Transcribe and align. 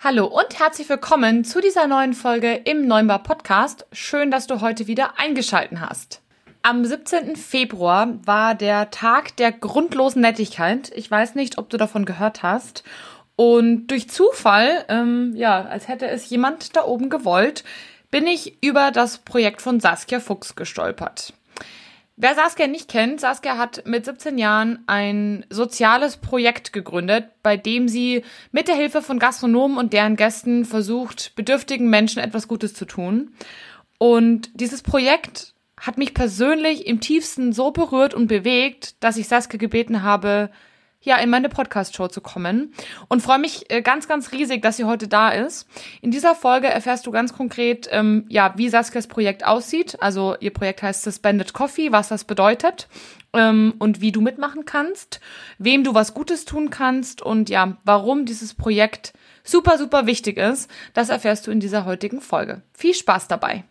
Hallo 0.00 0.26
und 0.26 0.56
herzlich 0.56 0.88
willkommen 0.88 1.42
zu 1.42 1.60
dieser 1.60 1.88
neuen 1.88 2.14
Folge 2.14 2.54
im 2.54 2.86
Neunbar 2.86 3.20
Podcast. 3.24 3.84
Schön, 3.90 4.30
dass 4.30 4.46
du 4.46 4.60
heute 4.60 4.86
wieder 4.86 5.18
eingeschalten 5.18 5.80
hast. 5.80 6.22
Am 6.62 6.84
17. 6.84 7.34
Februar 7.34 8.14
war 8.24 8.54
der 8.54 8.92
Tag 8.92 9.36
der 9.38 9.50
grundlosen 9.50 10.22
Nettigkeit. 10.22 10.92
Ich 10.94 11.10
weiß 11.10 11.34
nicht, 11.34 11.58
ob 11.58 11.68
du 11.68 11.78
davon 11.78 12.04
gehört 12.04 12.44
hast. 12.44 12.84
Und 13.34 13.88
durch 13.88 14.08
Zufall, 14.08 14.84
ähm, 14.88 15.32
ja, 15.34 15.62
als 15.62 15.88
hätte 15.88 16.06
es 16.06 16.30
jemand 16.30 16.76
da 16.76 16.84
oben 16.84 17.10
gewollt, 17.10 17.64
bin 18.12 18.28
ich 18.28 18.62
über 18.62 18.92
das 18.92 19.18
Projekt 19.18 19.60
von 19.60 19.80
Saskia 19.80 20.20
Fuchs 20.20 20.54
gestolpert. 20.54 21.32
Wer 22.20 22.34
Saskia 22.34 22.66
nicht 22.66 22.88
kennt, 22.88 23.20
Saskia 23.20 23.58
hat 23.58 23.86
mit 23.86 24.04
17 24.04 24.38
Jahren 24.38 24.80
ein 24.88 25.46
soziales 25.50 26.16
Projekt 26.16 26.72
gegründet, 26.72 27.26
bei 27.44 27.56
dem 27.56 27.86
sie 27.86 28.24
mit 28.50 28.66
der 28.66 28.74
Hilfe 28.74 29.02
von 29.02 29.20
Gastronomen 29.20 29.78
und 29.78 29.92
deren 29.92 30.16
Gästen 30.16 30.64
versucht, 30.64 31.36
bedürftigen 31.36 31.88
Menschen 31.88 32.20
etwas 32.20 32.48
Gutes 32.48 32.74
zu 32.74 32.86
tun. 32.86 33.30
Und 33.98 34.50
dieses 34.60 34.82
Projekt 34.82 35.54
hat 35.80 35.96
mich 35.96 36.12
persönlich 36.12 36.88
im 36.88 36.98
tiefsten 36.98 37.52
so 37.52 37.70
berührt 37.70 38.14
und 38.14 38.26
bewegt, 38.26 38.96
dass 38.98 39.16
ich 39.16 39.28
Saskia 39.28 39.56
gebeten 39.56 40.02
habe, 40.02 40.50
ja, 41.00 41.16
in 41.16 41.30
meine 41.30 41.48
Podcast-Show 41.48 42.08
zu 42.08 42.20
kommen 42.20 42.72
und 43.08 43.22
freue 43.22 43.38
mich 43.38 43.70
äh, 43.70 43.82
ganz, 43.82 44.08
ganz 44.08 44.32
riesig, 44.32 44.62
dass 44.62 44.76
sie 44.76 44.84
heute 44.84 45.08
da 45.08 45.30
ist. 45.30 45.68
In 46.02 46.10
dieser 46.10 46.34
Folge 46.34 46.66
erfährst 46.66 47.06
du 47.06 47.10
ganz 47.10 47.32
konkret, 47.32 47.88
ähm, 47.92 48.24
ja, 48.28 48.52
wie 48.56 48.68
Saskias 48.68 49.06
Projekt 49.06 49.46
aussieht. 49.46 49.96
Also 50.00 50.36
ihr 50.40 50.52
Projekt 50.52 50.82
heißt 50.82 51.02
Suspended 51.02 51.52
Coffee, 51.52 51.92
was 51.92 52.08
das 52.08 52.24
bedeutet 52.24 52.88
ähm, 53.32 53.74
und 53.78 54.00
wie 54.00 54.12
du 54.12 54.20
mitmachen 54.20 54.64
kannst, 54.64 55.20
wem 55.58 55.84
du 55.84 55.94
was 55.94 56.14
Gutes 56.14 56.44
tun 56.44 56.70
kannst 56.70 57.22
und 57.22 57.48
ja, 57.48 57.76
warum 57.84 58.24
dieses 58.24 58.54
Projekt 58.54 59.12
super, 59.44 59.78
super 59.78 60.06
wichtig 60.06 60.36
ist. 60.36 60.70
Das 60.94 61.08
erfährst 61.08 61.46
du 61.46 61.50
in 61.50 61.60
dieser 61.60 61.84
heutigen 61.84 62.20
Folge. 62.20 62.62
Viel 62.72 62.94
Spaß 62.94 63.28
dabei! 63.28 63.64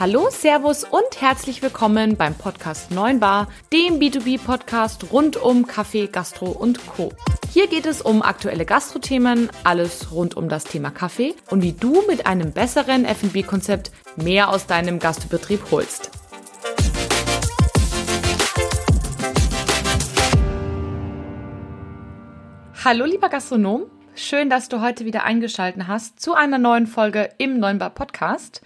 Hallo, 0.00 0.30
Servus 0.30 0.84
und 0.84 1.20
herzlich 1.20 1.60
willkommen 1.60 2.16
beim 2.16 2.34
Podcast 2.34 2.90
9 2.90 3.20
Bar, 3.20 3.48
dem 3.70 3.98
B2B-Podcast 3.98 5.12
rund 5.12 5.36
um 5.36 5.66
Kaffee, 5.66 6.06
Gastro 6.06 6.46
und 6.46 6.86
Co. 6.86 7.12
Hier 7.50 7.66
geht 7.66 7.84
es 7.84 8.00
um 8.00 8.22
aktuelle 8.22 8.64
Gastrothemen, 8.64 9.50
alles 9.62 10.10
rund 10.10 10.38
um 10.38 10.48
das 10.48 10.64
Thema 10.64 10.90
Kaffee 10.90 11.34
und 11.50 11.60
wie 11.60 11.74
du 11.74 12.02
mit 12.08 12.24
einem 12.24 12.52
besseren 12.52 13.04
F&B-Konzept 13.04 13.92
mehr 14.16 14.48
aus 14.48 14.66
deinem 14.66 15.00
Gastbetrieb 15.00 15.70
holst. 15.70 16.10
Hallo, 22.82 23.04
lieber 23.04 23.28
Gastronom. 23.28 23.82
Schön, 24.14 24.48
dass 24.48 24.70
du 24.70 24.80
heute 24.80 25.04
wieder 25.04 25.24
eingeschaltet 25.24 25.88
hast 25.88 26.20
zu 26.20 26.32
einer 26.32 26.56
neuen 26.56 26.86
Folge 26.86 27.28
im 27.36 27.60
9 27.60 27.76
Bar 27.76 27.90
Podcast. 27.90 28.62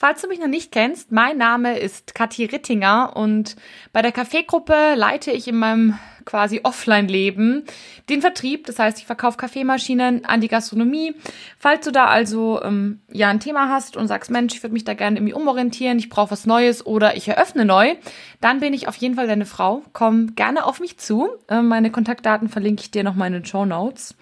Falls 0.00 0.22
du 0.22 0.28
mich 0.28 0.40
noch 0.40 0.46
nicht 0.46 0.72
kennst, 0.72 1.12
mein 1.12 1.36
Name 1.36 1.78
ist 1.78 2.14
Kathi 2.14 2.46
Rittinger 2.46 3.12
und 3.16 3.54
bei 3.92 4.00
der 4.00 4.12
Kaffeegruppe 4.12 4.94
leite 4.96 5.30
ich 5.30 5.46
in 5.46 5.56
meinem 5.56 5.98
quasi 6.24 6.60
Offline-Leben 6.62 7.64
den 8.08 8.22
Vertrieb. 8.22 8.64
Das 8.64 8.78
heißt, 8.78 8.98
ich 8.98 9.04
verkaufe 9.04 9.36
Kaffeemaschinen 9.36 10.24
an 10.24 10.40
die 10.40 10.48
Gastronomie. 10.48 11.14
Falls 11.58 11.84
du 11.84 11.92
da 11.92 12.06
also 12.06 12.62
ähm, 12.62 13.00
ja 13.12 13.28
ein 13.28 13.40
Thema 13.40 13.68
hast 13.68 13.98
und 13.98 14.08
sagst, 14.08 14.30
Mensch, 14.30 14.54
ich 14.54 14.62
würde 14.62 14.72
mich 14.72 14.84
da 14.84 14.94
gerne 14.94 15.18
irgendwie 15.18 15.34
umorientieren, 15.34 15.98
ich 15.98 16.08
brauche 16.08 16.30
was 16.30 16.46
Neues 16.46 16.86
oder 16.86 17.16
ich 17.16 17.28
eröffne 17.28 17.66
neu, 17.66 17.94
dann 18.40 18.60
bin 18.60 18.72
ich 18.72 18.88
auf 18.88 18.96
jeden 18.96 19.16
Fall 19.16 19.26
deine 19.26 19.44
Frau. 19.44 19.82
Komm 19.92 20.34
gerne 20.34 20.64
auf 20.64 20.80
mich 20.80 20.96
zu. 20.96 21.28
Äh, 21.48 21.60
meine 21.60 21.90
Kontaktdaten 21.90 22.48
verlinke 22.48 22.80
ich 22.82 22.90
dir 22.90 23.04
noch 23.04 23.16
mal 23.16 23.26
in 23.26 23.34
den 23.34 23.44
Show 23.44 23.66
Notes. 23.66 24.14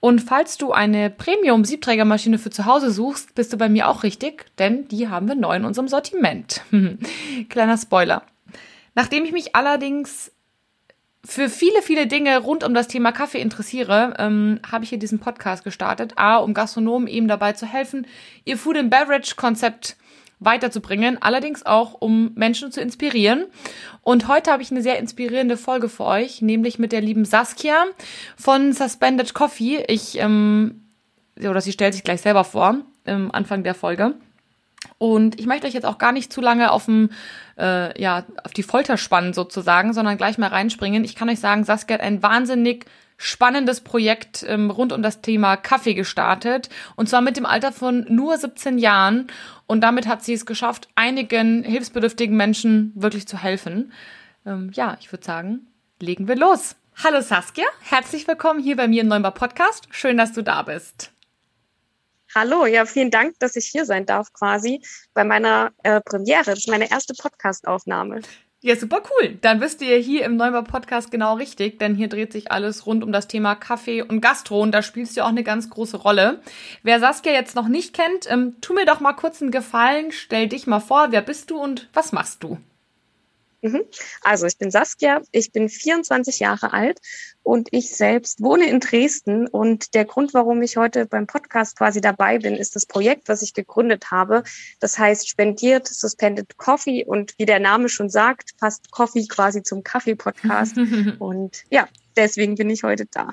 Und 0.00 0.20
falls 0.20 0.58
du 0.58 0.72
eine 0.72 1.10
Premium-Siebträgermaschine 1.10 2.38
für 2.38 2.50
zu 2.50 2.66
Hause 2.66 2.90
suchst, 2.90 3.34
bist 3.34 3.52
du 3.52 3.56
bei 3.56 3.68
mir 3.68 3.88
auch 3.88 4.04
richtig, 4.04 4.46
denn 4.58 4.86
die 4.88 5.08
haben 5.08 5.26
wir 5.26 5.34
neu 5.34 5.56
in 5.56 5.64
unserem 5.64 5.88
Sortiment. 5.88 6.62
Kleiner 7.48 7.76
Spoiler. 7.76 8.22
Nachdem 8.94 9.24
ich 9.24 9.32
mich 9.32 9.56
allerdings 9.56 10.30
für 11.24 11.48
viele, 11.48 11.82
viele 11.82 12.06
Dinge 12.06 12.38
rund 12.38 12.62
um 12.64 12.74
das 12.74 12.88
Thema 12.88 13.12
Kaffee 13.12 13.40
interessiere, 13.40 14.14
ähm, 14.18 14.60
habe 14.70 14.84
ich 14.84 14.90
hier 14.90 14.98
diesen 14.98 15.18
Podcast 15.18 15.64
gestartet. 15.64 16.12
A, 16.16 16.36
um 16.36 16.54
Gastronomen 16.54 17.08
eben 17.08 17.28
dabei 17.28 17.52
zu 17.52 17.66
helfen, 17.66 18.06
ihr 18.44 18.56
Food 18.56 18.76
and 18.76 18.90
Beverage 18.90 19.34
Konzept 19.36 19.96
weiterzubringen, 20.40 21.20
allerdings 21.20 21.66
auch 21.66 21.94
um 21.94 22.32
Menschen 22.34 22.70
zu 22.72 22.80
inspirieren. 22.80 23.46
Und 24.02 24.28
heute 24.28 24.50
habe 24.50 24.62
ich 24.62 24.70
eine 24.70 24.82
sehr 24.82 24.98
inspirierende 24.98 25.56
Folge 25.56 25.88
für 25.88 26.04
euch, 26.04 26.42
nämlich 26.42 26.78
mit 26.78 26.92
der 26.92 27.00
lieben 27.00 27.24
Saskia 27.24 27.84
von 28.36 28.72
Suspended 28.72 29.34
Coffee. 29.34 29.84
Ich, 29.88 30.18
ähm, 30.18 30.82
oder 31.38 31.60
sie 31.60 31.72
stellt 31.72 31.94
sich 31.94 32.04
gleich 32.04 32.20
selber 32.20 32.44
vor, 32.44 32.76
am 33.04 33.30
Anfang 33.30 33.64
der 33.64 33.74
Folge. 33.74 34.14
Und 34.98 35.38
ich 35.40 35.46
möchte 35.46 35.66
euch 35.66 35.74
jetzt 35.74 35.86
auch 35.86 35.98
gar 35.98 36.12
nicht 36.12 36.32
zu 36.32 36.40
lange 36.40 36.70
auf 36.70 36.84
dem, 36.84 37.10
äh, 37.58 38.00
ja, 38.00 38.24
auf 38.44 38.52
die 38.52 38.62
Folter 38.62 38.96
spannen 38.96 39.32
sozusagen, 39.32 39.92
sondern 39.92 40.16
gleich 40.16 40.38
mal 40.38 40.48
reinspringen. 40.48 41.04
Ich 41.04 41.16
kann 41.16 41.28
euch 41.28 41.40
sagen, 41.40 41.64
Saskia 41.64 41.94
hat 41.94 42.00
ein 42.00 42.22
wahnsinnig 42.22 42.86
spannendes 43.18 43.82
Projekt 43.82 44.44
ähm, 44.48 44.70
rund 44.70 44.92
um 44.92 45.02
das 45.02 45.20
Thema 45.20 45.56
Kaffee 45.56 45.94
gestartet. 45.94 46.70
Und 46.96 47.08
zwar 47.08 47.20
mit 47.20 47.36
dem 47.36 47.44
Alter 47.44 47.72
von 47.72 48.06
nur 48.08 48.38
17 48.38 48.78
Jahren. 48.78 49.26
Und 49.66 49.82
damit 49.82 50.06
hat 50.06 50.24
sie 50.24 50.32
es 50.32 50.46
geschafft, 50.46 50.88
einigen 50.94 51.64
hilfsbedürftigen 51.64 52.36
Menschen 52.36 52.92
wirklich 52.94 53.28
zu 53.28 53.36
helfen. 53.42 53.92
Ähm, 54.46 54.70
ja, 54.72 54.96
ich 55.00 55.12
würde 55.12 55.24
sagen, 55.24 55.66
legen 56.00 56.28
wir 56.28 56.36
los. 56.36 56.76
Hallo 57.04 57.20
Saskia, 57.20 57.66
herzlich 57.80 58.26
willkommen 58.26 58.60
hier 58.60 58.76
bei 58.76 58.88
mir 58.88 59.02
im 59.02 59.08
Neumar 59.08 59.32
Podcast. 59.32 59.86
Schön, 59.90 60.16
dass 60.16 60.32
du 60.32 60.42
da 60.42 60.62
bist. 60.62 61.12
Hallo, 62.34 62.66
ja, 62.66 62.86
vielen 62.86 63.10
Dank, 63.10 63.38
dass 63.38 63.56
ich 63.56 63.66
hier 63.66 63.84
sein 63.84 64.04
darf 64.04 64.32
quasi 64.32 64.82
bei 65.14 65.24
meiner 65.24 65.72
äh, 65.82 66.00
Premiere. 66.00 66.44
Das 66.44 66.58
ist 66.58 66.68
meine 66.68 66.90
erste 66.90 67.14
Podcast-Aufnahme. 67.14 68.20
Ja, 68.60 68.74
super 68.74 69.02
cool. 69.10 69.38
Dann 69.40 69.60
du 69.80 69.84
ja 69.84 69.96
hier 69.96 70.24
im 70.24 70.36
Neubau 70.36 70.62
Podcast 70.62 71.12
genau 71.12 71.34
richtig, 71.34 71.78
denn 71.78 71.94
hier 71.94 72.08
dreht 72.08 72.32
sich 72.32 72.50
alles 72.50 72.86
rund 72.86 73.04
um 73.04 73.12
das 73.12 73.28
Thema 73.28 73.54
Kaffee 73.54 74.02
und 74.02 74.20
Gastro 74.20 74.60
und 74.60 74.72
da 74.72 74.82
spielst 74.82 75.16
du 75.16 75.22
auch 75.22 75.28
eine 75.28 75.44
ganz 75.44 75.70
große 75.70 75.96
Rolle. 75.96 76.40
Wer 76.82 76.98
Saskia 76.98 77.32
jetzt 77.32 77.54
noch 77.54 77.68
nicht 77.68 77.94
kennt, 77.94 78.28
ähm, 78.28 78.56
tu 78.60 78.74
mir 78.74 78.84
doch 78.84 78.98
mal 78.98 79.12
kurz 79.12 79.40
einen 79.40 79.52
Gefallen, 79.52 80.10
stell 80.10 80.48
dich 80.48 80.66
mal 80.66 80.80
vor, 80.80 81.12
wer 81.12 81.22
bist 81.22 81.52
du 81.52 81.58
und 81.58 81.88
was 81.92 82.10
machst 82.10 82.42
du? 82.42 82.58
Mhm. 83.60 83.82
Also 84.22 84.46
ich 84.46 84.56
bin 84.56 84.70
Saskia, 84.70 85.20
ich 85.32 85.52
bin 85.52 85.68
24 85.68 86.38
Jahre 86.38 86.72
alt 86.72 87.00
und 87.42 87.68
ich 87.72 87.90
selbst 87.90 88.42
wohne 88.42 88.68
in 88.68 88.80
Dresden. 88.80 89.48
Und 89.48 89.94
der 89.94 90.04
Grund, 90.04 90.34
warum 90.34 90.62
ich 90.62 90.76
heute 90.76 91.06
beim 91.06 91.26
Podcast 91.26 91.76
quasi 91.76 92.00
dabei 92.00 92.38
bin, 92.38 92.54
ist 92.54 92.76
das 92.76 92.86
Projekt, 92.86 93.28
was 93.28 93.42
ich 93.42 93.54
gegründet 93.54 94.10
habe. 94.10 94.44
Das 94.80 94.98
heißt 94.98 95.28
Spendiert 95.28 95.88
Suspended 95.88 96.56
Coffee 96.56 97.04
und 97.04 97.34
wie 97.38 97.46
der 97.46 97.58
Name 97.58 97.88
schon 97.88 98.10
sagt, 98.10 98.56
passt 98.58 98.90
Coffee 98.90 99.26
quasi 99.26 99.62
zum 99.62 99.82
Kaffee-Podcast. 99.82 100.76
und 101.18 101.64
ja, 101.70 101.88
deswegen 102.16 102.54
bin 102.54 102.70
ich 102.70 102.84
heute 102.84 103.06
da. 103.06 103.30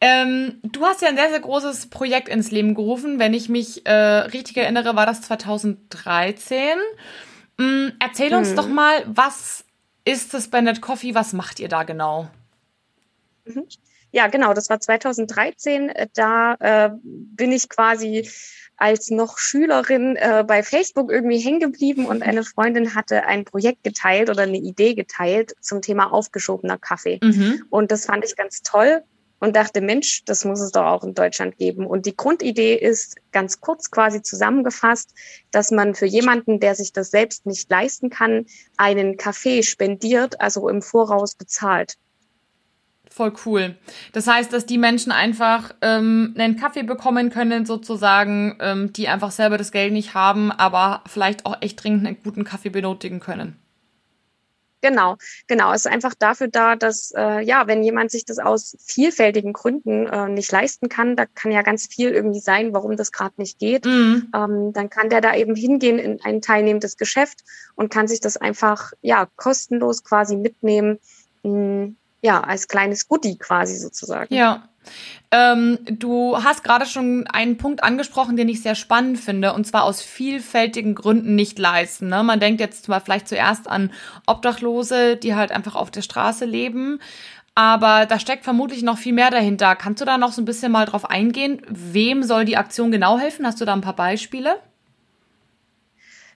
Ähm, 0.00 0.60
du 0.62 0.84
hast 0.84 1.00
ja 1.00 1.08
ein 1.08 1.16
sehr, 1.16 1.30
sehr 1.30 1.40
großes 1.40 1.88
Projekt 1.88 2.28
ins 2.28 2.50
Leben 2.50 2.74
gerufen. 2.74 3.18
Wenn 3.18 3.32
ich 3.32 3.48
mich 3.48 3.86
äh, 3.86 3.92
richtig 3.92 4.58
erinnere, 4.58 4.94
war 4.94 5.06
das 5.06 5.22
2013. 5.22 6.76
Mm, 7.58 7.88
erzähl 7.98 8.34
uns 8.34 8.50
hm. 8.50 8.56
doch 8.56 8.68
mal, 8.68 9.04
was 9.06 9.64
ist 10.04 10.34
das 10.34 10.48
Bandit 10.48 10.80
Coffee? 10.80 11.14
Was 11.14 11.32
macht 11.32 11.60
ihr 11.60 11.68
da 11.68 11.82
genau? 11.82 12.28
Mhm. 13.44 13.66
Ja, 14.12 14.28
genau, 14.28 14.54
das 14.54 14.70
war 14.70 14.80
2013. 14.80 15.92
Da 16.14 16.54
äh, 16.54 16.90
bin 17.02 17.52
ich 17.52 17.68
quasi 17.68 18.28
als 18.76 19.10
noch 19.10 19.38
Schülerin 19.38 20.16
äh, 20.16 20.44
bei 20.46 20.62
Facebook 20.62 21.10
irgendwie 21.10 21.38
hängen 21.38 21.60
geblieben 21.60 22.06
und 22.06 22.22
eine 22.22 22.44
Freundin 22.44 22.94
hatte 22.94 23.24
ein 23.24 23.44
Projekt 23.44 23.84
geteilt 23.84 24.28
oder 24.30 24.42
eine 24.42 24.58
Idee 24.58 24.94
geteilt 24.94 25.54
zum 25.60 25.80
Thema 25.80 26.12
aufgeschobener 26.12 26.78
Kaffee. 26.78 27.18
Mhm. 27.22 27.64
Und 27.70 27.90
das 27.90 28.06
fand 28.06 28.24
ich 28.24 28.36
ganz 28.36 28.62
toll 28.62 29.02
und 29.40 29.56
dachte, 29.56 29.80
Mensch, 29.80 30.24
das 30.24 30.44
muss 30.44 30.60
es 30.60 30.72
doch 30.72 30.84
auch 30.84 31.04
in 31.04 31.14
Deutschland 31.14 31.58
geben. 31.58 31.86
Und 31.86 32.06
die 32.06 32.16
Grundidee 32.16 32.74
ist 32.74 33.16
ganz 33.32 33.60
kurz 33.60 33.90
quasi 33.90 34.22
zusammengefasst, 34.22 35.14
dass 35.50 35.70
man 35.70 35.94
für 35.94 36.06
jemanden, 36.06 36.60
der 36.60 36.74
sich 36.74 36.92
das 36.92 37.10
selbst 37.10 37.46
nicht 37.46 37.70
leisten 37.70 38.10
kann, 38.10 38.46
einen 38.76 39.16
Kaffee 39.16 39.62
spendiert, 39.62 40.40
also 40.40 40.68
im 40.68 40.82
Voraus 40.82 41.34
bezahlt. 41.34 41.96
Voll 43.10 43.32
cool. 43.46 43.76
Das 44.12 44.26
heißt, 44.26 44.52
dass 44.52 44.66
die 44.66 44.76
Menschen 44.76 45.10
einfach 45.10 45.74
ähm, 45.80 46.34
einen 46.36 46.56
Kaffee 46.56 46.82
bekommen 46.82 47.30
können, 47.30 47.64
sozusagen, 47.64 48.58
ähm, 48.60 48.92
die 48.92 49.08
einfach 49.08 49.30
selber 49.30 49.56
das 49.56 49.72
Geld 49.72 49.92
nicht 49.92 50.14
haben, 50.14 50.52
aber 50.52 51.02
vielleicht 51.06 51.46
auch 51.46 51.56
echt 51.62 51.82
dringend 51.82 52.06
einen 52.06 52.22
guten 52.22 52.44
Kaffee 52.44 52.68
benötigen 52.68 53.20
können. 53.20 53.56
Genau, 54.86 55.16
genau. 55.48 55.72
Es 55.72 55.84
ist 55.84 55.90
einfach 55.90 56.14
dafür 56.14 56.46
da, 56.46 56.76
dass 56.76 57.12
äh, 57.16 57.40
ja, 57.44 57.66
wenn 57.66 57.82
jemand 57.82 58.12
sich 58.12 58.24
das 58.24 58.38
aus 58.38 58.76
vielfältigen 58.86 59.52
Gründen 59.52 60.06
äh, 60.06 60.28
nicht 60.28 60.52
leisten 60.52 60.88
kann, 60.88 61.16
da 61.16 61.26
kann 61.26 61.50
ja 61.50 61.62
ganz 61.62 61.88
viel 61.88 62.10
irgendwie 62.10 62.38
sein, 62.38 62.72
warum 62.72 62.96
das 62.96 63.10
gerade 63.10 63.34
nicht 63.36 63.58
geht, 63.58 63.84
mhm. 63.84 64.30
ähm, 64.32 64.72
dann 64.72 64.88
kann 64.88 65.10
der 65.10 65.20
da 65.20 65.34
eben 65.34 65.56
hingehen 65.56 65.98
in 65.98 66.20
ein 66.22 66.40
teilnehmendes 66.40 66.96
Geschäft 66.96 67.42
und 67.74 67.92
kann 67.92 68.06
sich 68.06 68.20
das 68.20 68.36
einfach 68.36 68.92
ja 69.02 69.26
kostenlos 69.34 70.04
quasi 70.04 70.36
mitnehmen, 70.36 71.00
mh, 71.42 71.94
ja 72.22 72.40
als 72.42 72.68
kleines 72.68 73.08
Goodie 73.08 73.38
quasi 73.38 73.76
sozusagen. 73.76 74.32
Ja. 74.32 74.68
Ähm, 75.30 75.78
du 75.84 76.42
hast 76.42 76.62
gerade 76.62 76.86
schon 76.86 77.26
einen 77.26 77.56
Punkt 77.58 77.82
angesprochen, 77.82 78.36
den 78.36 78.48
ich 78.48 78.62
sehr 78.62 78.74
spannend 78.74 79.18
finde, 79.18 79.52
und 79.52 79.66
zwar 79.66 79.84
aus 79.84 80.00
vielfältigen 80.00 80.94
Gründen 80.94 81.34
nicht 81.34 81.58
leisten. 81.58 82.08
Ne? 82.08 82.22
Man 82.22 82.40
denkt 82.40 82.60
jetzt 82.60 82.84
zwar 82.84 83.00
vielleicht 83.00 83.28
zuerst 83.28 83.68
an 83.68 83.92
Obdachlose, 84.26 85.16
die 85.16 85.34
halt 85.34 85.50
einfach 85.52 85.74
auf 85.74 85.90
der 85.90 86.02
Straße 86.02 86.44
leben, 86.44 87.00
aber 87.54 88.06
da 88.06 88.20
steckt 88.20 88.44
vermutlich 88.44 88.82
noch 88.82 88.98
viel 88.98 89.14
mehr 89.14 89.30
dahinter. 89.30 89.76
Kannst 89.76 90.00
du 90.02 90.04
da 90.04 90.18
noch 90.18 90.32
so 90.32 90.42
ein 90.42 90.44
bisschen 90.44 90.70
mal 90.70 90.84
drauf 90.84 91.08
eingehen? 91.08 91.62
Wem 91.68 92.22
soll 92.22 92.44
die 92.44 92.58
Aktion 92.58 92.92
genau 92.92 93.18
helfen? 93.18 93.46
Hast 93.46 93.60
du 93.60 93.64
da 93.64 93.72
ein 93.72 93.80
paar 93.80 93.96
Beispiele? 93.96 94.56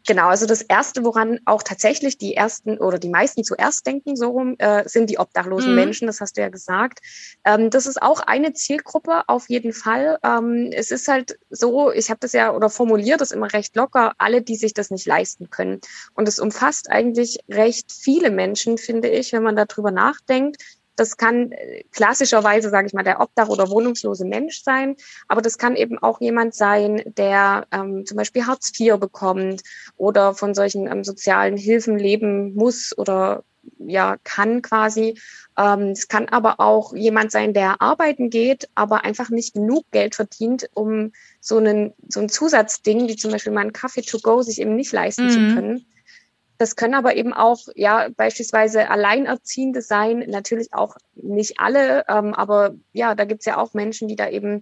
Genau, 0.06 0.29
also 0.29 0.47
das 0.47 0.62
Erste, 0.62 1.05
woran 1.05 1.41
auch 1.44 1.62
tatsächlich 1.62 2.17
die 2.17 2.35
ersten 2.35 2.79
oder 2.79 2.99
die 2.99 3.11
meisten 3.11 3.44
zuerst 3.44 3.87
denken, 3.87 4.17
so 4.17 4.31
rum, 4.31 4.55
äh, 4.58 4.88
sind 4.88 5.11
die 5.11 5.19
obdachlosen 5.19 5.70
mhm. 5.70 5.76
Menschen, 5.76 6.06
das 6.06 6.20
hast 6.20 6.37
du 6.37 6.41
ja 6.41 6.49
gesagt. 6.49 7.00
Ähm, 7.44 7.69
das 7.70 7.87
ist 7.87 8.00
auch 8.00 8.20
eine 8.20 8.55
Zielgruppe 8.55 9.23
auf 9.29 9.50
jeden 9.50 9.73
Fall. 9.73 10.19
Ähm, 10.23 10.70
es 10.73 10.91
ist 10.91 11.06
halt 11.06 11.38
so, 11.50 11.93
ich 11.93 12.08
habe 12.08 12.20
das 12.20 12.32
ja 12.32 12.55
oder 12.55 12.70
formuliert 12.70 13.20
das 13.20 13.31
immer 13.31 13.52
recht 13.52 13.76
locker, 13.76 14.14
alle, 14.17 14.41
die 14.41 14.56
sich 14.56 14.73
das 14.73 14.91
nicht 14.91 15.06
leisten 15.06 15.50
können. 15.50 15.81
Und 16.14 16.29
es 16.29 16.38
umfasst 16.38 16.91
eigentlich 16.91 17.38
recht 17.50 17.93
viele 17.93 18.31
Menschen, 18.31 18.79
finde 18.79 19.08
ich, 19.08 19.32
wenn 19.32 19.43
man 19.43 19.56
darüber 19.56 19.91
nachdenkt. 19.91 20.56
Das 21.00 21.17
kann 21.17 21.50
äh, 21.52 21.85
klassischerweise, 21.93 22.69
sage 22.69 22.87
ich 22.87 22.93
mal, 22.93 23.02
der 23.02 23.23
Obdach- 23.23 23.49
oder 23.49 23.70
wohnungslose 23.70 24.26
Mensch 24.26 24.62
sein, 24.62 24.97
aber 25.29 25.41
das 25.41 25.56
kann 25.56 25.75
eben 25.75 25.97
auch 25.97 26.20
jemand 26.20 26.55
sein, 26.55 27.02
der 27.17 27.67
ähm, 27.73 28.05
zum 28.05 28.19
Beispiel 28.19 28.47
Hartz 28.47 28.70
IV 28.79 28.99
bekommt 28.99 29.62
oder 29.97 30.35
von 30.35 30.55
solchen 30.55 30.87
ähm, 30.87 31.02
sozialen 31.02 31.56
Hilfen 31.56 31.99
leben 31.99 32.55
muss 32.55 32.97
oder 32.99 33.44
ja 33.79 34.19
kann 34.25 34.61
quasi. 34.61 35.19
Ähm, 35.56 35.93
es 35.93 36.06
kann 36.08 36.29
aber 36.29 36.61
auch 36.61 36.94
jemand 36.94 37.32
sein, 37.32 37.55
der 37.55 37.81
arbeiten 37.81 38.29
geht, 38.29 38.69
aber 38.75 39.02
einfach 39.02 39.31
nicht 39.31 39.55
genug 39.55 39.91
Geld 39.93 40.14
verdient, 40.14 40.69
um 40.75 41.12
so 41.41 41.56
einen 41.56 41.94
so 42.08 42.20
ein 42.20 42.29
Zusatzding 42.29 43.08
wie 43.08 43.17
zum 43.17 43.31
Beispiel 43.31 43.55
mal 43.55 43.62
einen 43.62 43.73
Kaffee 43.73 44.02
to 44.02 44.19
go 44.19 44.43
sich 44.43 44.61
eben 44.61 44.76
nicht 44.76 44.93
leisten 44.93 45.25
mhm. 45.25 45.31
zu 45.31 45.55
können. 45.55 45.87
Das 46.61 46.77
können 46.77 46.93
aber 46.93 47.17
eben 47.17 47.33
auch 47.33 47.69
ja 47.75 48.11
beispielsweise 48.15 48.91
Alleinerziehende 48.91 49.81
sein, 49.81 50.19
natürlich 50.29 50.75
auch 50.75 50.95
nicht 51.15 51.55
alle, 51.59 52.05
ähm, 52.07 52.35
aber 52.35 52.75
ja, 52.93 53.15
da 53.15 53.25
gibt's 53.25 53.47
ja 53.47 53.57
auch 53.57 53.73
Menschen, 53.73 54.09
die 54.09 54.17
da 54.17 54.29
eben, 54.29 54.61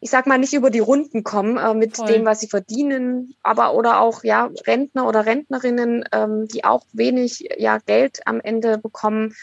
ich 0.00 0.10
sag 0.10 0.26
mal, 0.26 0.36
nicht 0.36 0.52
über 0.52 0.68
die 0.68 0.80
Runden 0.80 1.24
kommen 1.24 1.56
äh, 1.56 1.72
mit 1.72 1.96
Voll. 1.96 2.06
dem, 2.06 2.26
was 2.26 2.40
sie 2.40 2.48
verdienen, 2.48 3.34
aber 3.42 3.72
oder 3.72 4.00
auch 4.00 4.24
ja 4.24 4.50
Rentner 4.66 5.08
oder 5.08 5.24
Rentnerinnen, 5.24 6.04
ähm, 6.12 6.48
die 6.48 6.64
auch 6.64 6.84
wenig 6.92 7.48
ja 7.56 7.78
Geld 7.78 8.26
am 8.26 8.38
Ende 8.38 8.76
bekommen 8.76 9.34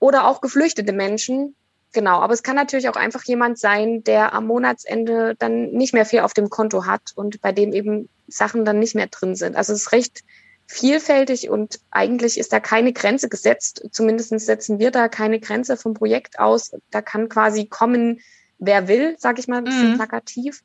oder 0.00 0.26
auch 0.26 0.40
geflüchtete 0.40 0.92
Menschen, 0.92 1.54
Genau, 1.92 2.20
aber 2.20 2.34
es 2.34 2.44
kann 2.44 2.54
natürlich 2.54 2.88
auch 2.88 2.94
einfach 2.94 3.24
jemand 3.24 3.58
sein, 3.58 4.04
der 4.04 4.32
am 4.32 4.46
Monatsende 4.46 5.34
dann 5.36 5.72
nicht 5.72 5.92
mehr 5.92 6.06
viel 6.06 6.20
auf 6.20 6.34
dem 6.34 6.48
Konto 6.48 6.86
hat 6.86 7.12
und 7.16 7.40
bei 7.40 7.50
dem 7.50 7.72
eben 7.72 8.08
Sachen 8.28 8.64
dann 8.64 8.78
nicht 8.78 8.94
mehr 8.94 9.08
drin 9.08 9.34
sind. 9.34 9.56
Also 9.56 9.72
es 9.72 9.82
ist 9.82 9.92
recht 9.92 10.22
vielfältig 10.70 11.50
und 11.50 11.80
eigentlich 11.90 12.38
ist 12.38 12.52
da 12.52 12.60
keine 12.60 12.92
Grenze 12.92 13.28
gesetzt. 13.28 13.88
Zumindest 13.90 14.38
setzen 14.38 14.78
wir 14.78 14.92
da 14.92 15.08
keine 15.08 15.40
Grenze 15.40 15.76
vom 15.76 15.94
Projekt 15.94 16.38
aus. 16.38 16.70
Da 16.90 17.02
kann 17.02 17.28
quasi 17.28 17.66
kommen, 17.66 18.20
wer 18.58 18.86
will, 18.86 19.16
sag 19.18 19.40
ich 19.40 19.48
mal, 19.48 19.58
ein 19.58 19.64
bisschen 19.64 19.92
mhm. 19.92 19.96
plakativ. 19.96 20.62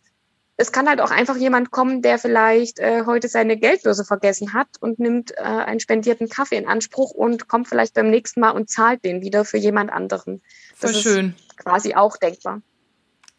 Es 0.58 0.72
kann 0.72 0.88
halt 0.88 1.02
auch 1.02 1.10
einfach 1.10 1.36
jemand 1.36 1.72
kommen, 1.72 2.04
der 2.04 2.20
vielleicht 2.20 2.80
äh, 2.80 3.04
heute 3.06 3.28
seine 3.28 3.58
Geldbörse 3.58 4.06
vergessen 4.06 4.54
hat 4.54 4.68
und 4.80 5.00
nimmt 5.00 5.32
äh, 5.32 5.42
einen 5.42 5.80
spendierten 5.80 6.30
Kaffee 6.30 6.58
in 6.58 6.68
Anspruch 6.68 7.12
und 7.12 7.48
kommt 7.48 7.68
vielleicht 7.68 7.96
beim 7.96 8.10
nächsten 8.10 8.40
Mal 8.40 8.52
und 8.52 8.70
zahlt 8.70 9.04
den 9.04 9.22
wieder 9.22 9.44
für 9.44 9.58
jemand 9.58 9.92
anderen. 9.92 10.42
Das 10.80 10.92
Voll 10.92 11.02
schön. 11.02 11.36
ist 11.36 11.58
quasi 11.58 11.96
auch 11.96 12.16
denkbar. 12.16 12.62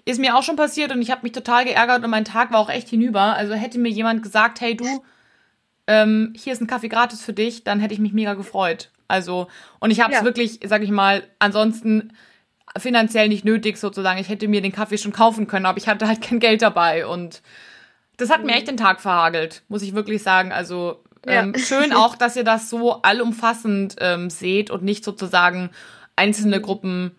Ist 0.04 0.20
mir 0.20 0.36
auch 0.36 0.42
schon 0.42 0.56
passiert 0.56 0.92
und 0.92 1.00
ich 1.00 1.10
habe 1.10 1.22
mich 1.22 1.32
total 1.32 1.64
geärgert 1.64 2.04
und 2.04 2.10
mein 2.10 2.24
Tag 2.24 2.52
war 2.52 2.58
auch 2.58 2.70
echt 2.70 2.88
hinüber. 2.88 3.36
Also 3.36 3.54
hätte 3.54 3.78
mir 3.78 3.88
jemand 3.88 4.22
gesagt, 4.22 4.60
hey 4.60 4.76
du, 4.76 4.84
ähm, 5.86 6.32
hier 6.36 6.52
ist 6.52 6.60
ein 6.60 6.66
Kaffee 6.66 6.88
gratis 6.88 7.22
für 7.22 7.32
dich, 7.32 7.64
dann 7.64 7.80
hätte 7.80 7.94
ich 7.94 8.00
mich 8.00 8.12
mega 8.12 8.34
gefreut. 8.34 8.90
Also, 9.08 9.48
und 9.78 9.90
ich 9.90 10.00
habe 10.00 10.12
es 10.12 10.20
ja. 10.20 10.24
wirklich, 10.24 10.60
sag 10.64 10.82
ich 10.82 10.90
mal, 10.90 11.22
ansonsten 11.38 12.12
finanziell 12.76 13.28
nicht 13.28 13.44
nötig 13.44 13.78
sozusagen. 13.78 14.18
Ich 14.18 14.28
hätte 14.28 14.48
mir 14.48 14.60
den 14.60 14.72
Kaffee 14.72 14.98
schon 14.98 15.12
kaufen 15.12 15.46
können, 15.46 15.66
aber 15.66 15.78
ich 15.78 15.88
hatte 15.88 16.08
halt 16.08 16.20
kein 16.20 16.40
Geld 16.40 16.62
dabei 16.62 17.06
und 17.06 17.42
das 18.16 18.30
hat 18.30 18.44
mir 18.44 18.54
echt 18.54 18.68
den 18.68 18.76
Tag 18.76 19.00
verhagelt, 19.00 19.62
muss 19.68 19.82
ich 19.82 19.94
wirklich 19.94 20.22
sagen. 20.22 20.52
Also 20.52 21.02
ähm, 21.26 21.52
ja. 21.54 21.60
schön 21.60 21.92
auch, 21.92 22.16
dass 22.16 22.36
ihr 22.36 22.44
das 22.44 22.70
so 22.70 23.02
allumfassend 23.02 23.96
ähm, 24.00 24.30
seht 24.30 24.70
und 24.70 24.82
nicht 24.82 25.04
sozusagen 25.04 25.70
einzelne 26.16 26.60
Gruppen 26.60 27.12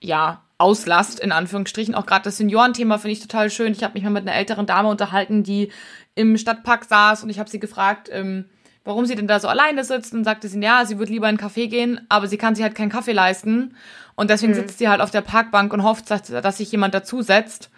ja 0.00 0.42
auslasst, 0.60 1.20
in 1.20 1.32
Anführungsstrichen. 1.32 1.94
Auch 1.94 2.06
gerade 2.06 2.24
das 2.24 2.36
Seniorenthema 2.36 2.98
finde 2.98 3.12
ich 3.12 3.20
total 3.20 3.50
schön. 3.50 3.72
Ich 3.72 3.82
habe 3.82 3.94
mich 3.94 4.02
mal 4.02 4.10
mit 4.10 4.28
einer 4.28 4.36
älteren 4.36 4.66
Dame 4.66 4.88
unterhalten, 4.88 5.42
die 5.42 5.72
im 6.14 6.36
Stadtpark 6.36 6.84
saß 6.84 7.24
und 7.24 7.30
ich 7.30 7.38
habe 7.38 7.48
sie 7.48 7.60
gefragt, 7.60 8.08
ähm, 8.12 8.44
warum 8.84 9.06
sie 9.06 9.14
denn 9.14 9.26
da 9.26 9.40
so 9.40 9.48
alleine 9.48 9.84
sitzt 9.84 10.14
und 10.14 10.24
sagte 10.24 10.48
sie, 10.48 10.60
ja, 10.60 10.84
sie 10.84 10.98
würde 10.98 11.12
lieber 11.12 11.28
in 11.28 11.38
einen 11.38 11.50
Café 11.50 11.68
gehen, 11.68 12.00
aber 12.08 12.26
sie 12.26 12.36
kann 12.36 12.54
sich 12.54 12.62
halt 12.62 12.74
keinen 12.74 12.90
Kaffee 12.90 13.12
leisten 13.12 13.74
und 14.16 14.30
deswegen 14.30 14.52
mhm. 14.52 14.56
sitzt 14.56 14.78
sie 14.78 14.88
halt 14.88 15.00
auf 15.00 15.10
der 15.10 15.20
Parkbank 15.22 15.72
und 15.72 15.82
hofft, 15.82 16.10
dass, 16.10 16.22
dass 16.22 16.58
sich 16.58 16.70
jemand 16.72 16.94
dazusetzt. 16.94 17.70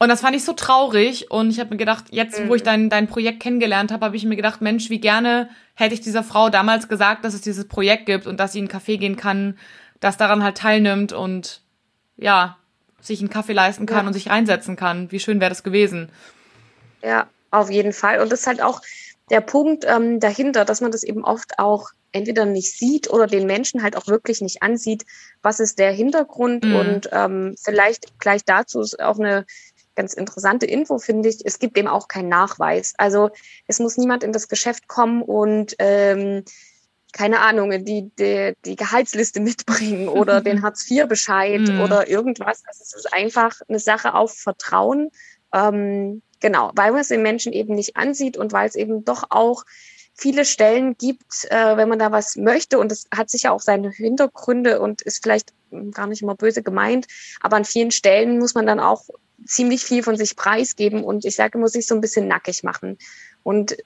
Und 0.00 0.08
das 0.08 0.20
fand 0.20 0.36
ich 0.36 0.44
so 0.44 0.52
traurig 0.52 1.30
und 1.30 1.50
ich 1.50 1.58
habe 1.58 1.70
mir 1.70 1.76
gedacht, 1.76 2.04
jetzt 2.10 2.46
wo 2.46 2.54
ich 2.54 2.62
mhm. 2.62 2.66
dein, 2.66 2.90
dein 2.90 3.08
Projekt 3.08 3.40
kennengelernt 3.40 3.90
habe, 3.90 4.06
habe 4.06 4.16
ich 4.16 4.24
mir 4.24 4.36
gedacht, 4.36 4.60
Mensch, 4.60 4.90
wie 4.90 5.00
gerne 5.00 5.50
hätte 5.74 5.94
ich 5.94 6.00
dieser 6.00 6.22
Frau 6.22 6.50
damals 6.50 6.88
gesagt, 6.88 7.24
dass 7.24 7.34
es 7.34 7.40
dieses 7.40 7.66
Projekt 7.66 8.06
gibt 8.06 8.26
und 8.26 8.38
dass 8.38 8.52
sie 8.52 8.60
in 8.60 8.70
einen 8.70 8.80
Café 8.80 8.96
gehen 8.96 9.16
kann, 9.16 9.58
das 9.98 10.16
daran 10.16 10.44
halt 10.44 10.56
teilnimmt 10.56 11.12
und 11.12 11.62
ja, 12.18 12.58
sich 13.00 13.20
einen 13.20 13.30
Kaffee 13.30 13.52
leisten 13.52 13.86
kann 13.86 14.04
ja. 14.04 14.06
und 14.08 14.12
sich 14.12 14.28
reinsetzen 14.28 14.76
kann. 14.76 15.10
Wie 15.10 15.20
schön 15.20 15.40
wäre 15.40 15.50
das 15.50 15.62
gewesen. 15.62 16.10
Ja, 17.02 17.28
auf 17.50 17.70
jeden 17.70 17.92
Fall. 17.92 18.20
Und 18.20 18.30
das 18.30 18.40
ist 18.40 18.46
halt 18.46 18.60
auch 18.60 18.82
der 19.30 19.40
Punkt 19.40 19.84
ähm, 19.86 20.20
dahinter, 20.20 20.64
dass 20.64 20.80
man 20.80 20.90
das 20.90 21.02
eben 21.02 21.24
oft 21.24 21.58
auch 21.58 21.90
entweder 22.12 22.46
nicht 22.46 22.72
sieht 22.72 23.10
oder 23.10 23.26
den 23.26 23.46
Menschen 23.46 23.82
halt 23.82 23.96
auch 23.96 24.06
wirklich 24.06 24.40
nicht 24.40 24.62
ansieht, 24.62 25.04
was 25.42 25.60
ist 25.60 25.78
der 25.78 25.92
Hintergrund. 25.92 26.64
Mhm. 26.64 26.76
Und 26.76 27.08
ähm, 27.12 27.54
vielleicht 27.62 28.18
gleich 28.18 28.44
dazu 28.44 28.80
ist 28.80 29.00
auch 29.00 29.18
eine 29.18 29.46
ganz 29.94 30.14
interessante 30.14 30.64
Info, 30.64 30.98
finde 30.98 31.28
ich. 31.28 31.44
Es 31.44 31.58
gibt 31.58 31.76
eben 31.76 31.88
auch 31.88 32.08
keinen 32.08 32.28
Nachweis. 32.28 32.94
Also 32.98 33.30
es 33.66 33.80
muss 33.80 33.96
niemand 33.96 34.22
in 34.22 34.32
das 34.32 34.48
Geschäft 34.48 34.88
kommen 34.88 35.22
und 35.22 35.74
ähm, 35.78 36.44
keine 37.12 37.40
Ahnung, 37.40 37.70
die, 37.84 38.10
die, 38.18 38.54
die 38.64 38.76
Gehaltsliste 38.76 39.40
mitbringen 39.40 40.08
oder 40.20 40.40
den 40.40 40.62
Hartz-IV-Bescheid 40.62 41.60
mhm. 41.60 41.80
oder 41.80 42.08
irgendwas. 42.08 42.62
Also 42.66 42.82
es 42.82 42.94
ist 42.94 43.12
einfach 43.12 43.60
eine 43.68 43.78
Sache 43.78 44.14
auf 44.14 44.34
Vertrauen. 44.34 45.10
Ähm, 45.52 46.22
Genau, 46.40 46.70
weil 46.74 46.92
man 46.92 47.00
es 47.00 47.08
den 47.08 47.22
Menschen 47.22 47.52
eben 47.52 47.74
nicht 47.74 47.96
ansieht 47.96 48.36
und 48.36 48.52
weil 48.52 48.68
es 48.68 48.74
eben 48.74 49.04
doch 49.04 49.24
auch 49.30 49.64
viele 50.14 50.44
Stellen 50.44 50.96
gibt, 50.96 51.46
äh, 51.50 51.76
wenn 51.76 51.88
man 51.88 51.98
da 51.98 52.12
was 52.12 52.36
möchte 52.36 52.78
und 52.78 52.90
es 52.92 53.06
hat 53.14 53.30
sicher 53.30 53.52
auch 53.52 53.60
seine 53.60 53.90
Hintergründe 53.90 54.80
und 54.80 55.02
ist 55.02 55.22
vielleicht 55.22 55.52
gar 55.92 56.06
nicht 56.06 56.22
immer 56.22 56.34
böse 56.34 56.62
gemeint, 56.62 57.06
aber 57.40 57.56
an 57.56 57.64
vielen 57.64 57.90
Stellen 57.90 58.38
muss 58.38 58.54
man 58.54 58.66
dann 58.66 58.80
auch 58.80 59.04
ziemlich 59.46 59.84
viel 59.84 60.02
von 60.02 60.16
sich 60.16 60.34
preisgeben 60.34 61.04
und 61.04 61.24
ich 61.24 61.36
sage, 61.36 61.58
muss 61.58 61.72
sich 61.72 61.86
so 61.86 61.94
ein 61.94 62.00
bisschen 62.00 62.26
nackig 62.26 62.64
machen. 62.64 62.98
Und 63.44 63.76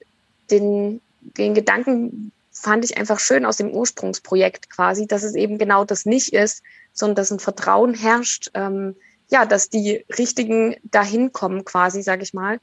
den, 0.49 1.01
den 1.21 1.53
Gedanken 1.53 2.31
fand 2.63 2.85
ich 2.85 2.97
einfach 2.97 3.19
schön 3.19 3.45
aus 3.45 3.57
dem 3.57 3.71
Ursprungsprojekt 3.71 4.69
quasi, 4.69 5.05
dass 5.05 5.23
es 5.23 5.35
eben 5.35 5.57
genau 5.57 5.83
das 5.83 6.05
nicht 6.05 6.31
ist, 6.31 6.63
sondern 6.93 7.15
dass 7.15 7.31
ein 7.31 7.39
Vertrauen 7.39 7.93
herrscht, 7.93 8.51
ähm, 8.53 8.95
ja, 9.29 9.45
dass 9.45 9.69
die 9.69 10.05
richtigen 10.17 10.77
dahin 10.83 11.33
kommen 11.33 11.65
quasi, 11.65 12.01
sage 12.01 12.23
ich 12.23 12.33
mal. 12.33 12.61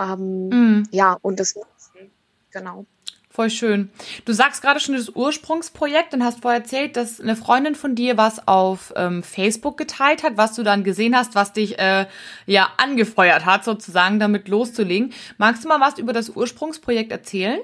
Ähm, 0.00 0.48
mm. 0.48 0.88
Ja, 0.90 1.18
und 1.20 1.38
das 1.38 1.54
nutzen. 1.54 2.10
Genau. 2.50 2.86
Voll 3.28 3.50
schön. 3.50 3.90
Du 4.24 4.32
sagst 4.32 4.62
gerade 4.62 4.78
schon 4.78 4.94
das 4.94 5.10
Ursprungsprojekt 5.10 6.12
und 6.14 6.22
hast 6.22 6.40
vorher 6.40 6.60
erzählt, 6.60 6.96
dass 6.96 7.20
eine 7.20 7.36
Freundin 7.36 7.74
von 7.74 7.94
dir 7.94 8.16
was 8.16 8.46
auf 8.46 8.92
ähm, 8.96 9.22
Facebook 9.22 9.76
geteilt 9.76 10.22
hat, 10.22 10.36
was 10.36 10.54
du 10.54 10.62
dann 10.62 10.84
gesehen 10.84 11.16
hast, 11.16 11.34
was 11.34 11.52
dich 11.52 11.78
äh, 11.78 12.06
ja 12.46 12.70
angefeuert 12.76 13.46
hat, 13.46 13.64
sozusagen 13.64 14.18
damit 14.18 14.48
loszulegen. 14.48 15.12
Magst 15.38 15.64
du 15.64 15.68
mal 15.68 15.80
was 15.80 15.98
über 15.98 16.12
das 16.12 16.30
Ursprungsprojekt 16.30 17.10
erzählen? 17.10 17.60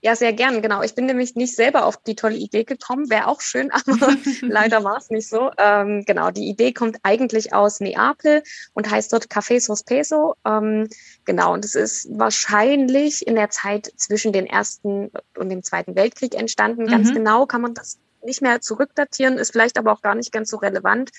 Ja, 0.00 0.14
sehr 0.14 0.32
gern, 0.32 0.62
genau. 0.62 0.82
Ich 0.82 0.94
bin 0.94 1.06
nämlich 1.06 1.34
nicht 1.34 1.56
selber 1.56 1.84
auf 1.84 1.96
die 1.96 2.14
tolle 2.14 2.36
Idee 2.36 2.62
gekommen, 2.62 3.10
wäre 3.10 3.26
auch 3.26 3.40
schön, 3.40 3.70
aber 3.72 3.96
leider 4.42 4.84
war 4.84 4.98
es 4.98 5.10
nicht 5.10 5.28
so. 5.28 5.50
Ähm, 5.58 6.04
genau, 6.06 6.30
die 6.30 6.48
Idee 6.48 6.72
kommt 6.72 6.98
eigentlich 7.02 7.52
aus 7.52 7.80
Neapel 7.80 8.42
und 8.74 8.90
heißt 8.90 9.12
dort 9.12 9.26
Café 9.26 9.60
Sospeso. 9.60 10.36
Ähm, 10.44 10.88
genau, 11.24 11.52
und 11.52 11.64
es 11.64 11.74
ist 11.74 12.08
wahrscheinlich 12.12 13.26
in 13.26 13.34
der 13.34 13.50
Zeit 13.50 13.92
zwischen 13.96 14.32
den 14.32 14.46
Ersten 14.46 15.10
und 15.36 15.48
dem 15.48 15.64
Zweiten 15.64 15.96
Weltkrieg 15.96 16.34
entstanden. 16.34 16.84
Mhm. 16.84 16.88
Ganz 16.88 17.12
genau 17.12 17.46
kann 17.46 17.62
man 17.62 17.74
das 17.74 17.98
nicht 18.22 18.42
mehr 18.42 18.60
zurückdatieren, 18.60 19.38
ist 19.38 19.52
vielleicht 19.52 19.78
aber 19.78 19.92
auch 19.92 20.02
gar 20.02 20.14
nicht 20.14 20.32
ganz 20.32 20.50
so 20.50 20.58
relevant. 20.58 21.10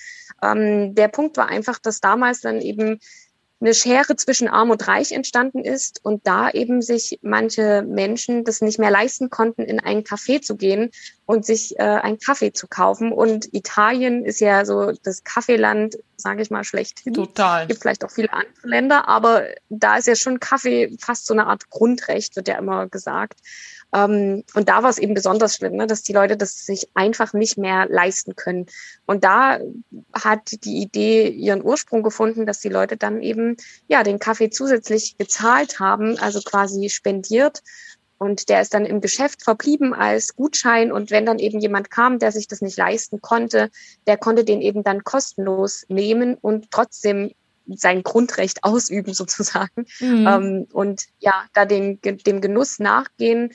Ähm, 0.42 0.94
der 0.94 1.08
Punkt 1.08 1.36
war 1.36 1.48
einfach, 1.48 1.78
dass 1.78 2.00
damals 2.00 2.40
dann 2.40 2.60
eben 2.60 3.00
eine 3.60 3.74
Schere 3.74 4.16
zwischen 4.16 4.48
Arm 4.48 4.70
und 4.70 4.86
Reich 4.88 5.12
entstanden 5.12 5.64
ist 5.64 6.02
und 6.02 6.26
da 6.26 6.50
eben 6.50 6.80
sich 6.80 7.18
manche 7.22 7.82
Menschen 7.82 8.44
das 8.44 8.62
nicht 8.62 8.78
mehr 8.78 8.90
leisten 8.90 9.28
konnten, 9.28 9.62
in 9.62 9.80
einen 9.80 10.02
Café 10.02 10.40
zu 10.40 10.56
gehen 10.56 10.90
und 11.26 11.44
sich 11.44 11.78
äh, 11.78 11.82
einen 11.82 12.18
Kaffee 12.18 12.52
zu 12.52 12.68
kaufen. 12.68 13.12
Und 13.12 13.52
Italien 13.52 14.24
ist 14.24 14.40
ja 14.40 14.64
so 14.64 14.92
das 15.02 15.24
Kaffeeland, 15.24 15.98
sage 16.16 16.42
ich 16.42 16.50
mal, 16.50 16.64
schlechthin. 16.64 17.12
Total. 17.12 17.62
Es 17.62 17.68
gibt 17.68 17.82
vielleicht 17.82 18.04
auch 18.04 18.10
viele 18.10 18.32
andere 18.32 18.66
Länder, 18.66 19.08
aber 19.08 19.44
da 19.68 19.96
ist 19.96 20.08
ja 20.08 20.16
schon 20.16 20.40
Kaffee 20.40 20.96
fast 20.98 21.26
so 21.26 21.34
eine 21.34 21.46
Art 21.46 21.68
Grundrecht, 21.68 22.36
wird 22.36 22.48
ja 22.48 22.58
immer 22.58 22.88
gesagt. 22.88 23.40
Ähm, 23.92 24.44
und 24.54 24.68
da 24.68 24.82
war 24.82 24.90
es 24.90 24.98
eben 24.98 25.14
besonders 25.14 25.56
schlimm, 25.56 25.76
ne, 25.76 25.86
dass 25.86 26.02
die 26.02 26.12
Leute 26.12 26.36
das 26.36 26.64
sich 26.64 26.88
einfach 26.94 27.32
nicht 27.32 27.58
mehr 27.58 27.86
leisten 27.88 28.36
können. 28.36 28.66
Und 29.06 29.24
da 29.24 29.58
hat 30.12 30.64
die 30.64 30.78
Idee 30.78 31.28
ihren 31.28 31.64
Ursprung 31.64 32.02
gefunden, 32.02 32.46
dass 32.46 32.60
die 32.60 32.68
Leute 32.68 32.96
dann 32.96 33.22
eben 33.22 33.56
ja 33.88 34.02
den 34.02 34.18
Kaffee 34.18 34.50
zusätzlich 34.50 35.18
gezahlt 35.18 35.80
haben, 35.80 36.18
also 36.18 36.40
quasi 36.40 36.88
spendiert. 36.88 37.62
Und 38.18 38.50
der 38.50 38.60
ist 38.60 38.74
dann 38.74 38.84
im 38.84 39.00
Geschäft 39.00 39.42
verblieben 39.42 39.94
als 39.94 40.36
Gutschein. 40.36 40.92
Und 40.92 41.10
wenn 41.10 41.24
dann 41.24 41.38
eben 41.38 41.58
jemand 41.58 41.90
kam, 41.90 42.18
der 42.18 42.32
sich 42.32 42.46
das 42.46 42.60
nicht 42.60 42.76
leisten 42.76 43.22
konnte, 43.22 43.70
der 44.06 44.18
konnte 44.18 44.44
den 44.44 44.60
eben 44.60 44.84
dann 44.84 45.04
kostenlos 45.04 45.86
nehmen 45.88 46.34
und 46.34 46.70
trotzdem 46.70 47.32
sein 47.76 48.02
Grundrecht 48.02 48.64
ausüben 48.64 49.14
sozusagen 49.14 49.86
mhm. 50.00 50.26
ähm, 50.26 50.66
und 50.72 51.04
ja, 51.18 51.44
da 51.54 51.64
den, 51.64 52.00
dem 52.00 52.40
Genuss 52.40 52.78
nachgehen. 52.78 53.52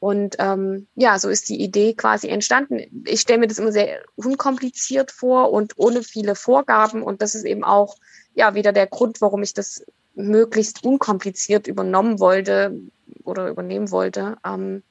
Und 0.00 0.36
ähm, 0.38 0.86
ja, 0.94 1.18
so 1.18 1.28
ist 1.28 1.50
die 1.50 1.60
Idee 1.60 1.92
quasi 1.92 2.28
entstanden. 2.28 3.04
Ich 3.06 3.20
stelle 3.20 3.38
mir 3.38 3.48
das 3.48 3.58
immer 3.58 3.70
sehr 3.70 4.02
unkompliziert 4.16 5.10
vor 5.10 5.52
und 5.52 5.74
ohne 5.76 6.02
viele 6.02 6.34
Vorgaben. 6.34 7.02
Und 7.02 7.20
das 7.20 7.34
ist 7.34 7.44
eben 7.44 7.64
auch 7.64 7.96
ja 8.34 8.54
wieder 8.54 8.72
der 8.72 8.86
Grund, 8.86 9.20
warum 9.20 9.42
ich 9.42 9.52
das 9.52 9.84
möglichst 10.14 10.84
unkompliziert 10.84 11.66
übernommen 11.66 12.18
wollte 12.18 12.80
oder 13.24 13.48
übernehmen 13.48 13.90
wollte. 13.90 14.38
Ähm, 14.44 14.82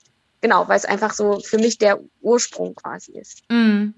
genau, 0.41 0.67
weil 0.67 0.77
es 0.77 0.85
einfach 0.85 1.13
so 1.13 1.39
für 1.39 1.57
mich 1.57 1.79
der 1.79 1.99
Ursprung 2.21 2.75
quasi 2.75 3.13
ist. 3.13 3.41
Mm. 3.49 3.89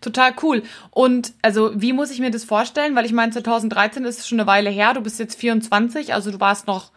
Total 0.00 0.34
cool. 0.42 0.62
Und 0.90 1.32
also, 1.42 1.70
wie 1.74 1.92
muss 1.92 2.10
ich 2.10 2.20
mir 2.20 2.30
das 2.30 2.44
vorstellen? 2.44 2.94
Weil 2.94 3.06
ich 3.06 3.12
meine, 3.12 3.32
2013 3.32 4.04
ist 4.04 4.28
schon 4.28 4.40
eine 4.40 4.46
Weile 4.46 4.70
her. 4.70 4.94
Du 4.94 5.00
bist 5.00 5.18
jetzt 5.18 5.38
24, 5.38 6.14
also 6.14 6.30
du 6.30 6.40
warst 6.40 6.66
noch 6.66 6.92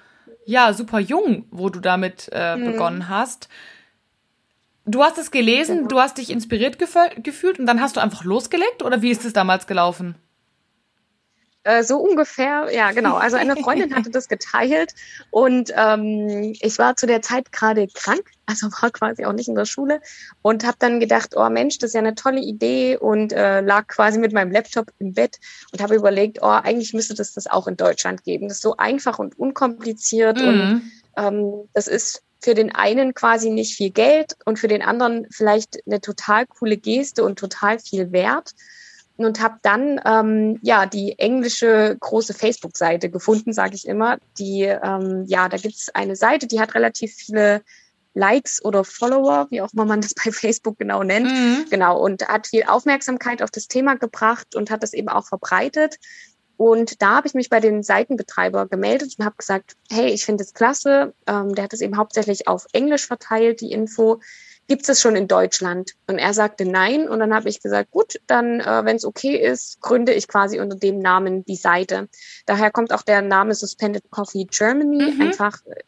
ja 0.45 0.73
super 0.73 0.99
jung, 0.99 1.45
wo 1.51 1.69
du 1.69 1.79
damit 1.79 2.29
äh, 2.31 2.55
mhm. 2.55 2.65
begonnen 2.71 3.09
hast. 3.09 3.49
Du 4.85 5.03
hast 5.03 5.19
es 5.19 5.29
gelesen, 5.29 5.77
genau. 5.77 5.87
du 5.89 5.99
hast 5.99 6.17
dich 6.17 6.31
inspiriert 6.31 6.79
gefühlt 6.79 7.59
und 7.59 7.67
dann 7.67 7.79
hast 7.79 7.95
du 7.95 7.99
einfach 7.99 8.23
losgelegt 8.23 8.81
oder 8.81 9.03
wie 9.03 9.11
ist 9.11 9.23
es 9.23 9.33
damals 9.33 9.67
gelaufen? 9.67 10.15
Äh, 11.63 11.83
so 11.83 11.97
ungefähr, 11.97 12.69
ja, 12.73 12.91
genau. 12.91 13.15
Also 13.15 13.35
eine 13.35 13.57
Freundin 13.57 13.93
hatte 13.93 14.09
das 14.09 14.29
geteilt 14.29 14.93
und 15.29 15.73
ähm, 15.75 16.55
ich 16.61 16.77
war 16.79 16.95
zu 16.95 17.05
der 17.05 17.21
Zeit 17.21 17.51
gerade 17.51 17.87
krank, 17.93 18.23
also 18.45 18.67
war 18.81 18.91
quasi 18.91 19.25
auch 19.25 19.33
nicht 19.33 19.49
in 19.49 19.55
der 19.55 19.65
Schule 19.65 19.99
und 20.41 20.65
habe 20.65 20.77
dann 20.79 21.01
gedacht, 21.01 21.35
oh 21.35 21.49
Mensch, 21.49 21.77
das 21.77 21.89
ist 21.89 21.93
ja 21.95 21.99
eine 21.99 22.15
tolle 22.15 22.39
Idee 22.39 22.95
und 22.95 23.33
äh, 23.33 23.59
lag 23.59 23.87
quasi 23.87 24.19
mit 24.19 24.31
meinem 24.31 24.51
Laptop 24.51 24.93
im 24.99 25.13
Bett 25.13 25.37
und 25.73 25.81
habe 25.81 25.95
überlegt, 25.95 26.39
oh, 26.41 26.47
eigentlich 26.47 26.93
müsste 26.93 27.13
das 27.13 27.33
das 27.33 27.47
auch 27.47 27.67
in 27.67 27.75
Deutschland 27.75 28.23
geben. 28.23 28.47
Das 28.47 28.57
ist 28.57 28.63
so 28.63 28.77
einfach 28.77 29.19
und 29.19 29.37
unkompliziert 29.37 30.37
mhm. 30.37 30.47
und 30.47 30.91
ähm, 31.17 31.69
das 31.73 31.87
ist 31.87 32.23
für 32.41 32.53
den 32.53 32.73
einen 32.73 33.13
quasi 33.13 33.49
nicht 33.49 33.75
viel 33.75 33.89
Geld 33.89 34.37
und 34.45 34.59
für 34.59 34.69
den 34.69 34.81
anderen 34.81 35.27
vielleicht 35.29 35.79
eine 35.85 35.99
total 35.99 36.45
coole 36.45 36.77
Geste 36.77 37.25
und 37.25 37.37
total 37.37 37.79
viel 37.79 38.13
Wert 38.13 38.53
und 39.25 39.41
habe 39.41 39.57
dann 39.61 39.99
ähm, 40.05 40.59
ja 40.61 40.85
die 40.85 41.17
englische 41.17 41.97
große 41.99 42.33
Facebook-Seite 42.33 43.09
gefunden, 43.09 43.53
sage 43.53 43.75
ich 43.75 43.87
immer. 43.87 44.17
Die 44.37 44.63
ähm, 44.63 45.25
ja, 45.27 45.49
da 45.49 45.57
gibt's 45.57 45.89
eine 45.93 46.15
Seite, 46.15 46.47
die 46.47 46.59
hat 46.59 46.75
relativ 46.75 47.13
viele 47.13 47.61
Likes 48.13 48.63
oder 48.63 48.83
Follower, 48.83 49.47
wie 49.49 49.61
auch 49.61 49.71
immer 49.73 49.85
man 49.85 50.01
das 50.01 50.13
bei 50.13 50.31
Facebook 50.31 50.77
genau 50.77 51.03
nennt. 51.03 51.27
Mhm. 51.27 51.65
Genau, 51.69 51.99
und 51.99 52.27
hat 52.27 52.47
viel 52.47 52.63
Aufmerksamkeit 52.63 53.41
auf 53.41 53.51
das 53.51 53.67
Thema 53.67 53.95
gebracht 53.95 54.55
und 54.55 54.71
hat 54.71 54.83
das 54.83 54.93
eben 54.93 55.09
auch 55.09 55.25
verbreitet. 55.25 55.97
Und 56.57 57.01
da 57.01 57.15
habe 57.15 57.27
ich 57.27 57.33
mich 57.33 57.49
bei 57.49 57.61
den 57.61 57.83
Seitenbetreiber 57.83 58.67
gemeldet 58.67 59.15
und 59.17 59.25
habe 59.25 59.37
gesagt, 59.37 59.77
hey, 59.89 60.09
ich 60.09 60.25
finde 60.25 60.43
es 60.43 60.53
klasse. 60.53 61.13
Ähm, 61.25 61.55
der 61.55 61.63
hat 61.63 61.71
es 61.71 61.79
eben 61.79 61.95
hauptsächlich 61.95 62.49
auf 62.49 62.65
Englisch 62.73 63.07
verteilt, 63.07 63.61
die 63.61 63.71
Info 63.71 64.19
gibt 64.69 64.87
es 64.87 65.01
schon 65.01 65.15
in 65.15 65.27
Deutschland? 65.27 65.95
Und 66.07 66.19
er 66.19 66.33
sagte 66.33 66.63
nein. 66.63 67.09
Und 67.09 67.19
dann 67.19 67.33
habe 67.33 67.49
ich 67.49 67.61
gesagt, 67.61 67.91
gut, 67.91 68.21
dann, 68.27 68.61
äh, 68.61 68.85
wenn 68.85 68.95
es 68.95 69.03
okay 69.03 69.35
ist, 69.35 69.81
gründe 69.81 70.13
ich 70.13 70.27
quasi 70.27 70.59
unter 70.59 70.77
dem 70.77 70.99
Namen 70.99 71.43
die 71.43 71.55
Seite. 71.55 72.07
Daher 72.45 72.71
kommt 72.71 72.93
auch 72.93 73.01
der 73.01 73.21
Name 73.21 73.55
Suspended 73.55 74.09
Coffee 74.11 74.45
Germany. 74.45 75.11
Mhm. 75.11 75.21
Einfach, 75.21 75.57
äh, 75.65 75.81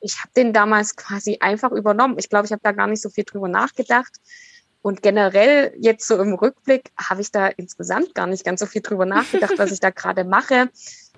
ich 0.00 0.18
habe 0.20 0.30
den 0.36 0.52
damals 0.52 0.96
quasi 0.96 1.38
einfach 1.40 1.72
übernommen. 1.72 2.16
Ich 2.18 2.30
glaube, 2.30 2.46
ich 2.46 2.52
habe 2.52 2.62
da 2.62 2.72
gar 2.72 2.86
nicht 2.86 3.02
so 3.02 3.10
viel 3.10 3.24
drüber 3.24 3.48
nachgedacht. 3.48 4.14
Und 4.80 5.02
generell 5.02 5.74
jetzt 5.78 6.06
so 6.06 6.16
im 6.22 6.32
Rückblick 6.32 6.92
habe 6.96 7.20
ich 7.20 7.32
da 7.32 7.48
insgesamt 7.48 8.14
gar 8.14 8.28
nicht 8.28 8.44
ganz 8.44 8.60
so 8.60 8.66
viel 8.66 8.80
drüber 8.80 9.06
nachgedacht, 9.06 9.54
was 9.58 9.72
ich 9.72 9.80
da 9.80 9.90
gerade 9.90 10.24
mache. 10.24 10.70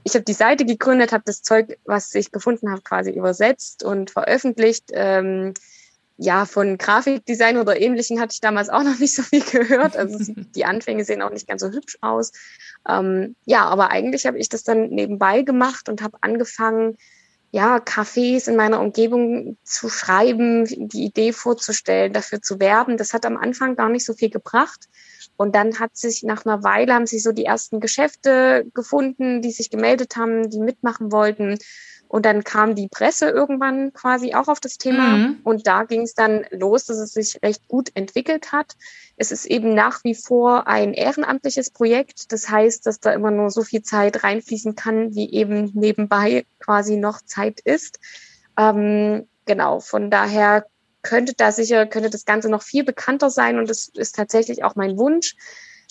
Ich 0.02 0.14
habe 0.14 0.24
die 0.24 0.32
Seite 0.32 0.64
gegründet, 0.64 1.12
habe 1.12 1.22
das 1.26 1.42
Zeug, 1.42 1.78
was 1.84 2.14
ich 2.14 2.32
gefunden 2.32 2.72
habe, 2.72 2.82
quasi 2.82 3.10
übersetzt 3.10 3.84
und 3.84 4.10
veröffentlicht. 4.10 4.86
Ähm, 4.92 5.52
ja, 6.16 6.44
von 6.44 6.78
Grafikdesign 6.78 7.56
oder 7.56 7.80
Ähnlichem 7.80 8.20
hatte 8.20 8.32
ich 8.32 8.40
damals 8.40 8.68
auch 8.68 8.82
noch 8.82 8.98
nicht 9.00 9.14
so 9.14 9.22
viel 9.22 9.42
gehört. 9.42 9.96
Also 9.96 10.32
die 10.54 10.64
Anfänge 10.64 11.04
sehen 11.04 11.22
auch 11.22 11.30
nicht 11.30 11.48
ganz 11.48 11.62
so 11.62 11.70
hübsch 11.70 11.98
aus. 12.00 12.32
Ähm, 12.88 13.36
ja, 13.44 13.64
aber 13.64 13.90
eigentlich 13.90 14.26
habe 14.26 14.38
ich 14.38 14.48
das 14.48 14.64
dann 14.64 14.90
nebenbei 14.90 15.42
gemacht 15.42 15.88
und 15.88 16.02
habe 16.02 16.18
angefangen, 16.20 16.96
ja, 17.54 17.76
Cafés 17.76 18.48
in 18.48 18.56
meiner 18.56 18.80
Umgebung 18.80 19.58
zu 19.62 19.90
schreiben, 19.90 20.64
die 20.88 21.04
Idee 21.04 21.34
vorzustellen, 21.34 22.14
dafür 22.14 22.40
zu 22.40 22.58
werben. 22.60 22.96
Das 22.96 23.12
hat 23.12 23.26
am 23.26 23.36
Anfang 23.36 23.76
gar 23.76 23.90
nicht 23.90 24.06
so 24.06 24.14
viel 24.14 24.30
gebracht. 24.30 24.88
Und 25.36 25.54
dann 25.54 25.78
hat 25.78 25.94
sich 25.94 26.22
nach 26.22 26.46
einer 26.46 26.64
Weile 26.64 26.94
haben 26.94 27.06
sich 27.06 27.22
so 27.22 27.32
die 27.32 27.44
ersten 27.44 27.80
Geschäfte 27.80 28.64
gefunden, 28.72 29.42
die 29.42 29.50
sich 29.50 29.68
gemeldet 29.68 30.16
haben, 30.16 30.48
die 30.48 30.60
mitmachen 30.60 31.12
wollten. 31.12 31.58
Und 32.12 32.26
dann 32.26 32.44
kam 32.44 32.74
die 32.74 32.88
Presse 32.88 33.30
irgendwann 33.30 33.94
quasi 33.94 34.34
auch 34.34 34.48
auf 34.48 34.60
das 34.60 34.76
Thema. 34.76 35.16
Mhm. 35.16 35.40
Und 35.44 35.66
da 35.66 35.84
ging 35.84 36.02
es 36.02 36.12
dann 36.12 36.44
los, 36.50 36.84
dass 36.84 36.98
es 36.98 37.14
sich 37.14 37.38
recht 37.42 37.66
gut 37.68 37.88
entwickelt 37.94 38.52
hat. 38.52 38.76
Es 39.16 39.32
ist 39.32 39.46
eben 39.46 39.74
nach 39.74 40.04
wie 40.04 40.14
vor 40.14 40.68
ein 40.68 40.92
ehrenamtliches 40.92 41.70
Projekt. 41.70 42.30
Das 42.30 42.50
heißt, 42.50 42.84
dass 42.84 43.00
da 43.00 43.14
immer 43.14 43.30
nur 43.30 43.48
so 43.48 43.62
viel 43.62 43.80
Zeit 43.82 44.24
reinfließen 44.24 44.76
kann, 44.76 45.14
wie 45.14 45.32
eben 45.32 45.70
nebenbei 45.72 46.44
quasi 46.58 46.98
noch 46.98 47.22
Zeit 47.22 47.60
ist. 47.60 47.98
Ähm, 48.58 49.26
genau, 49.46 49.80
von 49.80 50.10
daher 50.10 50.66
könnte 51.00 51.32
da 51.34 51.50
sicher, 51.50 51.86
könnte 51.86 52.10
das 52.10 52.26
Ganze 52.26 52.50
noch 52.50 52.62
viel 52.62 52.84
bekannter 52.84 53.30
sein. 53.30 53.58
Und 53.58 53.70
das 53.70 53.88
ist 53.88 54.16
tatsächlich 54.16 54.64
auch 54.64 54.74
mein 54.74 54.98
Wunsch 54.98 55.34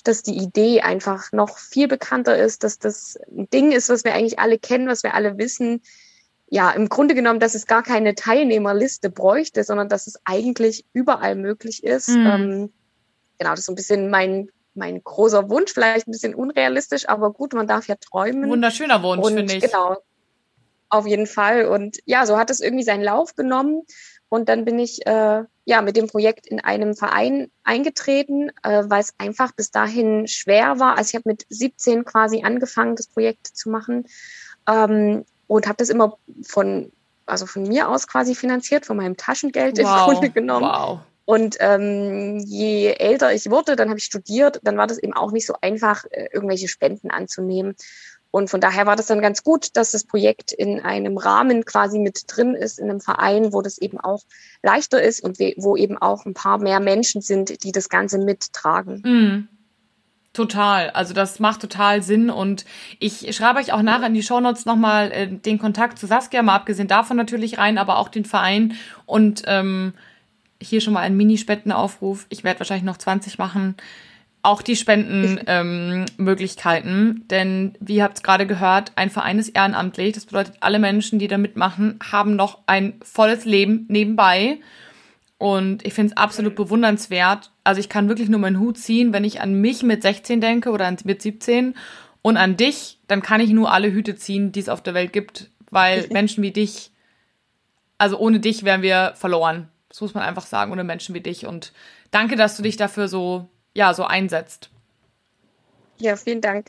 dass 0.04 0.24
die 0.24 0.36
Idee 0.36 0.82
einfach 0.82 1.32
noch 1.32 1.60
viel 1.60 1.88
bekannter 1.88 2.36
ist, 2.36 2.64
dass 2.64 2.80
das 2.80 3.20
ein 3.30 3.48
Ding 3.52 3.72
ist, 3.72 3.88
was 3.88 4.04
wir 4.04 4.16
eigentlich 4.16 4.40
alle 4.40 4.58
kennen, 4.58 4.88
was 4.88 5.04
wir 5.04 5.14
alle 5.14 5.38
wissen, 5.38 5.84
ja, 6.54 6.70
im 6.72 6.90
Grunde 6.90 7.16
genommen, 7.16 7.40
dass 7.40 7.56
es 7.56 7.66
gar 7.66 7.82
keine 7.82 8.14
Teilnehmerliste 8.14 9.10
bräuchte, 9.10 9.64
sondern 9.64 9.88
dass 9.88 10.06
es 10.06 10.20
eigentlich 10.26 10.86
überall 10.92 11.36
möglich 11.36 11.82
ist. 11.82 12.10
Mhm. 12.10 12.28
Ähm, 12.28 12.74
genau, 13.40 13.52
das 13.52 13.62
ist 13.62 13.66
so 13.68 13.72
ein 13.72 13.76
bisschen 13.76 14.10
mein, 14.10 14.50
mein 14.74 15.02
großer 15.02 15.50
Wunsch, 15.50 15.72
vielleicht 15.74 16.08
ein 16.08 16.12
bisschen 16.12 16.36
unrealistisch, 16.36 17.08
aber 17.08 17.32
gut, 17.32 17.54
man 17.54 17.68
darf 17.68 17.88
ja 17.88 17.96
träumen. 17.96 18.50
Wunderschöner 18.50 19.02
Wunsch, 19.02 19.26
finde 19.28 19.56
ich. 19.56 19.64
Genau, 19.64 19.96
auf 20.90 21.08
jeden 21.08 21.26
Fall. 21.26 21.68
Und 21.68 22.00
ja, 22.04 22.26
so 22.26 22.38
hat 22.38 22.50
es 22.50 22.60
irgendwie 22.60 22.84
seinen 22.84 23.04
Lauf 23.04 23.34
genommen. 23.36 23.84
Und 24.28 24.50
dann 24.50 24.66
bin 24.66 24.78
ich 24.78 25.08
äh, 25.08 25.44
ja 25.64 25.82
mit 25.82 25.96
dem 25.96 26.08
Projekt 26.08 26.48
in 26.48 26.60
einem 26.60 26.96
Verein 26.98 27.50
eingetreten, 27.64 28.52
äh, 28.64 28.84
weil 28.88 29.00
es 29.00 29.14
einfach 29.18 29.54
bis 29.54 29.72
dahin 29.72 30.28
schwer 30.28 30.80
war. 30.80 30.98
Also 30.98 31.12
ich 31.12 31.16
habe 31.16 31.30
mit 31.30 31.46
17 31.48 32.04
quasi 32.04 32.44
angefangen, 32.44 32.98
das 32.98 33.08
Projekt 33.08 33.48
zu 33.48 33.70
machen. 33.70 34.06
Ähm, 34.70 35.24
und 35.52 35.68
habe 35.68 35.76
das 35.76 35.90
immer 35.90 36.18
von, 36.44 36.94
also 37.26 37.46
von 37.46 37.64
mir 37.64 37.90
aus 37.90 38.08
quasi 38.08 38.36
finanziert, 38.36 38.86
von 38.86 38.96
meinem 38.96 39.18
Taschengeld 39.18 39.78
wow. 39.80 39.86
im 39.86 40.14
Grunde 40.14 40.30
genommen. 40.30 40.66
Wow. 40.66 41.00
Und 41.26 41.58
ähm, 41.60 42.40
je 42.40 42.94
älter 42.94 43.34
ich 43.34 43.50
wurde, 43.50 43.76
dann 43.76 43.90
habe 43.90 44.00
ich 44.00 44.06
studiert, 44.06 44.62
dann 44.64 44.78
war 44.78 44.88
das 44.88 44.98
eben 44.98 45.12
auch 45.12 45.34
nicht 45.34 45.46
so 45.46 45.56
einfach, 45.60 46.06
äh, 46.12 46.30
irgendwelche 46.32 46.70
Spenden 46.70 47.12
anzunehmen. 47.12 47.76
Und 48.32 48.50
von 48.50 48.62
daher 48.62 48.86
war 48.86 48.96
das 48.96 49.08
dann 49.08 49.22
ganz 49.22 49.44
gut, 49.44 49.76
dass 49.76 49.92
das 49.92 50.06
Projekt 50.06 50.54
in 50.54 50.80
einem 50.80 51.18
Rahmen 51.18 51.66
quasi 51.66 52.00
mit 52.00 52.24
drin 52.28 52.56
ist, 52.56 52.80
in 52.80 52.90
einem 52.90 53.02
Verein, 53.02 53.52
wo 53.52 53.62
das 53.62 53.78
eben 53.78 54.00
auch 54.00 54.24
leichter 54.64 55.04
ist 55.04 55.22
und 55.22 55.38
wo 55.58 55.76
eben 55.76 55.98
auch 55.98 56.26
ein 56.26 56.34
paar 56.34 56.60
mehr 56.60 56.80
Menschen 56.80 57.22
sind, 57.22 57.66
die 57.66 57.74
das 57.74 57.90
Ganze 57.90 58.20
mittragen. 58.20 59.02
Mm. 59.04 59.50
Total, 60.34 60.92
also 60.92 61.14
das 61.14 61.42
macht 61.42 61.60
total 61.60 62.02
Sinn 62.02 62.30
und 62.30 62.64
ich 63.00 63.36
schreibe 63.36 63.60
euch 63.60 63.74
auch 63.74 63.82
nachher 63.82 64.08
in 64.08 64.14
die 64.14 64.24
Shownotes 64.24 64.66
nochmal 64.66 65.12
äh, 65.12 65.28
den 65.28 65.60
Kontakt 65.60 66.00
zu 66.00 66.08
Saskia, 66.08 66.42
mal 66.42 66.56
abgesehen 66.56 66.88
davon 66.88 67.18
natürlich 67.18 67.58
rein, 67.58 67.78
aber 67.78 67.98
auch 67.98 68.08
den 68.08 68.24
Verein 68.24 68.76
und 69.06 69.44
ähm, 69.48 69.92
hier 70.62 70.80
schon 70.80 70.94
mal 70.94 71.02
ein 71.02 71.18
Mini-Spendenaufruf. 71.18 72.28
Ich 72.30 72.46
werde 72.46 72.60
wahrscheinlich 72.60 72.86
noch 72.86 72.98
20 72.98 73.40
machen. 73.40 73.76
auch 74.44 74.62
die 74.62 74.76
Spendenmöglichkeiten. 74.76 76.92
Ähm, 76.92 77.24
denn, 77.30 77.74
wie 77.80 77.98
ihr 77.98 78.04
habt 78.04 78.24
gerade 78.24 78.48
gehört, 78.48 78.92
ein 78.96 79.10
Verein 79.10 79.38
ist 79.38 79.50
ehrenamtlich. 79.50 80.14
Das 80.14 80.26
bedeutet, 80.26 80.56
alle 80.62 80.80
Menschen, 80.80 81.20
die 81.20 81.28
da 81.28 81.38
mitmachen, 81.38 82.00
haben 82.12 82.36
noch 82.36 82.60
ein 82.66 82.94
volles 83.04 83.46
Leben 83.46 83.86
nebenbei. 83.88 84.60
Und 85.42 85.84
ich 85.88 85.96
finde 85.96 86.12
es 86.12 86.18
absolut 86.18 86.54
bewundernswert. 86.54 87.50
Also 87.64 87.80
ich 87.80 87.90
kann 87.90 88.08
wirklich 88.08 88.30
nur 88.30 88.40
meinen 88.40 88.60
Hut 88.60 88.78
ziehen, 88.78 89.12
wenn 89.12 89.24
ich 89.24 89.42
an 89.42 89.56
mich 89.56 89.82
mit 89.82 90.04
16 90.04 90.40
denke 90.40 90.70
oder 90.70 90.96
mit 91.04 91.20
17 91.24 91.74
und 92.22 92.38
an 92.38 92.58
dich, 92.58 93.00
dann 93.08 93.24
kann 93.24 93.42
ich 93.42 93.50
nur 93.50 93.74
alle 93.74 93.92
Hüte 93.92 94.16
ziehen, 94.16 94.52
die 94.52 94.60
es 94.60 94.70
auf 94.70 94.84
der 94.84 94.94
Welt 94.94 95.12
gibt, 95.14 95.50
weil 95.72 96.06
Menschen 96.12 96.44
wie 96.44 96.52
dich, 96.52 96.92
also 97.98 98.20
ohne 98.20 98.40
dich 98.40 98.66
wären 98.66 98.84
wir 98.84 99.14
verloren. 99.16 99.68
Das 99.90 100.00
muss 100.00 100.14
man 100.14 100.22
einfach 100.22 100.46
sagen, 100.46 100.72
ohne 100.72 100.84
Menschen 100.84 101.16
wie 101.16 101.22
dich. 101.22 101.48
Und 101.48 101.74
danke, 102.12 102.36
dass 102.36 102.56
du 102.56 102.62
dich 102.62 102.78
dafür 102.78 103.08
so, 103.08 103.50
ja, 103.74 103.96
so 103.96 104.04
einsetzt. 104.04 104.70
Ja, 105.98 106.18
vielen 106.18 106.42
Dank. 106.42 106.68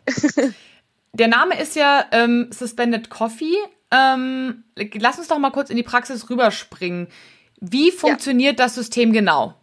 Der 1.12 1.28
Name 1.28 1.60
ist 1.60 1.76
ja 1.76 2.06
ähm, 2.10 2.48
Suspended 2.50 3.10
Coffee. 3.10 3.54
Ähm, 3.90 4.64
lass 4.94 5.18
uns 5.18 5.28
doch 5.28 5.38
mal 5.38 5.52
kurz 5.52 5.68
in 5.68 5.76
die 5.76 5.82
Praxis 5.82 6.30
rüberspringen. 6.30 7.08
Wie 7.64 7.92
funktioniert 7.92 8.58
ja. 8.58 8.64
das 8.64 8.74
System 8.74 9.12
genau? 9.12 9.54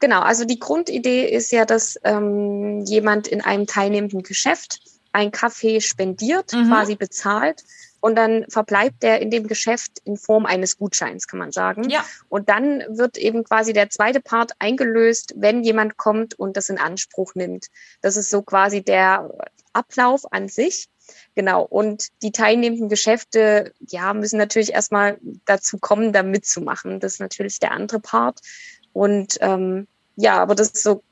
Genau, 0.00 0.20
also 0.20 0.44
die 0.44 0.58
Grundidee 0.58 1.26
ist 1.26 1.50
ja, 1.50 1.64
dass 1.64 1.98
ähm, 2.04 2.84
jemand 2.84 3.26
in 3.26 3.40
einem 3.40 3.66
teilnehmenden 3.66 4.22
Geschäft 4.22 4.80
ein 5.12 5.30
Kaffee 5.30 5.80
spendiert, 5.80 6.52
mhm. 6.52 6.68
quasi 6.68 6.94
bezahlt. 6.94 7.64
Und 8.00 8.16
dann 8.16 8.44
verbleibt 8.48 9.02
der 9.02 9.20
in 9.22 9.30
dem 9.30 9.46
Geschäft 9.46 10.00
in 10.04 10.18
Form 10.18 10.44
eines 10.44 10.76
Gutscheins, 10.76 11.26
kann 11.26 11.38
man 11.38 11.52
sagen. 11.52 11.88
Ja. 11.88 12.04
Und 12.28 12.50
dann 12.50 12.82
wird 12.88 13.16
eben 13.16 13.42
quasi 13.44 13.72
der 13.72 13.88
zweite 13.88 14.20
Part 14.20 14.52
eingelöst, 14.58 15.32
wenn 15.36 15.62
jemand 15.62 15.96
kommt 15.96 16.38
und 16.38 16.56
das 16.56 16.68
in 16.68 16.78
Anspruch 16.78 17.34
nimmt. 17.34 17.68
Das 18.02 18.18
ist 18.18 18.28
so 18.28 18.42
quasi 18.42 18.82
der 18.82 19.30
Ablauf 19.72 20.30
an 20.32 20.48
sich. 20.48 20.88
Genau. 21.34 21.62
Und 21.62 22.08
die 22.22 22.32
teilnehmenden 22.32 22.88
Geschäfte, 22.88 23.72
ja, 23.88 24.12
müssen 24.14 24.38
natürlich 24.38 24.72
erstmal 24.72 25.18
dazu 25.44 25.78
kommen, 25.78 26.12
da 26.12 26.22
mitzumachen. 26.22 27.00
Das 27.00 27.14
ist 27.14 27.20
natürlich 27.20 27.58
der 27.58 27.72
andere 27.72 28.00
Part. 28.00 28.40
Und 28.92 29.38
ähm, 29.40 29.86
ja, 30.16 30.40
aber 30.40 30.54
das 30.54 30.68
ist 30.68 30.82
so 30.82 31.02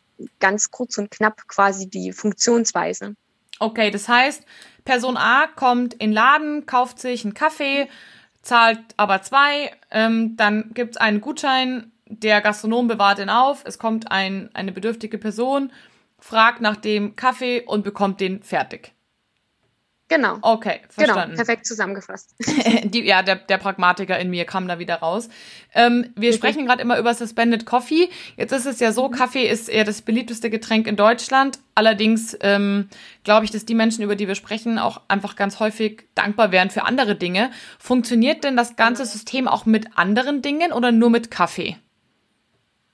ganz 0.41 0.71
kurz 0.71 0.99
und 0.99 1.11
knapp 1.11 1.47
quasi 1.49 1.89
die 1.89 2.13
Funktionsweise. 2.13 3.15
Okay, 3.61 3.91
das 3.91 4.09
heißt, 4.09 4.45
Person 4.85 5.17
A 5.17 5.47
kommt 5.47 5.95
in 5.95 6.11
den 6.11 6.13
Laden, 6.13 6.67
kauft 6.67 7.01
sich 7.01 7.25
einen 7.25 7.35
Kaffee, 7.35 7.89
zahlt 8.43 8.81
aber 8.97 9.23
zwei, 9.23 9.73
ähm, 9.91 10.37
dann 10.37 10.71
gibt 10.75 10.93
es 10.93 10.97
einen 10.97 11.21
Gutschein, 11.21 11.93
der 12.07 12.41
Gastronom 12.41 12.89
bewahrt 12.89 13.19
ihn 13.19 13.29
auf, 13.31 13.65
es 13.65 13.79
kommt 13.79 14.11
ein, 14.11 14.51
eine 14.55 14.73
bedürftige 14.73 15.19
Person, 15.19 15.73
fragt 16.21 16.61
nach 16.61 16.77
dem 16.77 17.17
Kaffee 17.17 17.63
und 17.67 17.83
bekommt 17.83 18.21
den 18.21 18.43
fertig. 18.43 18.93
Genau. 20.09 20.39
Okay, 20.41 20.81
genau, 20.81 20.89
verstanden. 20.89 21.31
Genau, 21.33 21.37
perfekt 21.37 21.67
zusammengefasst. 21.67 22.35
Die, 22.85 23.05
ja, 23.05 23.23
der, 23.23 23.37
der 23.37 23.59
Pragmatiker 23.59 24.19
in 24.19 24.31
mir 24.31 24.47
kam 24.47 24.67
da 24.67 24.79
wieder 24.79 24.97
raus. 24.97 25.29
Ähm, 25.75 26.13
wir 26.17 26.31
okay. 26.31 26.39
sprechen 26.39 26.67
gerade 26.67 26.81
immer 26.81 26.99
über 26.99 27.13
Suspended 27.13 27.67
Coffee. 27.67 28.09
Jetzt 28.37 28.53
ist 28.53 28.65
es 28.65 28.81
ja 28.81 28.93
so, 28.93 29.09
mhm. 29.09 29.13
Kaffee 29.13 29.47
ist 29.47 29.69
eher 29.69 29.85
das 29.85 30.01
beliebteste 30.01 30.49
Getränk 30.49 30.87
in 30.87 30.97
Deutschland. 30.97 31.59
Allerdings 31.75 32.37
ähm, 32.41 32.89
glaube 33.23 33.45
ich, 33.45 33.51
dass 33.51 33.67
die 33.67 33.75
Menschen, 33.75 34.03
über 34.03 34.17
die 34.17 34.27
wir 34.27 34.35
sprechen, 34.35 34.79
auch 34.79 35.03
einfach 35.09 35.37
ganz 35.37 35.61
häufig 35.61 36.05
dankbar 36.15 36.53
wären 36.53 36.71
für 36.71 36.85
andere 36.85 37.15
Dinge. 37.15 37.51
Funktioniert 37.79 38.45
denn 38.45 38.57
das 38.57 38.77
ganze 38.77 39.05
System 39.05 39.47
auch 39.47 39.67
mit 39.67 39.99
anderen 39.99 40.41
Dingen 40.41 40.73
oder 40.73 40.91
nur 40.91 41.11
mit 41.11 41.31
Kaffee? 41.31 41.77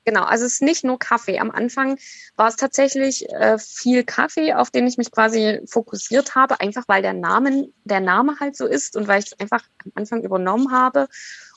Genau, 0.04 0.24
also 0.24 0.44
es 0.44 0.54
ist 0.54 0.62
nicht 0.62 0.84
nur 0.84 0.98
Kaffee. 0.98 1.38
Am 1.38 1.50
Anfang 1.50 1.98
war 2.36 2.48
es 2.48 2.56
tatsächlich 2.56 3.28
äh, 3.30 3.58
viel 3.58 4.04
Kaffee, 4.04 4.52
auf 4.54 4.70
den 4.70 4.86
ich 4.86 4.98
mich 4.98 5.10
quasi 5.10 5.60
fokussiert 5.66 6.34
habe, 6.34 6.60
einfach 6.60 6.84
weil 6.88 7.02
der 7.02 7.14
Name, 7.14 7.68
der 7.84 8.00
Name 8.00 8.36
halt 8.38 8.56
so 8.56 8.66
ist 8.66 8.96
und 8.96 9.08
weil 9.08 9.20
ich 9.20 9.26
es 9.26 9.40
einfach 9.40 9.62
am 9.84 9.92
Anfang 9.94 10.22
übernommen 10.22 10.72
habe. 10.72 11.08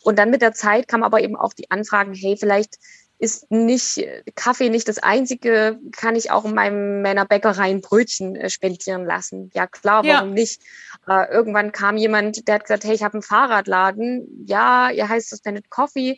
Und 0.03 0.17
dann 0.17 0.29
mit 0.29 0.41
der 0.41 0.53
Zeit 0.53 0.87
kam 0.87 1.03
aber 1.03 1.21
eben 1.21 1.35
auch 1.35 1.53
die 1.53 1.69
Anfragen, 1.69 2.13
hey, 2.13 2.37
vielleicht 2.37 2.77
ist 3.19 3.49
nicht 3.49 4.07
Kaffee 4.35 4.69
nicht 4.69 4.87
das 4.87 4.99
einzige, 4.99 5.79
kann 5.91 6.15
ich 6.15 6.29
auch 6.29 6.45
in 6.45 6.53
meinem 6.53 7.01
meiner 7.01 7.25
Bäckerei 7.25 7.71
ein 7.71 7.81
Brötchen 7.81 8.35
äh, 8.35 8.49
spendieren 8.49 9.05
lassen. 9.05 9.49
Ja 9.53 9.65
klar, 9.65 10.03
warum 10.05 10.29
ja. 10.29 10.33
nicht? 10.33 10.61
Äh, 11.07 11.29
irgendwann 11.31 11.71
kam 11.71 11.97
jemand, 11.97 12.47
der 12.47 12.55
hat 12.55 12.63
gesagt, 12.63 12.83
hey, 12.83 12.93
ich 12.93 13.03
habe 13.03 13.15
einen 13.15 13.23
Fahrradladen. 13.23 14.45
Ja, 14.45 14.91
ihr 14.91 15.09
heißt 15.09 15.29
Suspended 15.29 15.69
Coffee 15.69 16.17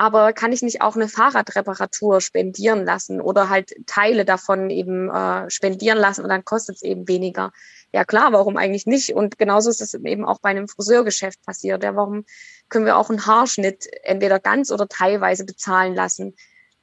aber 0.00 0.32
kann 0.32 0.50
ich 0.50 0.62
nicht 0.62 0.80
auch 0.80 0.96
eine 0.96 1.08
Fahrradreparatur 1.08 2.22
spendieren 2.22 2.86
lassen 2.86 3.20
oder 3.20 3.50
halt 3.50 3.74
Teile 3.84 4.24
davon 4.24 4.70
eben 4.70 5.10
äh, 5.10 5.50
spendieren 5.50 5.98
lassen 5.98 6.22
und 6.22 6.30
dann 6.30 6.42
kostet 6.42 6.76
es 6.76 6.82
eben 6.82 7.06
weniger. 7.06 7.52
Ja 7.92 8.06
klar, 8.06 8.32
warum 8.32 8.56
eigentlich 8.56 8.86
nicht? 8.86 9.12
Und 9.12 9.36
genauso 9.36 9.68
ist 9.68 9.82
es 9.82 9.92
eben 9.92 10.24
auch 10.24 10.38
bei 10.40 10.48
einem 10.48 10.68
Friseurgeschäft 10.68 11.44
passiert. 11.44 11.84
Ja, 11.84 11.96
warum 11.96 12.24
können 12.70 12.86
wir 12.86 12.96
auch 12.96 13.10
einen 13.10 13.26
Haarschnitt 13.26 13.88
entweder 14.02 14.40
ganz 14.40 14.70
oder 14.70 14.88
teilweise 14.88 15.44
bezahlen 15.44 15.94
lassen? 15.94 16.34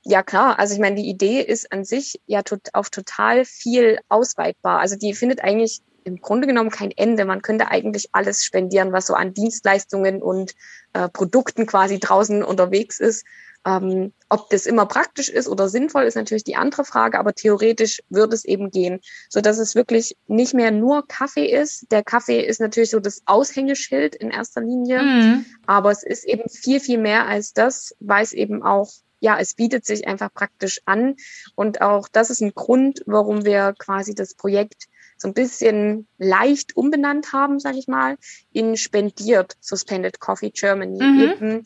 Ja 0.04 0.22
klar, 0.22 0.60
also 0.60 0.76
ich 0.76 0.80
meine, 0.80 0.98
die 0.98 1.10
Idee 1.10 1.42
ist 1.42 1.72
an 1.72 1.86
sich 1.86 2.22
ja 2.28 2.44
tot, 2.44 2.70
auf 2.74 2.92
total 2.92 3.46
viel 3.46 3.98
ausweitbar. 4.10 4.80
Also 4.80 4.96
die 4.96 5.16
findet 5.16 5.44
eigentlich 5.44 5.82
im 6.08 6.22
Grunde 6.22 6.48
genommen 6.48 6.72
kein 6.72 6.92
Ende. 6.92 7.26
Man 7.26 7.42
könnte 7.42 7.70
eigentlich 7.70 8.10
alles 8.14 8.44
spendieren, 8.44 8.94
was 8.94 9.08
so 9.08 9.14
an 9.14 9.34
Dienstleistungen 9.34 10.22
und 10.22 10.56
äh, 10.94 11.10
Produkten 11.10 11.66
quasi 11.66 12.00
draußen 12.00 12.44
unterwegs 12.44 13.00
ist. 13.00 13.26
Ähm, 13.66 14.14
ob 14.30 14.50
das 14.50 14.66
immer 14.66 14.86
praktisch 14.86 15.28
ist 15.28 15.50
oder 15.50 15.68
sinnvoll, 15.68 16.04
ist 16.04 16.16
natürlich 16.16 16.46
die 16.46 16.56
andere 16.56 16.86
Frage, 16.86 17.20
aber 17.20 17.34
theoretisch 17.34 18.02
würde 18.10 18.36
es 18.36 18.46
eben 18.46 18.72
gehen, 18.72 19.02
so 19.30 19.42
dass 19.42 19.58
es 19.58 19.76
wirklich 19.76 20.16
nicht 20.28 20.54
mehr 20.54 20.72
nur 20.72 21.06
Kaffee 21.06 21.52
ist. 21.52 21.92
Der 21.92 22.04
Kaffee 22.04 22.40
ist 22.40 22.62
natürlich 22.62 22.92
so 22.92 23.02
das 23.02 23.24
Aushängeschild 23.26 24.16
in 24.16 24.30
erster 24.30 24.62
Linie, 24.62 25.02
mhm. 25.02 25.46
aber 25.66 25.92
es 25.92 26.04
ist 26.04 26.24
eben 26.24 26.48
viel, 26.50 26.80
viel 26.80 26.98
mehr 26.98 27.28
als 27.28 27.54
das, 27.54 27.94
weil 28.00 28.24
es 28.24 28.32
eben 28.32 28.64
auch 28.64 28.90
ja, 29.20 29.40
es 29.40 29.56
bietet 29.56 29.84
sich 29.84 30.08
einfach 30.08 30.32
praktisch 30.32 30.80
an. 30.86 31.16
Und 31.56 31.82
auch 31.82 32.08
das 32.08 32.30
ist 32.30 32.42
ein 32.42 32.54
Grund, 32.54 33.02
warum 33.08 33.46
wir 33.46 33.74
quasi 33.78 34.14
das 34.14 34.36
Projekt 34.36 34.86
so 35.18 35.28
ein 35.28 35.34
bisschen 35.34 36.08
leicht 36.18 36.78
umbenannt 36.78 37.34
haben, 37.34 37.60
sage 37.60 37.78
ich 37.78 37.88
mal, 37.88 38.18
in 38.54 38.78
spendiert 38.78 39.58
Suspended 39.60 40.20
Coffee 40.20 40.52
Germany. 40.52 41.04
Mhm. 41.04 41.20
Eben, 41.20 41.64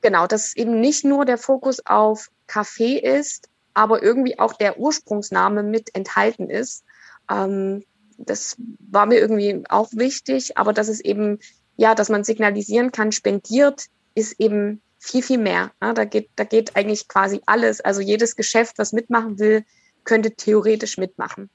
genau, 0.00 0.26
dass 0.26 0.56
eben 0.56 0.80
nicht 0.80 1.04
nur 1.04 1.24
der 1.24 1.38
Fokus 1.38 1.84
auf 1.84 2.30
Kaffee 2.46 2.98
ist, 2.98 3.48
aber 3.74 4.02
irgendwie 4.02 4.38
auch 4.38 4.54
der 4.54 4.78
Ursprungsname 4.78 5.62
mit 5.62 5.94
enthalten 5.94 6.50
ist. 6.50 6.84
Ähm, 7.30 7.84
das 8.18 8.56
war 8.78 9.06
mir 9.06 9.18
irgendwie 9.18 9.64
auch 9.68 9.90
wichtig, 9.92 10.56
aber 10.58 10.72
dass 10.72 10.88
es 10.88 11.00
eben, 11.00 11.38
ja, 11.76 11.94
dass 11.94 12.08
man 12.08 12.24
signalisieren 12.24 12.92
kann, 12.92 13.12
spendiert 13.12 13.86
ist 14.14 14.38
eben 14.38 14.82
viel, 14.98 15.22
viel 15.22 15.38
mehr. 15.38 15.72
Ja, 15.82 15.92
da 15.92 16.04
geht, 16.04 16.30
da 16.36 16.44
geht 16.44 16.76
eigentlich 16.76 17.08
quasi 17.08 17.40
alles. 17.46 17.80
Also 17.80 18.00
jedes 18.00 18.36
Geschäft, 18.36 18.78
was 18.78 18.92
mitmachen 18.92 19.38
will, 19.38 19.64
könnte 20.04 20.32
theoretisch 20.32 20.98
mitmachen. 20.98 21.50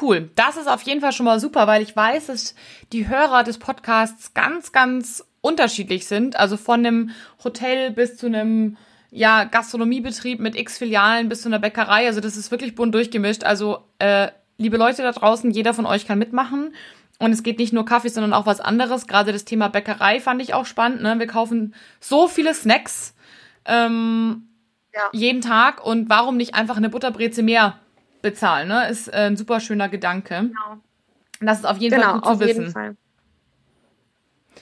Cool. 0.00 0.30
Das 0.34 0.56
ist 0.56 0.68
auf 0.68 0.82
jeden 0.82 1.00
Fall 1.00 1.12
schon 1.12 1.26
mal 1.26 1.38
super, 1.38 1.66
weil 1.66 1.82
ich 1.82 1.94
weiß, 1.94 2.26
dass 2.26 2.54
die 2.92 3.08
Hörer 3.08 3.44
des 3.44 3.58
Podcasts 3.58 4.34
ganz, 4.34 4.72
ganz 4.72 5.24
unterschiedlich 5.40 6.06
sind. 6.06 6.36
Also 6.36 6.56
von 6.56 6.84
einem 6.84 7.10
Hotel 7.44 7.92
bis 7.92 8.16
zu 8.16 8.26
einem 8.26 8.76
ja, 9.10 9.44
Gastronomiebetrieb 9.44 10.40
mit 10.40 10.56
x 10.56 10.78
Filialen 10.78 11.28
bis 11.28 11.42
zu 11.42 11.48
einer 11.48 11.60
Bäckerei. 11.60 12.06
Also 12.06 12.20
das 12.20 12.36
ist 12.36 12.50
wirklich 12.50 12.74
bunt 12.74 12.94
durchgemischt. 12.94 13.44
Also 13.44 13.78
äh, 14.00 14.28
liebe 14.58 14.76
Leute 14.76 15.02
da 15.02 15.12
draußen, 15.12 15.50
jeder 15.52 15.72
von 15.72 15.86
euch 15.86 16.06
kann 16.06 16.18
mitmachen. 16.18 16.74
Und 17.18 17.32
es 17.32 17.42
geht 17.42 17.58
nicht 17.58 17.72
nur 17.72 17.86
Kaffee, 17.86 18.08
sondern 18.08 18.34
auch 18.34 18.44
was 18.44 18.60
anderes. 18.60 19.06
Gerade 19.06 19.32
das 19.32 19.44
Thema 19.44 19.68
Bäckerei 19.68 20.20
fand 20.20 20.42
ich 20.42 20.52
auch 20.52 20.66
spannend. 20.66 21.00
Ne? 21.02 21.18
Wir 21.18 21.26
kaufen 21.26 21.74
so 22.00 22.28
viele 22.28 22.52
Snacks 22.52 23.14
ähm, 23.64 24.48
ja. 24.92 25.08
jeden 25.12 25.40
Tag. 25.40 25.84
Und 25.84 26.10
warum 26.10 26.36
nicht 26.36 26.54
einfach 26.54 26.76
eine 26.76 26.90
Butterbreze 26.90 27.42
mehr 27.42 27.78
bezahlen? 28.26 28.68
Ne? 28.68 28.88
Ist 28.88 29.08
äh, 29.08 29.28
ein 29.28 29.36
super 29.36 29.60
schöner 29.60 29.88
Gedanke. 29.88 30.34
Genau. 30.34 30.80
Das 31.40 31.58
ist 31.58 31.64
auf 31.64 31.76
jeden 31.78 31.96
genau, 31.96 32.12
Fall 32.12 32.20
gut 32.20 32.32
zu 32.32 32.40
wissen. 32.40 32.60
Jeden 32.60 32.72
Fall. 32.72 32.96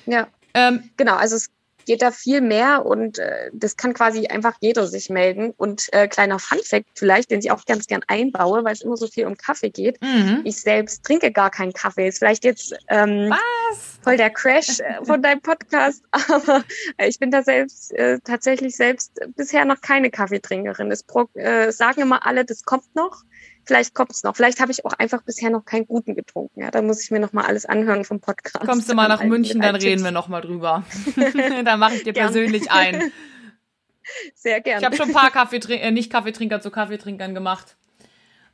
Ja. 0.06 0.26
Ähm, 0.54 0.90
genau, 0.96 1.14
also 1.14 1.36
es 1.36 1.50
geht 1.84 2.02
da 2.02 2.10
viel 2.10 2.40
mehr 2.40 2.84
und 2.86 3.18
äh, 3.18 3.50
das 3.52 3.76
kann 3.76 3.94
quasi 3.94 4.26
einfach 4.26 4.54
jeder 4.60 4.86
sich 4.86 5.10
melden. 5.10 5.52
Und 5.56 5.92
äh, 5.92 6.08
kleiner 6.08 6.38
Funfact 6.38 6.86
vielleicht, 6.94 7.30
den 7.30 7.40
ich 7.40 7.50
auch 7.50 7.64
ganz 7.64 7.86
gern 7.86 8.02
einbaue, 8.06 8.64
weil 8.64 8.72
es 8.72 8.82
immer 8.82 8.96
so 8.96 9.06
viel 9.06 9.26
um 9.26 9.36
Kaffee 9.36 9.70
geht. 9.70 10.00
Mhm. 10.02 10.40
Ich 10.44 10.60
selbst 10.60 11.04
trinke 11.04 11.30
gar 11.32 11.50
keinen 11.50 11.72
Kaffee. 11.72 12.08
Ist 12.08 12.18
vielleicht 12.18 12.44
jetzt 12.44 12.74
ähm, 12.88 13.30
Was? 13.30 13.98
voll 14.02 14.16
der 14.16 14.30
Crash 14.30 14.80
äh, 14.80 15.04
von 15.04 15.22
deinem 15.22 15.40
Podcast, 15.40 16.02
aber 16.10 16.64
ich 16.98 17.18
bin 17.18 17.30
da 17.30 17.42
selbst 17.42 17.92
äh, 17.94 18.18
tatsächlich 18.24 18.76
selbst 18.76 19.20
bisher 19.36 19.64
noch 19.64 19.80
keine 19.80 20.10
Kaffeetrinkerin. 20.10 20.90
Es 20.90 21.04
äh, 21.34 21.70
sagen 21.70 22.02
immer 22.02 22.26
alle, 22.26 22.44
das 22.44 22.64
kommt 22.64 22.94
noch. 22.94 23.22
Vielleicht 23.64 23.94
kommt 23.94 24.12
es 24.12 24.22
noch. 24.22 24.36
Vielleicht 24.36 24.60
habe 24.60 24.72
ich 24.72 24.84
auch 24.84 24.92
einfach 24.92 25.22
bisher 25.22 25.50
noch 25.50 25.64
keinen 25.64 25.86
guten 25.86 26.14
getrunken. 26.14 26.60
Ja, 26.60 26.70
da 26.70 26.82
muss 26.82 27.02
ich 27.02 27.10
mir 27.10 27.20
noch 27.20 27.32
mal 27.32 27.44
alles 27.44 27.64
anhören 27.64 28.04
vom 28.04 28.20
Podcast. 28.20 28.64
Kommst 28.64 28.90
du 28.90 28.94
mal 28.94 29.08
nach 29.08 29.22
München, 29.22 29.60
dann 29.60 29.76
reden 29.76 30.04
wir 30.04 30.10
noch 30.10 30.28
mal 30.28 30.40
drüber. 30.40 30.84
da 31.64 31.76
mache 31.76 31.96
ich 31.96 32.04
dir 32.04 32.12
persönlich 32.12 32.70
ein. 32.70 33.12
Sehr 34.34 34.60
gerne. 34.60 34.80
Ich 34.80 34.84
habe 34.84 34.96
schon 34.96 35.08
ein 35.08 35.14
paar 35.14 35.30
Kaffeetrinker, 35.30 35.82
äh, 35.82 35.90
nicht 35.90 36.12
Kaffeetrinker 36.12 36.60
zu 36.60 36.70
Kaffeetrinkern 36.70 37.34
gemacht. 37.34 37.76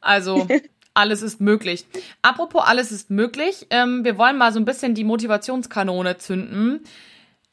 Also 0.00 0.46
alles 0.94 1.22
ist 1.22 1.40
möglich. 1.40 1.86
Apropos 2.22 2.62
alles 2.64 2.92
ist 2.92 3.10
möglich, 3.10 3.66
ähm, 3.70 4.04
wir 4.04 4.16
wollen 4.16 4.38
mal 4.38 4.52
so 4.52 4.60
ein 4.60 4.64
bisschen 4.64 4.94
die 4.94 5.04
Motivationskanone 5.04 6.18
zünden. 6.18 6.84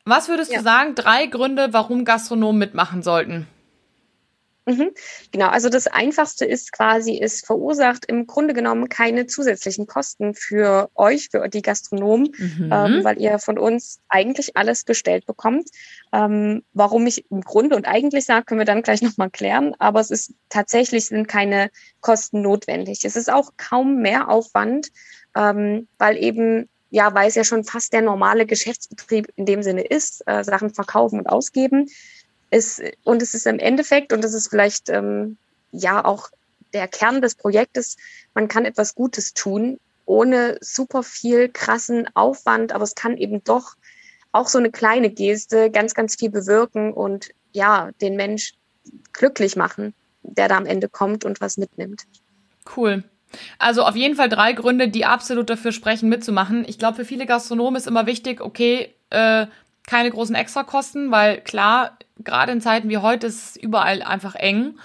Was 0.06 0.30
würdest 0.30 0.52
ja. 0.52 0.60
du 0.60 0.64
sagen, 0.64 0.96
drei 0.96 1.26
Gründe, 1.26 1.70
warum 1.72 2.06
Gastronomen 2.06 2.60
mitmachen 2.60 3.04
sollten? 3.04 3.48
Mhm. 4.68 4.92
Genau, 5.32 5.48
also 5.48 5.70
das 5.70 5.88
Einfachste 5.88 6.44
ist 6.44 6.74
quasi, 6.74 7.18
es 7.22 7.40
verursacht 7.40 8.06
im 8.06 8.28
Grunde 8.28 8.54
genommen 8.54 8.90
keine 8.90 9.26
zusätzlichen 9.26 9.88
Kosten 9.88 10.34
für 10.34 10.90
euch, 10.94 11.30
für 11.32 11.48
die 11.48 11.62
Gastronomen, 11.62 12.34
mhm. 12.38 12.70
ähm, 12.74 13.04
weil 13.04 13.20
ihr 13.22 13.40
von 13.40 13.58
uns 13.58 14.02
eigentlich 14.10 14.58
alles 14.58 14.84
gestellt 14.84 15.26
bekommt. 15.26 15.70
Ähm, 16.12 16.64
warum 16.74 17.08
ich 17.08 17.32
im 17.32 17.42
Grunde 17.42 17.78
und 17.78 17.88
eigentlich 17.88 18.26
sage, 18.26 18.44
können 18.44 18.60
wir 18.60 18.66
dann 18.66 18.82
gleich 18.82 19.02
nochmal 19.02 19.30
klären, 19.30 19.74
aber 19.80 20.02
es 20.02 20.12
ist 20.12 20.34
tatsächlich 20.50 21.08
sind 21.08 21.30
keine 21.30 21.72
Kosten 22.02 22.42
notwendig. 22.42 23.06
Es 23.06 23.16
ist 23.16 23.32
auch 23.32 23.52
kaum 23.56 24.02
mehr 24.02 24.28
Aufwand, 24.28 24.90
ähm, 25.34 25.88
weil 25.98 26.18
eben 26.18 26.68
ja, 26.90 27.14
weil 27.14 27.28
es 27.28 27.36
ja 27.36 27.44
schon 27.44 27.66
fast 27.66 27.92
der 27.92 28.02
normale 28.02 28.46
Geschäftsbetrieb 28.46 29.28
in 29.36 29.46
dem 29.46 29.62
Sinne 29.62 29.82
ist, 29.82 30.24
äh, 30.26 30.44
Sachen 30.46 30.74
verkaufen 30.74 31.20
und 31.20 31.28
ausgeben 31.28 31.90
ist, 32.50 32.82
und 33.04 33.22
es 33.22 33.34
ist 33.34 33.48
im 33.48 33.60
Endeffekt, 33.60 34.14
und 34.14 34.24
das 34.24 34.34
ist 34.34 34.50
vielleicht 34.50 34.90
ähm, 34.90 35.38
ja 35.72 36.04
auch 36.04 36.30
der 36.74 36.88
Kern 36.88 37.22
des 37.22 37.36
Projektes, 37.36 37.98
man 38.34 38.48
kann 38.48 38.66
etwas 38.66 38.96
Gutes 38.96 39.34
tun, 39.34 39.80
ohne 40.06 40.58
super 40.62 41.04
viel 41.04 41.50
krassen 41.50 42.08
Aufwand, 42.16 42.72
aber 42.72 42.84
es 42.84 42.96
kann 42.96 43.18
eben 43.18 43.44
doch 43.44 43.76
auch 44.32 44.48
so 44.48 44.58
eine 44.58 44.72
kleine 44.72 45.10
Geste 45.10 45.72
ganz, 45.72 45.94
ganz 45.94 46.16
viel 46.16 46.30
bewirken 46.30 46.94
und 46.94 47.30
ja, 47.52 47.92
den 48.02 48.16
Mensch 48.16 48.54
glücklich 49.14 49.56
machen, 49.56 49.94
der 50.22 50.48
da 50.48 50.58
am 50.58 50.66
Ende 50.66 50.90
kommt 50.90 51.26
und 51.26 51.42
was 51.42 51.58
mitnimmt. 51.58 52.04
Cool. 52.76 53.04
Also 53.60 53.84
auf 53.84 53.96
jeden 53.96 54.16
Fall 54.16 54.30
drei 54.30 54.54
Gründe, 54.54 54.88
die 54.88 55.06
absolut 55.06 55.50
dafür 55.50 55.72
sprechen, 55.72 56.10
mitzumachen. 56.10 56.66
Ich 56.68 56.80
glaube, 56.80 56.98
für 56.98 57.06
viele 57.06 57.26
Gastronomen 57.26 57.76
ist 57.76 57.88
immer 57.88 58.06
wichtig, 58.06 58.42
okay, 58.42 58.94
äh, 59.10 59.48
keine 59.88 60.12
großen 60.12 60.36
Extrakosten, 60.36 61.10
weil 61.10 61.42
klar, 61.42 61.98
gerade 62.20 62.52
in 62.52 62.62
Zeiten 62.62 62.90
wie 62.90 62.98
heute 62.98 63.26
ist 63.26 63.56
es 63.56 63.58
überall 63.58 64.04
einfach 64.04 64.36
eng. 64.36 64.76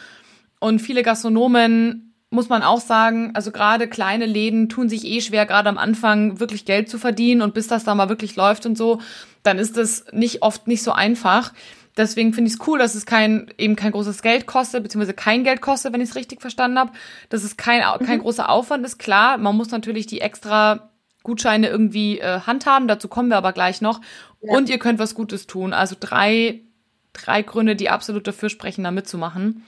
Und 0.59 0.81
viele 0.81 1.03
Gastronomen, 1.03 2.15
muss 2.31 2.49
man 2.49 2.63
auch 2.63 2.81
sagen, 2.81 3.33
also 3.35 3.51
gerade 3.51 3.89
kleine 3.89 4.25
Läden 4.25 4.71
tun 4.71 4.89
sich 4.89 5.05
eh 5.05 5.21
schwer, 5.21 5.45
gerade 5.45 5.69
am 5.69 5.77
Anfang 5.77 6.41
wirklich 6.41 6.65
Geld 6.65 6.89
zu 6.89 6.97
verdienen 6.97 7.43
und 7.43 7.53
bis 7.53 7.67
das 7.67 7.85
da 7.85 7.95
mal 7.95 8.09
wirklich 8.09 8.37
läuft 8.37 8.65
und 8.65 8.79
so, 8.79 9.03
dann 9.43 9.59
ist 9.59 9.77
es 9.77 10.07
nicht 10.13 10.43
oft 10.43 10.67
nicht 10.67 10.83
so 10.83 10.93
einfach. 10.93 11.53
Deswegen 11.95 12.33
finde 12.33 12.49
ich 12.49 12.55
es 12.55 12.67
cool, 12.67 12.79
dass 12.79 12.95
es 12.95 13.05
kein, 13.05 13.53
eben 13.59 13.77
kein 13.77 13.93
großes 13.93 14.23
Geld 14.23 14.47
kostet, 14.47 14.83
beziehungsweise 14.83 15.13
kein 15.13 15.45
Geld 15.45 15.61
kostet, 15.61 15.93
wenn 15.93 16.01
ich 16.01 16.09
es 16.09 16.17
richtig 16.17 16.41
verstanden 16.41 16.79
habe. 16.79 16.93
Dass 17.29 17.45
es 17.45 17.59
kein, 17.59 17.83
kein 17.83 18.19
mhm. 18.19 18.23
großer 18.23 18.49
Aufwand 18.49 18.87
ist. 18.87 18.99
Klar, 18.99 19.37
man 19.37 19.55
muss 19.55 19.71
natürlich 19.71 20.07
die 20.07 20.23
extra 20.23 20.89
Gutscheine 21.23 21.69
irgendwie 21.69 22.19
äh, 22.19 22.41
handhaben, 22.41 22.89
dazu 22.89 23.09
kommen 23.09 23.29
wir 23.29 23.37
aber 23.37 23.53
gleich 23.53 23.81
noch. 23.81 24.01
Ja. 24.43 24.57
Und 24.57 24.69
ihr 24.69 24.79
könnt 24.79 24.99
was 24.99 25.15
Gutes 25.15 25.47
tun. 25.47 25.73
Also 25.73 25.97
drei, 25.99 26.61
drei 27.13 27.43
Gründe, 27.43 27.77
die 27.77 27.89
absolut 27.89 28.27
dafür 28.27 28.49
sprechen, 28.49 28.85
da 28.85 28.91
mitzumachen. 28.91 29.65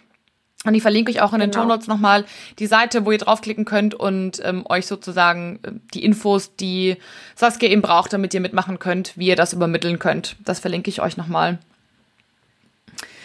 Und 0.65 0.75
ich 0.75 0.83
verlinke 0.83 1.13
euch 1.13 1.21
auch 1.21 1.33
in 1.35 1.41
den 1.41 1.51
genau. 1.51 1.65
Show 1.65 1.69
Notes 1.69 1.89
nochmal 1.89 2.25
die 2.59 2.67
Seite, 2.67 3.05
wo 3.05 3.13
ihr 3.13 3.19
draufklicken 3.19 3.67
könnt 3.67 3.95
und 3.95 4.41
ähm, 4.43 4.65
euch 4.69 4.87
sozusagen 4.87 5.61
äh, 5.63 5.73
die 5.93 6.05
Infos, 6.05 6.57
die 6.57 6.97
Saskia 7.35 7.69
eben 7.69 7.83
braucht, 7.83 8.13
damit 8.13 8.33
ihr 8.33 8.41
mitmachen 8.41 8.79
könnt, 8.79 9.17
wie 9.17 9.27
ihr 9.27 9.37
das 9.37 9.53
übermitteln 9.53 9.99
könnt. 9.99 10.37
Das 10.43 10.61
verlinke 10.61 10.89
ich 10.89 11.03
euch 11.03 11.17
nochmal. 11.17 11.59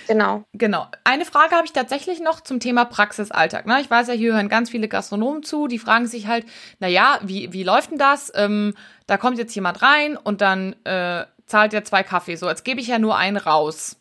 Genau. 0.10 0.44
Genau. 0.54 0.88
Eine 1.04 1.24
Frage 1.24 1.56
habe 1.56 1.66
ich 1.66 1.72
tatsächlich 1.72 2.20
noch 2.20 2.42
zum 2.42 2.60
Thema 2.60 2.84
Praxisalltag. 2.84 3.68
Ne? 3.68 3.80
Ich 3.80 3.90
weiß 3.90 4.08
ja, 4.08 4.16
hier 4.16 4.34
hören 4.34 4.50
ganz 4.50 4.72
viele 4.72 4.88
Gastronomen 4.88 5.44
zu, 5.44 5.68
die 5.68 5.80
fragen 5.80 6.08
sich 6.08 6.28
halt, 6.28 6.46
na 6.80 6.88
ja, 6.88 7.20
wie, 7.22 7.54
wie 7.54 7.64
läuft 7.64 7.92
denn 7.92 8.00
das? 8.00 8.32
Ähm, 8.36 8.74
da 9.06 9.18
kommt 9.18 9.38
jetzt 9.38 9.54
jemand 9.54 9.82
rein 9.82 10.18
und 10.18 10.42
dann 10.42 10.76
äh, 10.84 11.26
zahlt 11.50 11.74
er 11.74 11.84
zwei 11.84 12.04
Kaffee. 12.04 12.36
So, 12.36 12.48
jetzt 12.48 12.64
gebe 12.64 12.80
ich 12.80 12.88
ja 12.88 13.00
nur 13.00 13.18
einen 13.18 13.38
raus. 13.38 13.98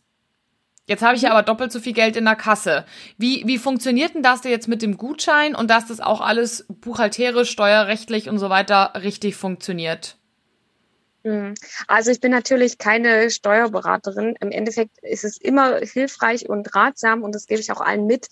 Jetzt 0.86 1.02
habe 1.02 1.16
ich 1.16 1.22
ja 1.22 1.30
aber 1.32 1.42
doppelt 1.42 1.70
so 1.70 1.80
viel 1.80 1.92
Geld 1.92 2.16
in 2.16 2.24
der 2.24 2.34
Kasse. 2.34 2.86
Wie, 3.18 3.42
wie 3.46 3.58
funktioniert 3.58 4.14
denn 4.14 4.22
das 4.22 4.42
jetzt 4.44 4.68
mit 4.68 4.80
dem 4.80 4.96
Gutschein 4.96 5.54
und 5.54 5.70
dass 5.70 5.86
das 5.86 6.00
auch 6.00 6.22
alles 6.22 6.64
buchhalterisch, 6.68 7.50
steuerrechtlich 7.50 8.30
und 8.30 8.38
so 8.38 8.48
weiter 8.48 8.92
richtig 9.02 9.36
funktioniert? 9.36 10.16
Mhm. 11.24 11.54
Also 11.88 12.10
ich 12.10 12.20
bin 12.20 12.30
natürlich 12.30 12.78
keine 12.78 13.30
Steuerberaterin. 13.30 14.36
Im 14.40 14.50
Endeffekt 14.50 14.96
ist 15.02 15.24
es 15.24 15.36
immer 15.36 15.76
hilfreich 15.78 16.48
und 16.48 16.74
ratsam 16.74 17.22
und 17.22 17.34
das 17.34 17.46
gebe 17.46 17.60
ich 17.60 17.70
auch 17.70 17.82
allen 17.82 18.06
mit, 18.06 18.28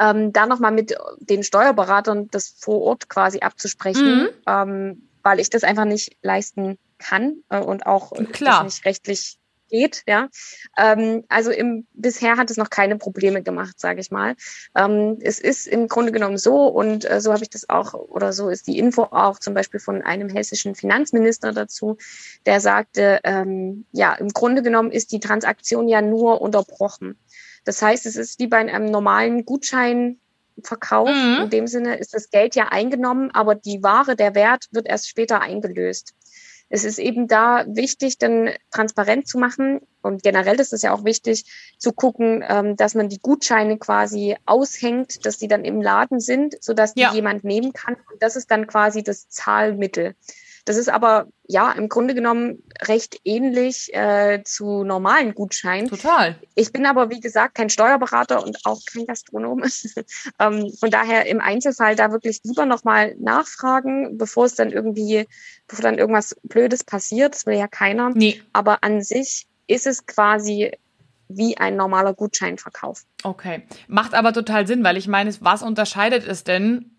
ähm, 0.00 0.32
da 0.32 0.46
nochmal 0.46 0.72
mit 0.72 0.96
den 1.20 1.44
Steuerberatern 1.44 2.28
das 2.32 2.48
vor 2.58 2.82
Ort 2.82 3.08
quasi 3.08 3.40
abzusprechen, 3.40 4.22
mhm. 4.22 4.28
ähm, 4.48 5.08
weil 5.22 5.38
ich 5.38 5.50
das 5.50 5.62
einfach 5.62 5.84
nicht 5.84 6.16
leisten 6.22 6.78
kann 7.02 7.42
äh, 7.50 7.58
und 7.58 7.86
auch 7.86 8.12
Klar. 8.32 8.64
nicht 8.64 8.84
rechtlich 8.84 9.38
geht. 9.72 10.04
Ja, 10.06 10.28
ähm, 10.78 11.24
also 11.28 11.50
im, 11.50 11.86
bisher 11.94 12.36
hat 12.36 12.50
es 12.50 12.56
noch 12.56 12.70
keine 12.70 12.98
Probleme 12.98 13.42
gemacht, 13.42 13.80
sage 13.80 14.00
ich 14.00 14.10
mal. 14.12 14.36
Ähm, 14.76 15.18
es 15.20 15.40
ist 15.40 15.66
im 15.66 15.88
Grunde 15.88 16.12
genommen 16.12 16.38
so 16.38 16.66
und 16.66 17.10
äh, 17.10 17.20
so 17.20 17.32
habe 17.32 17.42
ich 17.42 17.50
das 17.50 17.68
auch 17.68 17.94
oder 17.94 18.32
so 18.32 18.50
ist 18.50 18.68
die 18.68 18.78
Info 18.78 19.02
auch 19.04 19.40
zum 19.40 19.54
Beispiel 19.54 19.80
von 19.80 20.02
einem 20.02 20.28
hessischen 20.28 20.74
Finanzminister 20.76 21.52
dazu, 21.52 21.96
der 22.46 22.60
sagte, 22.60 23.20
ähm, 23.24 23.86
ja, 23.92 24.12
im 24.14 24.28
Grunde 24.28 24.62
genommen 24.62 24.92
ist 24.92 25.10
die 25.10 25.20
Transaktion 25.20 25.88
ja 25.88 26.02
nur 26.02 26.40
unterbrochen. 26.40 27.18
Das 27.64 27.80
heißt, 27.80 28.06
es 28.06 28.16
ist 28.16 28.38
wie 28.38 28.48
bei 28.48 28.58
einem 28.58 28.86
normalen 28.86 29.44
Gutscheinverkauf. 29.46 31.08
Mhm. 31.08 31.44
In 31.44 31.50
dem 31.50 31.66
Sinne 31.66 31.96
ist 31.96 32.12
das 32.12 32.30
Geld 32.30 32.54
ja 32.56 32.68
eingenommen, 32.68 33.30
aber 33.32 33.54
die 33.54 33.82
Ware, 33.82 34.16
der 34.16 34.34
Wert 34.34 34.66
wird 34.72 34.86
erst 34.86 35.08
später 35.08 35.40
eingelöst 35.40 36.12
es 36.74 36.84
ist 36.84 36.98
eben 36.98 37.28
da 37.28 37.66
wichtig, 37.68 38.16
dann 38.16 38.48
transparent 38.70 39.28
zu 39.28 39.36
machen. 39.36 39.82
Und 40.00 40.22
generell 40.22 40.58
ist 40.58 40.72
es 40.72 40.80
ja 40.80 40.94
auch 40.94 41.04
wichtig 41.04 41.44
zu 41.76 41.92
gucken, 41.92 42.42
ähm, 42.48 42.76
dass 42.76 42.94
man 42.94 43.10
die 43.10 43.20
Gutscheine 43.20 43.76
quasi 43.76 44.36
aushängt, 44.46 45.26
dass 45.26 45.36
die 45.36 45.48
dann 45.48 45.66
im 45.66 45.82
Laden 45.82 46.18
sind, 46.18 46.56
sodass 46.64 46.94
die 46.94 47.02
ja. 47.02 47.12
jemand 47.12 47.44
nehmen 47.44 47.74
kann. 47.74 47.96
Und 48.10 48.22
das 48.22 48.36
ist 48.36 48.50
dann 48.50 48.66
quasi 48.66 49.02
das 49.02 49.28
Zahlmittel. 49.28 50.14
Das 50.64 50.76
ist 50.76 50.88
aber 50.88 51.26
ja 51.48 51.72
im 51.72 51.88
Grunde 51.88 52.14
genommen 52.14 52.62
recht 52.82 53.20
ähnlich 53.24 53.92
äh, 53.94 54.42
zu 54.44 54.84
normalen 54.84 55.34
Gutscheinen. 55.34 55.88
Total. 55.88 56.36
Ich 56.54 56.72
bin 56.72 56.86
aber, 56.86 57.10
wie 57.10 57.20
gesagt, 57.20 57.56
kein 57.56 57.68
Steuerberater 57.68 58.42
und 58.44 58.58
auch 58.64 58.80
kein 58.92 59.06
Gastronom. 59.06 59.64
ähm, 60.38 60.72
von 60.78 60.90
daher 60.90 61.26
im 61.26 61.40
Einzelfall 61.40 61.96
da 61.96 62.12
wirklich 62.12 62.40
lieber 62.44 62.64
nochmal 62.64 63.16
nachfragen, 63.18 64.18
bevor 64.18 64.46
es 64.46 64.54
dann 64.54 64.70
irgendwie, 64.70 65.26
bevor 65.66 65.82
dann 65.82 65.98
irgendwas 65.98 66.36
Blödes 66.44 66.84
passiert. 66.84 67.34
Das 67.34 67.46
will 67.46 67.56
ja 67.56 67.66
keiner. 67.66 68.10
Nee. 68.10 68.40
Aber 68.52 68.84
an 68.84 69.02
sich 69.02 69.46
ist 69.66 69.86
es 69.86 70.06
quasi 70.06 70.72
wie 71.28 71.56
ein 71.56 71.76
normaler 71.76 72.14
Gutscheinverkauf. 72.14 73.04
Okay. 73.22 73.62
Macht 73.88 74.14
aber 74.14 74.32
total 74.32 74.66
Sinn, 74.66 74.84
weil 74.84 74.96
ich 74.96 75.08
meine, 75.08 75.34
was 75.40 75.62
unterscheidet 75.62 76.26
es 76.26 76.44
denn 76.44 76.92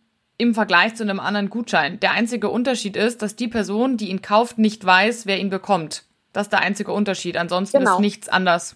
im 0.44 0.54
Vergleich 0.54 0.96
zu 0.96 1.04
einem 1.04 1.20
anderen 1.20 1.50
Gutschein. 1.50 2.00
Der 2.00 2.12
einzige 2.12 2.50
Unterschied 2.50 2.96
ist, 2.96 3.22
dass 3.22 3.36
die 3.36 3.48
Person, 3.48 3.98
die 3.98 4.10
ihn 4.10 4.22
kauft, 4.22 4.60
nicht 4.60 4.86
weiß, 4.86 5.26
wer 5.26 5.40
ihn 5.40 5.50
bekommt. 5.50 6.04
Das 6.34 6.48
ist 6.48 6.52
der 6.52 6.60
einzige 6.60 6.92
Unterschied. 6.92 7.38
Ansonsten 7.38 7.80
genau. 7.80 7.96
ist 7.96 8.00
nichts 8.02 8.30
anders. 8.30 8.76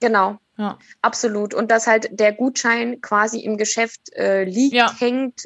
Genau. 0.00 0.38
Ja. 0.58 0.78
Absolut. 1.00 1.54
Und 1.54 1.70
dass 1.70 1.86
halt 1.86 2.08
der 2.12 2.32
Gutschein 2.32 3.00
quasi 3.00 3.40
im 3.40 3.56
Geschäft 3.56 4.12
äh, 4.14 4.44
liegt, 4.44 4.74
ja. 4.74 4.92
hängt, 4.98 5.44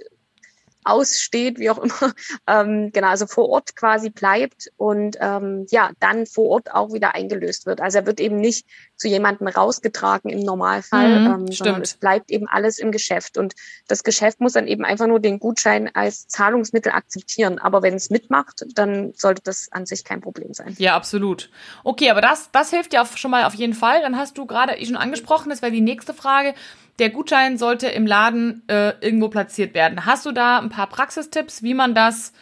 aussteht, 0.86 1.58
wie 1.58 1.70
auch 1.70 1.78
immer, 1.78 2.12
ähm, 2.46 2.90
genau, 2.92 3.08
also 3.08 3.26
vor 3.26 3.48
Ort 3.48 3.76
quasi 3.76 4.10
bleibt 4.10 4.70
und 4.76 5.16
ähm, 5.20 5.66
ja, 5.70 5.90
dann 6.00 6.26
vor 6.26 6.46
Ort 6.46 6.72
auch 6.72 6.92
wieder 6.92 7.14
eingelöst 7.14 7.66
wird. 7.66 7.80
Also 7.80 7.98
er 7.98 8.06
wird 8.06 8.20
eben 8.20 8.36
nicht 8.36 8.66
zu 8.96 9.08
jemandem 9.08 9.48
rausgetragen 9.48 10.30
im 10.30 10.40
Normalfall, 10.40 11.20
mhm, 11.20 11.26
ähm, 11.26 11.52
sondern 11.52 11.82
es 11.82 11.94
bleibt 11.94 12.30
eben 12.30 12.48
alles 12.48 12.78
im 12.78 12.92
Geschäft. 12.92 13.36
Und 13.36 13.54
das 13.88 14.04
Geschäft 14.04 14.40
muss 14.40 14.54
dann 14.54 14.66
eben 14.66 14.84
einfach 14.84 15.06
nur 15.06 15.20
den 15.20 15.38
Gutschein 15.38 15.90
als 15.94 16.28
Zahlungsmittel 16.28 16.92
akzeptieren. 16.92 17.58
Aber 17.58 17.82
wenn 17.82 17.94
es 17.94 18.10
mitmacht, 18.10 18.64
dann 18.74 19.12
sollte 19.14 19.42
das 19.44 19.68
an 19.70 19.86
sich 19.86 20.04
kein 20.04 20.20
Problem 20.20 20.54
sein. 20.54 20.74
Ja, 20.78 20.96
absolut. 20.96 21.50
Okay, 21.84 22.10
aber 22.10 22.20
das, 22.20 22.50
das 22.52 22.70
hilft 22.70 22.94
ja 22.94 23.04
schon 23.04 23.30
mal 23.30 23.44
auf 23.44 23.54
jeden 23.54 23.74
Fall. 23.74 24.00
Dann 24.00 24.16
hast 24.16 24.38
du 24.38 24.46
gerade 24.46 24.82
schon 24.84 24.96
angesprochen, 24.96 25.50
das 25.50 25.62
wäre 25.62 25.72
die 25.72 25.80
nächste 25.80 26.14
Frage 26.14 26.54
der 26.98 27.10
Gutschein 27.10 27.58
sollte 27.58 27.88
im 27.88 28.06
Laden 28.06 28.62
äh, 28.68 28.94
irgendwo 29.00 29.28
platziert 29.28 29.74
werden. 29.74 30.06
Hast 30.06 30.26
du 30.26 30.32
da 30.32 30.58
ein 30.58 30.70
paar 30.70 30.88
Praxistipps, 30.88 31.62
wie 31.62 31.74
man 31.74 31.94
das, 31.94 32.32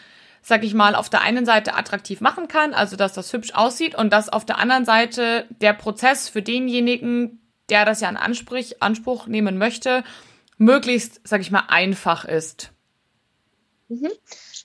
sag 0.43 0.65
ich 0.65 0.75
mal, 0.75 0.95
auf 0.95 1.11
der 1.11 1.23
einen 1.23 1.45
Seite 1.45 1.75
attraktiv 1.75 2.21
machen 2.21 2.49
kann, 2.49 2.75
also 2.75 2.97
dass 2.97 3.15
das 3.15 3.33
hübsch 3.33 3.55
aussieht 3.55 3.95
und 3.95 4.13
dass 4.13 4.29
auf 4.29 4.45
der 4.45 4.59
anderen 4.59 4.85
Seite 4.85 5.47
der 5.61 5.73
Prozess 5.73 6.29
für 6.29 6.43
denjenigen, 6.43 7.41
der 7.69 7.85
das 7.85 8.01
ja 8.01 8.09
in 8.09 8.17
Anspruch, 8.17 8.73
Anspruch 8.81 9.27
nehmen 9.27 9.59
möchte, 9.59 10.05
möglichst, 10.57 11.21
sag 11.25 11.41
ich 11.41 11.51
mal, 11.51 11.65
einfach 11.69 12.25
ist? 12.25 12.71
Mhm. 13.89 14.11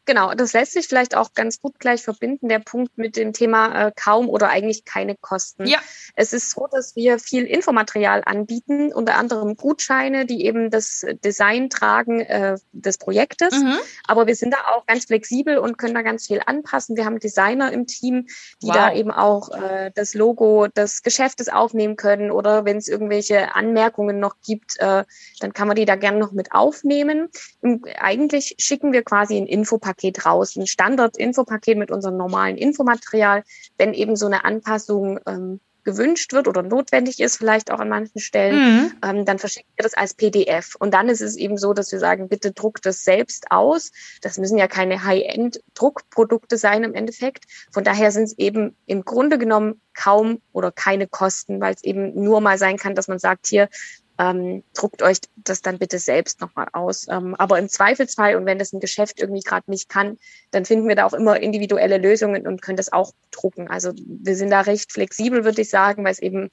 Genau, 0.09 0.33
das 0.33 0.53
lässt 0.53 0.71
sich 0.71 0.87
vielleicht 0.87 1.15
auch 1.15 1.35
ganz 1.35 1.61
gut 1.61 1.77
gleich 1.77 2.01
verbinden, 2.01 2.49
der 2.49 2.57
Punkt 2.57 2.97
mit 2.97 3.15
dem 3.15 3.31
Thema 3.31 3.89
äh, 3.89 3.91
kaum 3.95 4.27
oder 4.27 4.49
eigentlich 4.49 4.83
keine 4.83 5.15
Kosten. 5.15 5.67
Ja. 5.67 5.77
Es 6.15 6.33
ist 6.33 6.49
so, 6.49 6.65
dass 6.65 6.95
wir 6.95 7.19
viel 7.19 7.45
Infomaterial 7.45 8.23
anbieten, 8.25 8.91
unter 8.91 9.17
anderem 9.17 9.55
Gutscheine, 9.55 10.25
die 10.25 10.45
eben 10.45 10.71
das 10.71 11.05
Design 11.23 11.69
tragen 11.69 12.21
äh, 12.21 12.57
des 12.71 12.97
Projektes. 12.97 13.55
Mhm. 13.55 13.77
Aber 14.07 14.25
wir 14.25 14.35
sind 14.35 14.51
da 14.51 14.57
auch 14.73 14.87
ganz 14.87 15.05
flexibel 15.05 15.59
und 15.59 15.77
können 15.77 15.93
da 15.93 16.01
ganz 16.01 16.25
viel 16.25 16.41
anpassen. 16.43 16.97
Wir 16.97 17.05
haben 17.05 17.19
Designer 17.19 17.71
im 17.71 17.85
Team, 17.85 18.25
die 18.63 18.69
wow. 18.69 18.73
da 18.73 18.93
eben 18.95 19.11
auch 19.11 19.51
äh, 19.51 19.91
das 19.93 20.15
Logo 20.15 20.65
des 20.69 21.03
Geschäftes 21.03 21.49
aufnehmen 21.49 21.97
können 21.97 22.31
oder 22.31 22.65
wenn 22.65 22.77
es 22.77 22.87
irgendwelche 22.87 23.53
Anmerkungen 23.53 24.19
noch 24.19 24.37
gibt, 24.43 24.79
äh, 24.79 25.03
dann 25.39 25.53
kann 25.53 25.67
man 25.67 25.75
die 25.75 25.85
da 25.85 25.97
gerne 25.97 26.17
noch 26.17 26.31
mit 26.31 26.51
aufnehmen. 26.51 27.29
Und 27.61 27.85
eigentlich 27.99 28.55
schicken 28.57 28.91
wir 28.91 29.03
quasi 29.03 29.37
ein 29.37 29.45
Infopaket 29.45 29.98
Infopaket 29.99 30.25
raus, 30.25 30.55
ein 30.55 30.67
Standard-Infopaket 30.67 31.77
mit 31.77 31.91
unserem 31.91 32.17
normalen 32.17 32.57
Infomaterial, 32.57 33.43
wenn 33.77 33.93
eben 33.93 34.15
so 34.15 34.25
eine 34.25 34.45
Anpassung 34.45 35.19
ähm, 35.25 35.59
gewünscht 35.85 36.33
wird 36.33 36.47
oder 36.47 36.61
notwendig 36.61 37.19
ist, 37.19 37.37
vielleicht 37.37 37.71
auch 37.71 37.79
an 37.79 37.89
manchen 37.89 38.19
Stellen, 38.19 38.55
mhm. 38.55 38.91
ähm, 39.01 39.25
dann 39.25 39.39
verschicken 39.39 39.69
wir 39.75 39.83
das 39.83 39.93
als 39.93 40.13
PDF. 40.13 40.75
Und 40.75 40.93
dann 40.93 41.09
ist 41.09 41.21
es 41.21 41.35
eben 41.35 41.57
so, 41.57 41.73
dass 41.73 41.91
wir 41.91 41.99
sagen, 41.99 42.27
bitte 42.27 42.51
druckt 42.51 42.85
das 42.85 43.03
selbst 43.03 43.49
aus. 43.49 43.91
Das 44.21 44.37
müssen 44.37 44.57
ja 44.57 44.67
keine 44.67 45.03
High-End-Druckprodukte 45.03 46.57
sein 46.57 46.83
im 46.83 46.93
Endeffekt. 46.93 47.45
Von 47.71 47.83
daher 47.83 48.11
sind 48.11 48.25
es 48.25 48.37
eben 48.37 48.75
im 48.85 49.03
Grunde 49.03 49.37
genommen 49.37 49.81
kaum 49.95 50.41
oder 50.51 50.71
keine 50.71 51.07
Kosten, 51.07 51.59
weil 51.59 51.73
es 51.73 51.83
eben 51.83 52.23
nur 52.23 52.41
mal 52.41 52.57
sein 52.57 52.77
kann, 52.77 52.93
dass 52.93 53.07
man 53.07 53.19
sagt, 53.19 53.47
hier, 53.47 53.69
ähm, 54.19 54.63
druckt 54.73 55.01
euch 55.01 55.19
das 55.37 55.61
dann 55.61 55.79
bitte 55.79 55.97
selbst 55.97 56.41
nochmal 56.41 56.67
aus. 56.73 57.07
Ähm, 57.09 57.35
aber 57.35 57.57
im 57.57 57.69
Zweifelsfall 57.69 58.35
und 58.35 58.45
wenn 58.45 58.59
das 58.59 58.73
ein 58.73 58.81
Geschäft 58.81 59.19
irgendwie 59.19 59.41
gerade 59.41 59.71
nicht 59.71 59.87
kann, 59.87 60.17
dann 60.51 60.65
finden 60.65 60.89
wir 60.89 60.95
da 60.95 61.05
auch 61.05 61.13
immer 61.13 61.39
individuelle 61.39 61.97
Lösungen 61.97 62.45
und 62.45 62.61
können 62.61 62.77
das 62.77 62.91
auch 62.91 63.13
drucken. 63.31 63.69
Also 63.69 63.93
wir 63.95 64.35
sind 64.35 64.49
da 64.51 64.61
recht 64.61 64.91
flexibel, 64.91 65.45
würde 65.45 65.61
ich 65.61 65.69
sagen, 65.69 66.03
weil 66.03 66.11
es 66.11 66.19
eben 66.19 66.49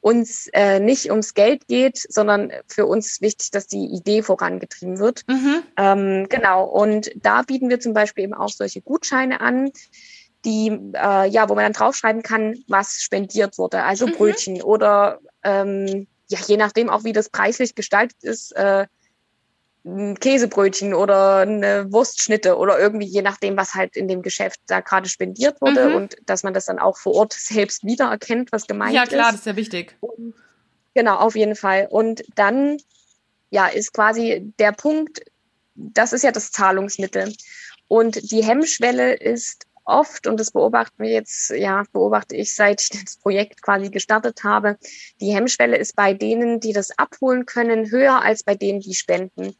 uns 0.00 0.48
äh, 0.52 0.80
nicht 0.80 1.08
ums 1.10 1.32
Geld 1.32 1.66
geht, 1.66 2.04
sondern 2.08 2.52
für 2.66 2.84
uns 2.84 3.22
wichtig, 3.22 3.52
dass 3.52 3.68
die 3.68 3.86
Idee 3.86 4.22
vorangetrieben 4.22 4.98
wird. 4.98 5.22
Mhm. 5.28 5.62
Ähm, 5.78 6.26
genau. 6.28 6.64
Und 6.64 7.10
da 7.16 7.42
bieten 7.42 7.70
wir 7.70 7.80
zum 7.80 7.94
Beispiel 7.94 8.24
eben 8.24 8.34
auch 8.34 8.50
solche 8.50 8.82
Gutscheine 8.82 9.40
an 9.40 9.70
die 10.44 10.68
äh, 10.92 11.26
ja, 11.26 11.48
wo 11.48 11.54
man 11.54 11.64
dann 11.64 11.72
draufschreiben 11.72 12.22
kann, 12.22 12.62
was 12.68 13.00
spendiert 13.00 13.56
wurde, 13.56 13.82
also 13.82 14.06
mhm. 14.06 14.12
Brötchen 14.12 14.60
oder 14.60 15.20
ähm, 15.42 16.06
ja, 16.28 16.38
je 16.46 16.56
nachdem 16.56 16.90
auch, 16.90 17.04
wie 17.04 17.12
das 17.12 17.28
preislich 17.28 17.74
gestaltet 17.74 18.22
ist, 18.22 18.52
äh, 18.52 18.86
ein 19.84 20.18
Käsebrötchen 20.18 20.94
oder 20.94 21.38
eine 21.38 21.92
Wurstschnitte 21.92 22.56
oder 22.56 22.78
irgendwie, 22.78 23.06
je 23.06 23.20
nachdem, 23.20 23.56
was 23.56 23.74
halt 23.74 23.96
in 23.96 24.08
dem 24.08 24.22
Geschäft 24.22 24.58
da 24.66 24.80
gerade 24.80 25.08
spendiert 25.08 25.60
wurde 25.60 25.90
mhm. 25.90 25.94
und 25.94 26.16
dass 26.24 26.42
man 26.42 26.54
das 26.54 26.64
dann 26.64 26.78
auch 26.78 26.96
vor 26.96 27.14
Ort 27.14 27.32
selbst 27.38 27.84
wiedererkennt, 27.84 28.50
was 28.50 28.66
gemeint 28.66 28.92
ist. 28.92 28.96
Ja, 28.96 29.06
klar, 29.06 29.28
ist. 29.28 29.32
das 29.32 29.40
ist 29.40 29.46
ja 29.46 29.56
wichtig. 29.56 29.96
Und, 30.00 30.34
genau, 30.94 31.16
auf 31.16 31.36
jeden 31.36 31.54
Fall. 31.54 31.86
Und 31.90 32.24
dann, 32.34 32.78
ja, 33.50 33.66
ist 33.66 33.92
quasi 33.92 34.52
der 34.58 34.72
Punkt, 34.72 35.22
das 35.74 36.12
ist 36.12 36.24
ja 36.24 36.32
das 36.32 36.50
Zahlungsmittel. 36.50 37.34
Und 37.86 38.30
die 38.30 38.42
Hemmschwelle 38.42 39.14
ist 39.14 39.66
oft, 39.84 40.26
und 40.26 40.38
das 40.40 40.50
beobachten 40.50 41.02
wir 41.02 41.10
jetzt, 41.10 41.50
ja, 41.50 41.84
beobachte 41.92 42.36
ich, 42.36 42.54
seit 42.54 42.80
ich 42.80 42.88
das 43.04 43.16
Projekt 43.16 43.62
quasi 43.62 43.90
gestartet 43.90 44.44
habe, 44.44 44.78
die 45.20 45.34
Hemmschwelle 45.34 45.76
ist 45.76 45.96
bei 45.96 46.14
denen, 46.14 46.60
die 46.60 46.72
das 46.72 46.98
abholen 46.98 47.46
können, 47.46 47.90
höher 47.90 48.22
als 48.22 48.42
bei 48.42 48.54
denen, 48.54 48.80
die 48.80 48.94
spenden. 48.94 49.54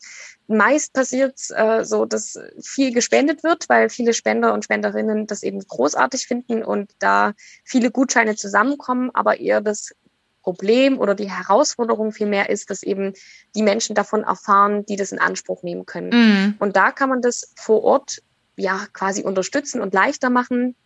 Meist 0.46 0.92
passiert 0.92 1.36
es 1.36 1.50
äh, 1.50 1.84
so, 1.84 2.04
dass 2.04 2.38
viel 2.62 2.92
gespendet 2.92 3.42
wird, 3.42 3.68
weil 3.68 3.88
viele 3.88 4.12
Spender 4.12 4.52
und 4.52 4.64
Spenderinnen 4.64 5.26
das 5.26 5.42
eben 5.42 5.60
großartig 5.60 6.26
finden 6.26 6.62
und 6.62 6.92
da 6.98 7.32
viele 7.64 7.90
Gutscheine 7.90 8.36
zusammenkommen, 8.36 9.10
aber 9.14 9.40
eher 9.40 9.62
das 9.62 9.94
Problem 10.42 10.98
oder 10.98 11.14
die 11.14 11.30
Herausforderung 11.30 12.12
vielmehr 12.12 12.50
ist, 12.50 12.68
dass 12.68 12.82
eben 12.82 13.14
die 13.54 13.62
Menschen 13.62 13.94
davon 13.94 14.22
erfahren, 14.22 14.84
die 14.84 14.96
das 14.96 15.10
in 15.10 15.18
Anspruch 15.18 15.62
nehmen 15.62 15.86
können. 15.86 16.10
Mm. 16.10 16.56
Und 16.58 16.76
da 16.76 16.92
kann 16.92 17.08
man 17.08 17.22
das 17.22 17.54
vor 17.56 17.82
Ort 17.82 18.22
ja 18.56 18.86
quasi 18.92 19.22
unterstützen 19.22 19.80
und 19.80 19.94
leichter 19.94 20.30
machen, 20.30 20.76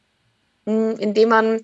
hm, 0.67 0.97
indem 0.99 1.29
man 1.29 1.61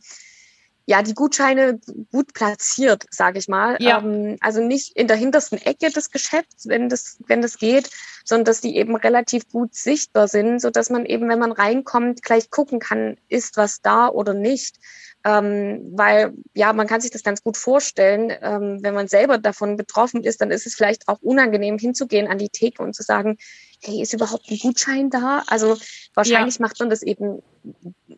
ja 0.87 1.03
die 1.03 1.15
Gutscheine 1.15 1.81
gut 2.13 2.35
platziert, 2.35 3.07
sage 3.11 3.39
ich 3.39 3.49
mal. 3.49 3.77
Ja. 3.81 3.99
Ähm, 3.99 4.37
also 4.41 4.63
nicht 4.63 4.97
in 4.97 5.09
der 5.09 5.17
hintersten 5.17 5.59
Ecke 5.59 5.91
des 5.91 6.11
Geschäfts, 6.11 6.69
wenn 6.69 6.89
das 6.89 7.19
wenn 7.27 7.43
das 7.43 7.59
geht, 7.59 7.91
sondern 8.25 8.45
dass 8.45 8.61
die 8.61 8.77
eben 8.77 8.97
relativ 8.97 9.49
gut 9.49 9.75
sichtbar 9.75 10.29
sind, 10.29 10.61
so 10.61 10.71
dass 10.71 10.91
man 10.91 11.07
eben, 11.07 11.29
wenn 11.29 11.39
man 11.39 11.53
reinkommt, 11.53 12.23
gleich 12.23 12.51
gucken 12.51 12.81
kann, 12.81 13.17
ist 13.29 13.57
was 13.57 13.81
da 13.81 14.09
oder 14.09 14.35
nicht. 14.35 14.79
Ähm, 15.27 15.93
weil 15.95 16.35
ja, 16.53 16.75
man 16.75 16.87
kann 16.87 17.01
sich 17.01 17.11
das 17.11 17.23
ganz 17.23 17.43
gut 17.43 17.57
vorstellen, 17.57 18.31
ähm, 18.43 18.81
wenn 18.83 18.93
man 18.93 19.09
selber 19.09 19.39
davon 19.39 19.79
betroffen 19.79 20.23
ist, 20.23 20.43
dann 20.43 20.51
ist 20.51 20.67
es 20.67 20.75
vielleicht 20.75 21.09
auch 21.09 21.19
unangenehm 21.23 21.79
hinzugehen 21.79 22.29
an 22.29 22.37
die 22.37 22.51
Theke 22.51 22.83
und 22.83 22.95
zu 22.95 23.03
sagen, 23.03 23.39
hey, 23.87 24.03
ist 24.03 24.13
überhaupt 24.13 24.51
ein 24.51 24.59
Gutschein 24.59 25.11
da? 25.11 25.43
Also 25.47 25.77
wahrscheinlich 26.15 26.57
ja. 26.59 26.63
macht 26.63 26.81
man 26.81 26.91
das 26.91 27.03
eben 27.03 27.43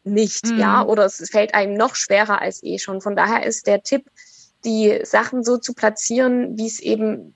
nicht, 0.04 0.46
mhm. 0.46 0.58
ja, 0.58 0.84
oder 0.84 1.04
es 1.04 1.28
fällt 1.30 1.54
einem 1.54 1.74
noch 1.74 1.94
schwerer 1.94 2.40
als 2.40 2.62
eh 2.62 2.78
schon. 2.78 3.00
Von 3.00 3.16
daher 3.16 3.44
ist 3.44 3.66
der 3.66 3.82
Tipp, 3.82 4.10
die 4.64 5.00
Sachen 5.04 5.44
so 5.44 5.58
zu 5.58 5.74
platzieren, 5.74 6.56
wie 6.58 6.66
es 6.66 6.80
eben 6.80 7.34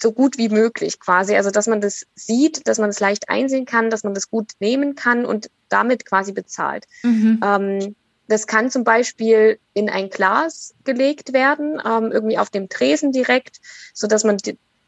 so 0.00 0.12
gut 0.12 0.38
wie 0.38 0.48
möglich 0.48 1.00
quasi. 1.00 1.34
Also, 1.34 1.50
dass 1.50 1.66
man 1.66 1.80
das 1.80 2.06
sieht, 2.14 2.68
dass 2.68 2.78
man 2.78 2.90
es 2.90 2.96
das 2.96 3.00
leicht 3.00 3.28
einsehen 3.28 3.64
kann, 3.64 3.90
dass 3.90 4.04
man 4.04 4.14
das 4.14 4.30
gut 4.30 4.52
nehmen 4.60 4.94
kann 4.94 5.24
und 5.24 5.50
damit 5.68 6.04
quasi 6.04 6.32
bezahlt. 6.32 6.86
Mhm. 7.02 7.40
Ähm, 7.42 7.96
das 8.28 8.46
kann 8.46 8.70
zum 8.70 8.84
Beispiel 8.84 9.58
in 9.72 9.88
ein 9.88 10.10
Glas 10.10 10.74
gelegt 10.84 11.32
werden, 11.32 11.80
ähm, 11.84 12.12
irgendwie 12.12 12.38
auf 12.38 12.50
dem 12.50 12.68
Tresen 12.68 13.10
direkt, 13.10 13.60
so 13.94 14.06
dass 14.06 14.22
man 14.22 14.36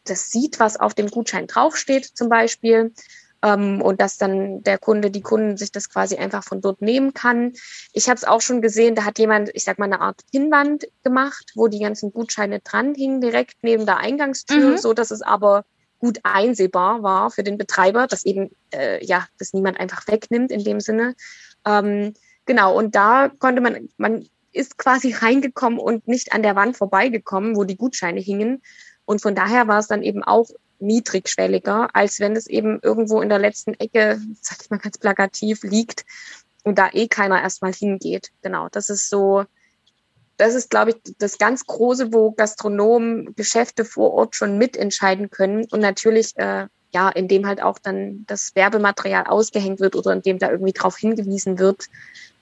das 0.04 0.30
sieht, 0.30 0.60
was 0.60 0.78
auf 0.78 0.94
dem 0.94 1.08
Gutschein 1.08 1.46
draufsteht 1.46 2.04
zum 2.04 2.28
Beispiel. 2.28 2.92
Ähm, 3.42 3.80
und 3.80 4.02
dass 4.02 4.18
dann 4.18 4.62
der 4.62 4.76
Kunde, 4.76 5.10
die 5.10 5.22
Kunden 5.22 5.56
sich 5.56 5.72
das 5.72 5.88
quasi 5.88 6.16
einfach 6.16 6.44
von 6.44 6.60
dort 6.60 6.82
nehmen 6.82 7.14
kann. 7.14 7.54
Ich 7.94 8.08
habe 8.08 8.16
es 8.16 8.24
auch 8.24 8.42
schon 8.42 8.60
gesehen, 8.60 8.94
da 8.94 9.04
hat 9.04 9.18
jemand, 9.18 9.50
ich 9.54 9.64
sag 9.64 9.78
mal, 9.78 9.86
eine 9.86 10.00
Art 10.00 10.20
Pinnwand 10.30 10.86
gemacht, 11.04 11.52
wo 11.54 11.66
die 11.66 11.78
ganzen 11.78 12.12
Gutscheine 12.12 12.60
dran 12.60 12.94
hingen, 12.94 13.22
direkt 13.22 13.56
neben 13.62 13.86
der 13.86 13.96
Eingangstür, 13.96 14.72
mhm. 14.72 14.76
so 14.76 14.92
dass 14.92 15.10
es 15.10 15.22
aber 15.22 15.64
gut 16.00 16.18
einsehbar 16.22 17.02
war 17.02 17.30
für 17.30 17.42
den 17.42 17.58
Betreiber, 17.58 18.06
dass 18.06 18.24
eben 18.24 18.50
äh, 18.74 19.04
ja, 19.04 19.26
dass 19.38 19.52
niemand 19.52 19.78
einfach 19.78 20.06
wegnimmt 20.08 20.50
in 20.50 20.64
dem 20.64 20.80
Sinne. 20.80 21.14
Ähm, 21.64 22.14
genau, 22.46 22.76
und 22.76 22.94
da 22.94 23.30
konnte 23.38 23.60
man, 23.60 23.88
man 23.96 24.26
ist 24.52 24.78
quasi 24.78 25.12
reingekommen 25.20 25.78
und 25.78 26.08
nicht 26.08 26.32
an 26.32 26.42
der 26.42 26.56
Wand 26.56 26.76
vorbeigekommen, 26.76 27.54
wo 27.54 27.64
die 27.64 27.76
Gutscheine 27.76 28.20
hingen. 28.20 28.62
Und 29.10 29.20
von 29.20 29.34
daher 29.34 29.66
war 29.66 29.80
es 29.80 29.88
dann 29.88 30.04
eben 30.04 30.22
auch 30.22 30.48
niedrigschwelliger, 30.78 31.88
als 31.94 32.20
wenn 32.20 32.36
es 32.36 32.46
eben 32.46 32.78
irgendwo 32.80 33.20
in 33.20 33.28
der 33.28 33.40
letzten 33.40 33.74
Ecke, 33.74 34.20
sag 34.40 34.58
ich 34.62 34.70
mal 34.70 34.78
ganz 34.78 34.98
plakativ, 34.98 35.64
liegt 35.64 36.04
und 36.62 36.78
da 36.78 36.90
eh 36.92 37.08
keiner 37.08 37.42
erstmal 37.42 37.72
hingeht. 37.72 38.30
Genau, 38.40 38.68
das 38.70 38.88
ist 38.88 39.10
so, 39.10 39.46
das 40.36 40.54
ist, 40.54 40.70
glaube 40.70 40.92
ich, 40.92 41.14
das 41.18 41.38
ganz 41.38 41.66
Große, 41.66 42.12
wo 42.12 42.30
Gastronomen 42.30 43.34
Geschäfte 43.34 43.84
vor 43.84 44.12
Ort 44.12 44.36
schon 44.36 44.58
mitentscheiden 44.58 45.28
können 45.28 45.66
und 45.72 45.80
natürlich, 45.80 46.36
äh, 46.36 46.68
ja, 46.92 47.08
indem 47.08 47.48
halt 47.48 47.60
auch 47.60 47.80
dann 47.80 48.22
das 48.28 48.54
Werbematerial 48.54 49.26
ausgehängt 49.26 49.80
wird 49.80 49.96
oder 49.96 50.12
indem 50.12 50.38
da 50.38 50.52
irgendwie 50.52 50.72
drauf 50.72 50.96
hingewiesen 50.96 51.58
wird. 51.58 51.86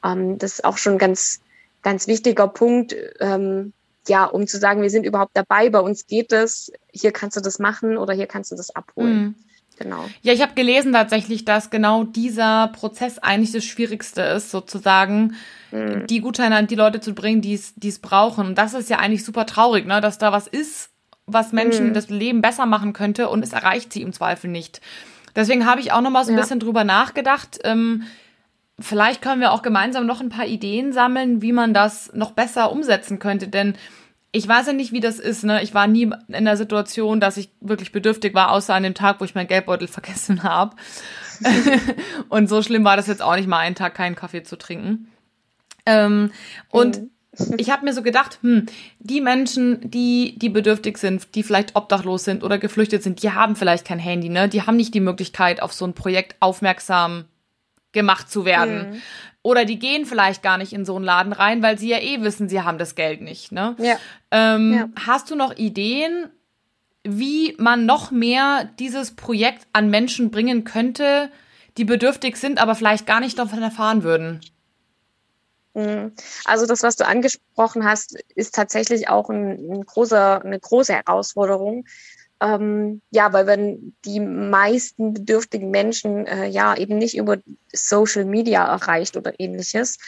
Ähm, 0.04 0.36
das 0.36 0.52
ist 0.52 0.64
auch 0.66 0.76
schon 0.76 0.96
ein 0.96 0.98
ganz, 0.98 1.40
ganz 1.82 2.08
wichtiger 2.08 2.46
Punkt, 2.46 2.94
ähm, 3.20 3.72
ja, 4.08 4.24
um 4.24 4.46
zu 4.46 4.58
sagen, 4.58 4.82
wir 4.82 4.90
sind 4.90 5.04
überhaupt 5.04 5.36
dabei, 5.36 5.70
bei 5.70 5.80
uns 5.80 6.06
geht 6.06 6.32
es, 6.32 6.72
hier 6.92 7.12
kannst 7.12 7.36
du 7.36 7.40
das 7.40 7.58
machen 7.58 7.96
oder 7.96 8.14
hier 8.14 8.26
kannst 8.26 8.52
du 8.52 8.56
das 8.56 8.74
abholen. 8.74 9.22
Mhm. 9.22 9.34
Genau. 9.78 10.04
Ja, 10.22 10.32
ich 10.32 10.42
habe 10.42 10.54
gelesen 10.54 10.92
tatsächlich, 10.92 11.44
dass 11.44 11.70
genau 11.70 12.02
dieser 12.02 12.68
Prozess 12.68 13.18
eigentlich 13.18 13.52
das 13.52 13.64
Schwierigste 13.64 14.22
ist, 14.22 14.50
sozusagen 14.50 15.34
mhm. 15.70 16.06
die 16.08 16.20
Gutscheine 16.20 16.56
an 16.56 16.66
die 16.66 16.74
Leute 16.74 17.00
zu 17.00 17.14
bringen, 17.14 17.40
die 17.40 17.54
es 17.54 17.98
brauchen. 18.00 18.46
Und 18.46 18.58
das 18.58 18.74
ist 18.74 18.90
ja 18.90 18.98
eigentlich 18.98 19.24
super 19.24 19.46
traurig, 19.46 19.86
ne, 19.86 20.00
dass 20.00 20.18
da 20.18 20.32
was 20.32 20.48
ist, 20.48 20.90
was 21.26 21.52
Menschen 21.52 21.90
mhm. 21.90 21.94
das 21.94 22.08
Leben 22.08 22.40
besser 22.40 22.66
machen 22.66 22.92
könnte 22.92 23.28
und 23.28 23.44
es 23.44 23.52
erreicht 23.52 23.92
sie 23.92 24.02
im 24.02 24.12
Zweifel 24.12 24.50
nicht. 24.50 24.80
Deswegen 25.36 25.66
habe 25.66 25.80
ich 25.80 25.92
auch 25.92 26.00
noch 26.00 26.10
mal 26.10 26.24
so 26.24 26.32
ein 26.32 26.36
ja. 26.36 26.40
bisschen 26.40 26.58
drüber 26.58 26.82
nachgedacht. 26.82 27.60
Ähm, 27.62 28.02
vielleicht 28.78 29.22
können 29.22 29.40
wir 29.40 29.52
auch 29.52 29.62
gemeinsam 29.62 30.06
noch 30.06 30.20
ein 30.20 30.28
paar 30.28 30.46
Ideen 30.46 30.92
sammeln, 30.92 31.42
wie 31.42 31.52
man 31.52 31.74
das 31.74 32.12
noch 32.14 32.32
besser 32.32 32.70
umsetzen 32.72 33.18
könnte, 33.18 33.48
denn 33.48 33.74
ich 34.30 34.46
weiß 34.46 34.66
ja 34.66 34.72
nicht, 34.74 34.92
wie 34.92 35.00
das 35.00 35.18
ist. 35.18 35.44
Ne? 35.44 35.62
Ich 35.62 35.74
war 35.74 35.86
nie 35.86 36.10
in 36.28 36.44
der 36.44 36.56
Situation, 36.56 37.18
dass 37.18 37.38
ich 37.38 37.50
wirklich 37.60 37.92
bedürftig 37.92 38.34
war, 38.34 38.50
außer 38.50 38.74
an 38.74 38.82
dem 38.82 38.94
Tag, 38.94 39.20
wo 39.20 39.24
ich 39.24 39.34
meinen 39.34 39.48
Geldbeutel 39.48 39.88
vergessen 39.88 40.42
habe. 40.42 40.76
und 42.28 42.48
so 42.48 42.62
schlimm 42.62 42.84
war 42.84 42.96
das 42.96 43.06
jetzt 43.06 43.22
auch 43.22 43.36
nicht 43.36 43.48
mal, 43.48 43.58
einen 43.58 43.74
Tag 43.74 43.94
keinen 43.94 44.16
Kaffee 44.16 44.42
zu 44.42 44.56
trinken. 44.56 45.08
Ähm, 45.86 46.30
und 46.68 47.00
mhm. 47.00 47.10
ich 47.56 47.70
habe 47.70 47.84
mir 47.84 47.94
so 47.94 48.02
gedacht, 48.02 48.38
hm, 48.42 48.66
die 48.98 49.22
Menschen, 49.22 49.90
die, 49.90 50.38
die 50.38 50.50
bedürftig 50.50 50.98
sind, 50.98 51.34
die 51.34 51.42
vielleicht 51.42 51.74
obdachlos 51.74 52.24
sind 52.24 52.44
oder 52.44 52.58
geflüchtet 52.58 53.02
sind, 53.02 53.22
die 53.22 53.32
haben 53.32 53.56
vielleicht 53.56 53.86
kein 53.86 53.98
Handy, 53.98 54.28
ne? 54.28 54.48
Die 54.48 54.62
haben 54.62 54.76
nicht 54.76 54.92
die 54.92 55.00
Möglichkeit, 55.00 55.62
auf 55.62 55.72
so 55.72 55.86
ein 55.86 55.94
Projekt 55.94 56.36
aufmerksam 56.40 57.24
gemacht 57.92 58.30
zu 58.30 58.44
werden. 58.44 58.90
Mhm. 58.90 59.02
Oder 59.42 59.64
die 59.64 59.78
gehen 59.78 60.04
vielleicht 60.04 60.42
gar 60.42 60.58
nicht 60.58 60.72
in 60.72 60.84
so 60.84 60.96
einen 60.96 61.04
Laden 61.04 61.32
rein, 61.32 61.62
weil 61.62 61.78
sie 61.78 61.88
ja 61.88 61.98
eh 61.98 62.22
wissen, 62.22 62.48
sie 62.48 62.62
haben 62.62 62.78
das 62.78 62.94
Geld 62.94 63.20
nicht. 63.20 63.52
Ne? 63.52 63.76
Ja. 63.78 63.96
Ähm, 64.30 64.72
ja. 64.74 64.88
Hast 65.06 65.30
du 65.30 65.36
noch 65.36 65.56
Ideen, 65.56 66.30
wie 67.04 67.54
man 67.58 67.86
noch 67.86 68.10
mehr 68.10 68.68
dieses 68.78 69.14
Projekt 69.14 69.66
an 69.72 69.88
Menschen 69.88 70.30
bringen 70.30 70.64
könnte, 70.64 71.30
die 71.76 71.84
bedürftig 71.84 72.36
sind, 72.36 72.60
aber 72.60 72.74
vielleicht 72.74 73.06
gar 73.06 73.20
nicht 73.20 73.38
davon 73.38 73.62
erfahren 73.62 74.02
würden? 74.02 74.40
Mhm. 75.74 76.12
Also 76.44 76.66
das, 76.66 76.82
was 76.82 76.96
du 76.96 77.06
angesprochen 77.06 77.84
hast, 77.84 78.18
ist 78.34 78.54
tatsächlich 78.54 79.08
auch 79.08 79.30
ein, 79.30 79.70
ein 79.70 79.86
großer, 79.86 80.44
eine 80.44 80.58
große 80.58 80.92
Herausforderung. 80.92 81.84
Ähm, 82.40 83.02
ja, 83.10 83.32
weil 83.32 83.46
wenn 83.46 83.96
die 84.04 84.20
meisten 84.20 85.12
bedürftigen 85.14 85.70
Menschen 85.70 86.26
äh, 86.26 86.46
ja 86.46 86.76
eben 86.76 86.96
nicht 86.96 87.16
über 87.16 87.38
Social 87.72 88.24
Media 88.24 88.64
erreicht 88.64 89.16
oder 89.16 89.38
ähnliches. 89.38 89.98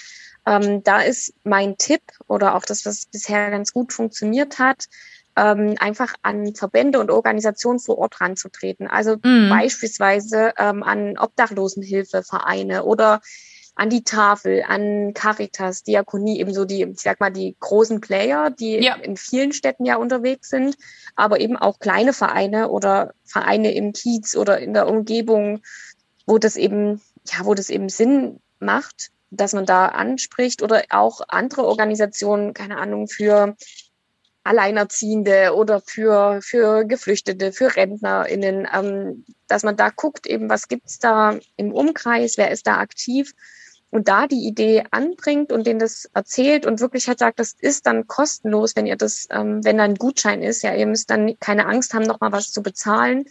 Ähm, 0.46 0.82
da 0.84 1.00
ist 1.02 1.34
mein 1.44 1.76
Tipp 1.76 2.02
oder 2.26 2.54
auch 2.54 2.64
das, 2.64 2.86
was 2.86 3.06
bisher 3.06 3.50
ganz 3.50 3.72
gut 3.72 3.92
funktioniert 3.92 4.58
hat, 4.58 4.86
ähm, 5.36 5.74
einfach 5.78 6.14
an 6.22 6.54
Verbände 6.54 7.00
und 7.00 7.10
Organisationen 7.10 7.78
vor 7.78 7.98
Ort 7.98 8.20
ranzutreten. 8.20 8.86
Also 8.86 9.16
mhm. 9.22 9.48
beispielsweise 9.48 10.52
ähm, 10.58 10.82
an 10.82 11.18
Obdachlosenhilfevereine 11.18 12.84
oder 12.84 13.20
an 13.80 13.88
die 13.88 14.04
Tafel, 14.04 14.62
an 14.68 15.14
Caritas, 15.14 15.82
Diakonie, 15.82 16.38
eben 16.38 16.52
so 16.52 16.66
die, 16.66 16.82
ich 16.82 17.00
sag 17.00 17.18
mal, 17.18 17.30
die 17.30 17.56
großen 17.60 18.02
Player, 18.02 18.50
die 18.50 18.74
ja. 18.74 18.96
in 18.96 19.16
vielen 19.16 19.54
Städten 19.54 19.86
ja 19.86 19.96
unterwegs 19.96 20.50
sind, 20.50 20.76
aber 21.16 21.40
eben 21.40 21.56
auch 21.56 21.78
kleine 21.78 22.12
Vereine 22.12 22.68
oder 22.68 23.14
Vereine 23.24 23.72
im 23.72 23.94
Kiez 23.94 24.36
oder 24.36 24.58
in 24.58 24.74
der 24.74 24.86
Umgebung, 24.86 25.62
wo 26.26 26.36
das 26.36 26.56
eben, 26.56 27.00
ja, 27.26 27.46
wo 27.46 27.54
das 27.54 27.70
eben 27.70 27.88
Sinn 27.88 28.40
macht, 28.58 29.12
dass 29.30 29.54
man 29.54 29.64
da 29.64 29.86
anspricht 29.86 30.60
oder 30.62 30.82
auch 30.90 31.22
andere 31.28 31.64
Organisationen, 31.64 32.52
keine 32.52 32.76
Ahnung, 32.76 33.08
für 33.08 33.56
Alleinerziehende 34.44 35.54
oder 35.54 35.80
für, 35.80 36.40
für 36.42 36.84
Geflüchtete, 36.84 37.50
für 37.50 37.74
RentnerInnen, 37.74 38.68
ähm, 38.70 39.24
dass 39.48 39.62
man 39.62 39.78
da 39.78 39.88
guckt, 39.88 40.26
eben, 40.26 40.50
was 40.50 40.68
gibt's 40.68 40.98
da 40.98 41.38
im 41.56 41.72
Umkreis, 41.72 42.36
wer 42.36 42.50
ist 42.50 42.66
da 42.66 42.76
aktiv 42.76 43.32
und 43.90 44.09
da 44.09 44.26
die 44.26 44.46
Idee 44.46 44.85
anbringt 44.90 45.53
und 45.53 45.66
denen 45.66 45.81
das 45.81 46.09
erzählt 46.14 46.64
und 46.64 46.81
wirklich 46.81 47.09
halt 47.09 47.18
sagt, 47.18 47.40
das 47.40 47.55
ist 47.59 47.87
dann 47.87 48.07
kostenlos, 48.07 48.76
wenn 48.76 48.87
ihr 48.87 48.96
das, 48.96 49.26
ähm, 49.31 49.64
wenn 49.64 49.79
da 49.79 49.85
ein 49.85 49.96
Gutschein 49.96 50.42
ist, 50.42 50.62
ja, 50.62 50.74
ihr 50.74 50.87
müsst 50.87 51.11
dann 51.11 51.38
keine 51.40 51.66
Angst 51.66 51.92
haben, 51.92 52.05
nochmal 52.05 52.33
was 52.33 52.53
zu 52.53 52.62
bezahlen. 52.62 53.24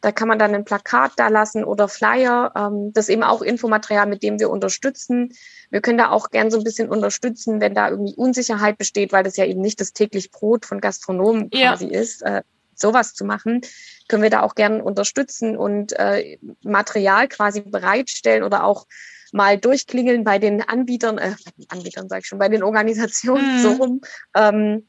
Da 0.00 0.12
kann 0.12 0.28
man 0.28 0.38
dann 0.38 0.54
ein 0.54 0.64
Plakat 0.64 1.12
da 1.16 1.28
lassen 1.28 1.62
oder 1.62 1.86
Flyer. 1.86 2.52
Ähm, 2.56 2.92
das 2.92 3.04
ist 3.04 3.10
eben 3.10 3.22
auch 3.22 3.42
Infomaterial, 3.42 4.06
mit 4.06 4.22
dem 4.22 4.40
wir 4.40 4.50
unterstützen. 4.50 5.32
Wir 5.70 5.82
können 5.82 5.98
da 5.98 6.10
auch 6.10 6.30
gern 6.30 6.50
so 6.50 6.58
ein 6.58 6.64
bisschen 6.64 6.88
unterstützen, 6.88 7.60
wenn 7.60 7.74
da 7.74 7.90
irgendwie 7.90 8.14
Unsicherheit 8.16 8.78
besteht, 8.78 9.12
weil 9.12 9.24
das 9.24 9.36
ja 9.36 9.44
eben 9.44 9.60
nicht 9.60 9.80
das 9.80 9.92
täglich 9.92 10.30
Brot 10.30 10.64
von 10.64 10.80
Gastronomen 10.80 11.50
quasi 11.50 11.86
ja. 11.86 12.00
ist, 12.00 12.22
äh, 12.22 12.42
sowas 12.74 13.14
zu 13.14 13.24
machen, 13.24 13.60
können 14.08 14.22
wir 14.22 14.30
da 14.30 14.40
auch 14.40 14.54
gern 14.54 14.80
unterstützen 14.80 15.56
und 15.56 15.92
äh, 15.92 16.38
Material 16.62 17.28
quasi 17.28 17.60
bereitstellen 17.60 18.42
oder 18.42 18.64
auch 18.64 18.86
mal 19.32 19.58
durchklingeln 19.58 20.24
bei 20.24 20.38
den 20.38 20.62
Anbietern, 20.62 21.18
äh, 21.18 21.34
Anbietern 21.68 22.08
sage 22.08 22.20
ich 22.20 22.26
schon, 22.26 22.38
bei 22.38 22.48
den 22.48 22.62
Organisationen 22.62 23.56
mhm. 23.56 23.62
so 23.62 23.72
rum 23.72 24.00
ähm, 24.34 24.86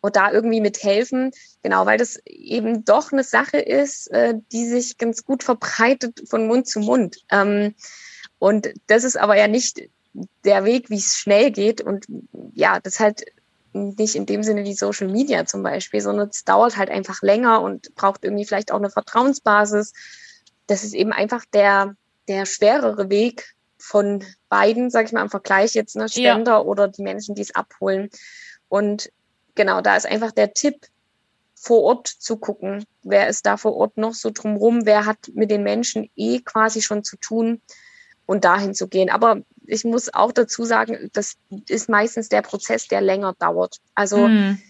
und 0.00 0.16
da 0.16 0.32
irgendwie 0.32 0.60
mithelfen. 0.60 1.32
Genau, 1.62 1.86
weil 1.86 1.98
das 1.98 2.18
eben 2.26 2.84
doch 2.84 3.12
eine 3.12 3.24
Sache 3.24 3.58
ist, 3.58 4.10
äh, 4.10 4.34
die 4.52 4.66
sich 4.66 4.98
ganz 4.98 5.24
gut 5.24 5.42
verbreitet 5.42 6.22
von 6.28 6.46
Mund 6.46 6.66
zu 6.66 6.80
Mund. 6.80 7.18
Ähm, 7.30 7.74
und 8.38 8.70
das 8.88 9.04
ist 9.04 9.16
aber 9.16 9.36
ja 9.36 9.46
nicht 9.46 9.88
der 10.44 10.64
Weg, 10.64 10.90
wie 10.90 10.96
es 10.96 11.16
schnell 11.16 11.50
geht. 11.50 11.80
Und 11.80 12.06
ja, 12.54 12.80
das 12.80 13.00
halt 13.00 13.24
nicht 13.72 14.14
in 14.16 14.26
dem 14.26 14.42
Sinne 14.42 14.64
wie 14.64 14.74
Social 14.74 15.08
Media 15.08 15.46
zum 15.46 15.62
Beispiel, 15.62 16.00
sondern 16.00 16.28
es 16.28 16.44
dauert 16.44 16.76
halt 16.76 16.90
einfach 16.90 17.22
länger 17.22 17.62
und 17.62 17.94
braucht 17.94 18.24
irgendwie 18.24 18.44
vielleicht 18.44 18.72
auch 18.72 18.78
eine 18.78 18.90
Vertrauensbasis. 18.90 19.92
Das 20.66 20.84
ist 20.84 20.94
eben 20.94 21.12
einfach 21.12 21.44
der, 21.52 21.96
der 22.28 22.46
schwerere 22.46 23.08
Weg, 23.08 23.54
von 23.82 24.24
beiden, 24.48 24.90
sag 24.90 25.06
ich 25.06 25.12
mal, 25.12 25.22
im 25.22 25.30
Vergleich 25.30 25.74
jetzt, 25.74 25.96
ne, 25.96 26.08
Spender 26.08 26.52
ja. 26.52 26.60
oder 26.60 26.88
die 26.88 27.02
Menschen, 27.02 27.34
die 27.34 27.42
es 27.42 27.54
abholen. 27.54 28.10
Und 28.68 29.10
genau, 29.54 29.80
da 29.80 29.96
ist 29.96 30.06
einfach 30.06 30.30
der 30.32 30.54
Tipp, 30.54 30.86
vor 31.62 31.82
Ort 31.82 32.08
zu 32.08 32.38
gucken, 32.38 32.84
wer 33.04 33.28
ist 33.28 33.46
da 33.46 33.56
vor 33.56 33.76
Ort 33.76 33.96
noch 33.96 34.14
so 34.14 34.30
drumrum, 34.30 34.84
wer 34.84 35.06
hat 35.06 35.30
mit 35.34 35.48
den 35.48 35.62
Menschen 35.62 36.10
eh 36.16 36.40
quasi 36.40 36.82
schon 36.82 37.04
zu 37.04 37.16
tun 37.16 37.60
und 38.26 38.44
dahin 38.44 38.74
zu 38.74 38.88
gehen. 38.88 39.10
Aber 39.10 39.42
ich 39.64 39.84
muss 39.84 40.12
auch 40.12 40.32
dazu 40.32 40.64
sagen, 40.64 41.08
das 41.12 41.36
ist 41.68 41.88
meistens 41.88 42.28
der 42.28 42.42
Prozess, 42.42 42.88
der 42.88 43.00
länger 43.00 43.34
dauert. 43.38 43.78
Also 43.94 44.26
mhm. 44.26 44.60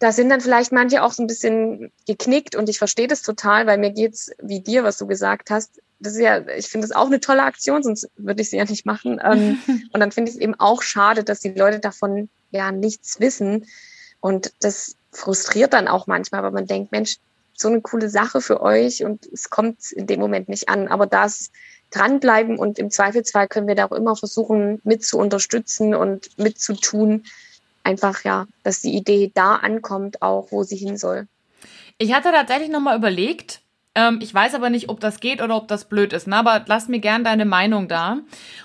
da 0.00 0.12
sind 0.12 0.28
dann 0.28 0.42
vielleicht 0.42 0.70
manche 0.70 1.02
auch 1.02 1.12
so 1.12 1.22
ein 1.22 1.28
bisschen 1.28 1.92
geknickt 2.06 2.54
und 2.54 2.68
ich 2.68 2.76
verstehe 2.76 3.08
das 3.08 3.22
total, 3.22 3.66
weil 3.66 3.78
mir 3.78 3.92
geht's 3.92 4.30
wie 4.42 4.60
dir, 4.60 4.84
was 4.84 4.98
du 4.98 5.06
gesagt 5.06 5.50
hast, 5.50 5.80
das 6.00 6.14
ist 6.14 6.20
ja, 6.20 6.46
ich 6.48 6.68
finde 6.68 6.86
das 6.86 6.96
auch 6.96 7.06
eine 7.06 7.20
tolle 7.20 7.42
Aktion, 7.42 7.82
sonst 7.82 8.08
würde 8.16 8.42
ich 8.42 8.50
sie 8.50 8.56
ja 8.56 8.64
nicht 8.64 8.86
machen. 8.86 9.20
Ähm, 9.22 9.58
und 9.92 10.00
dann 10.00 10.12
finde 10.12 10.30
ich 10.30 10.36
es 10.36 10.42
eben 10.42 10.54
auch 10.54 10.82
schade, 10.82 11.24
dass 11.24 11.40
die 11.40 11.50
Leute 11.50 11.80
davon 11.80 12.28
ja 12.50 12.72
nichts 12.72 13.20
wissen. 13.20 13.66
Und 14.20 14.52
das 14.60 14.96
frustriert 15.12 15.72
dann 15.72 15.88
auch 15.88 16.06
manchmal, 16.06 16.42
weil 16.42 16.52
man 16.52 16.66
denkt, 16.66 16.92
Mensch, 16.92 17.16
so 17.54 17.68
eine 17.68 17.80
coole 17.80 18.08
Sache 18.08 18.40
für 18.40 18.60
euch 18.60 19.04
und 19.04 19.26
es 19.26 19.50
kommt 19.50 19.90
in 19.90 20.06
dem 20.06 20.20
Moment 20.20 20.48
nicht 20.48 20.68
an. 20.68 20.86
Aber 20.88 21.06
das 21.06 21.50
dranbleiben 21.90 22.58
und 22.58 22.78
im 22.78 22.90
Zweifelsfall 22.90 23.48
können 23.48 23.66
wir 23.66 23.74
da 23.74 23.86
auch 23.86 23.92
immer 23.92 24.14
versuchen, 24.14 24.80
mit 24.84 25.04
zu 25.04 25.18
unterstützen 25.18 25.94
und 25.94 26.38
mitzutun. 26.38 27.24
Einfach 27.82 28.22
ja, 28.22 28.46
dass 28.62 28.80
die 28.80 28.94
Idee 28.94 29.32
da 29.34 29.56
ankommt, 29.56 30.22
auch 30.22 30.52
wo 30.52 30.62
sie 30.62 30.76
hin 30.76 30.96
soll. 30.96 31.26
Ich 31.96 32.12
hatte 32.12 32.30
tatsächlich 32.30 32.68
nochmal 32.68 32.96
überlegt, 32.96 33.60
ähm, 33.98 34.20
ich 34.22 34.32
weiß 34.32 34.54
aber 34.54 34.70
nicht, 34.70 34.90
ob 34.90 35.00
das 35.00 35.18
geht 35.18 35.42
oder 35.42 35.56
ob 35.56 35.66
das 35.66 35.88
blöd 35.88 36.12
ist, 36.12 36.28
ne? 36.28 36.36
aber 36.36 36.64
lass 36.68 36.86
mir 36.86 37.00
gern 37.00 37.24
deine 37.24 37.44
Meinung 37.44 37.88
da. 37.88 38.18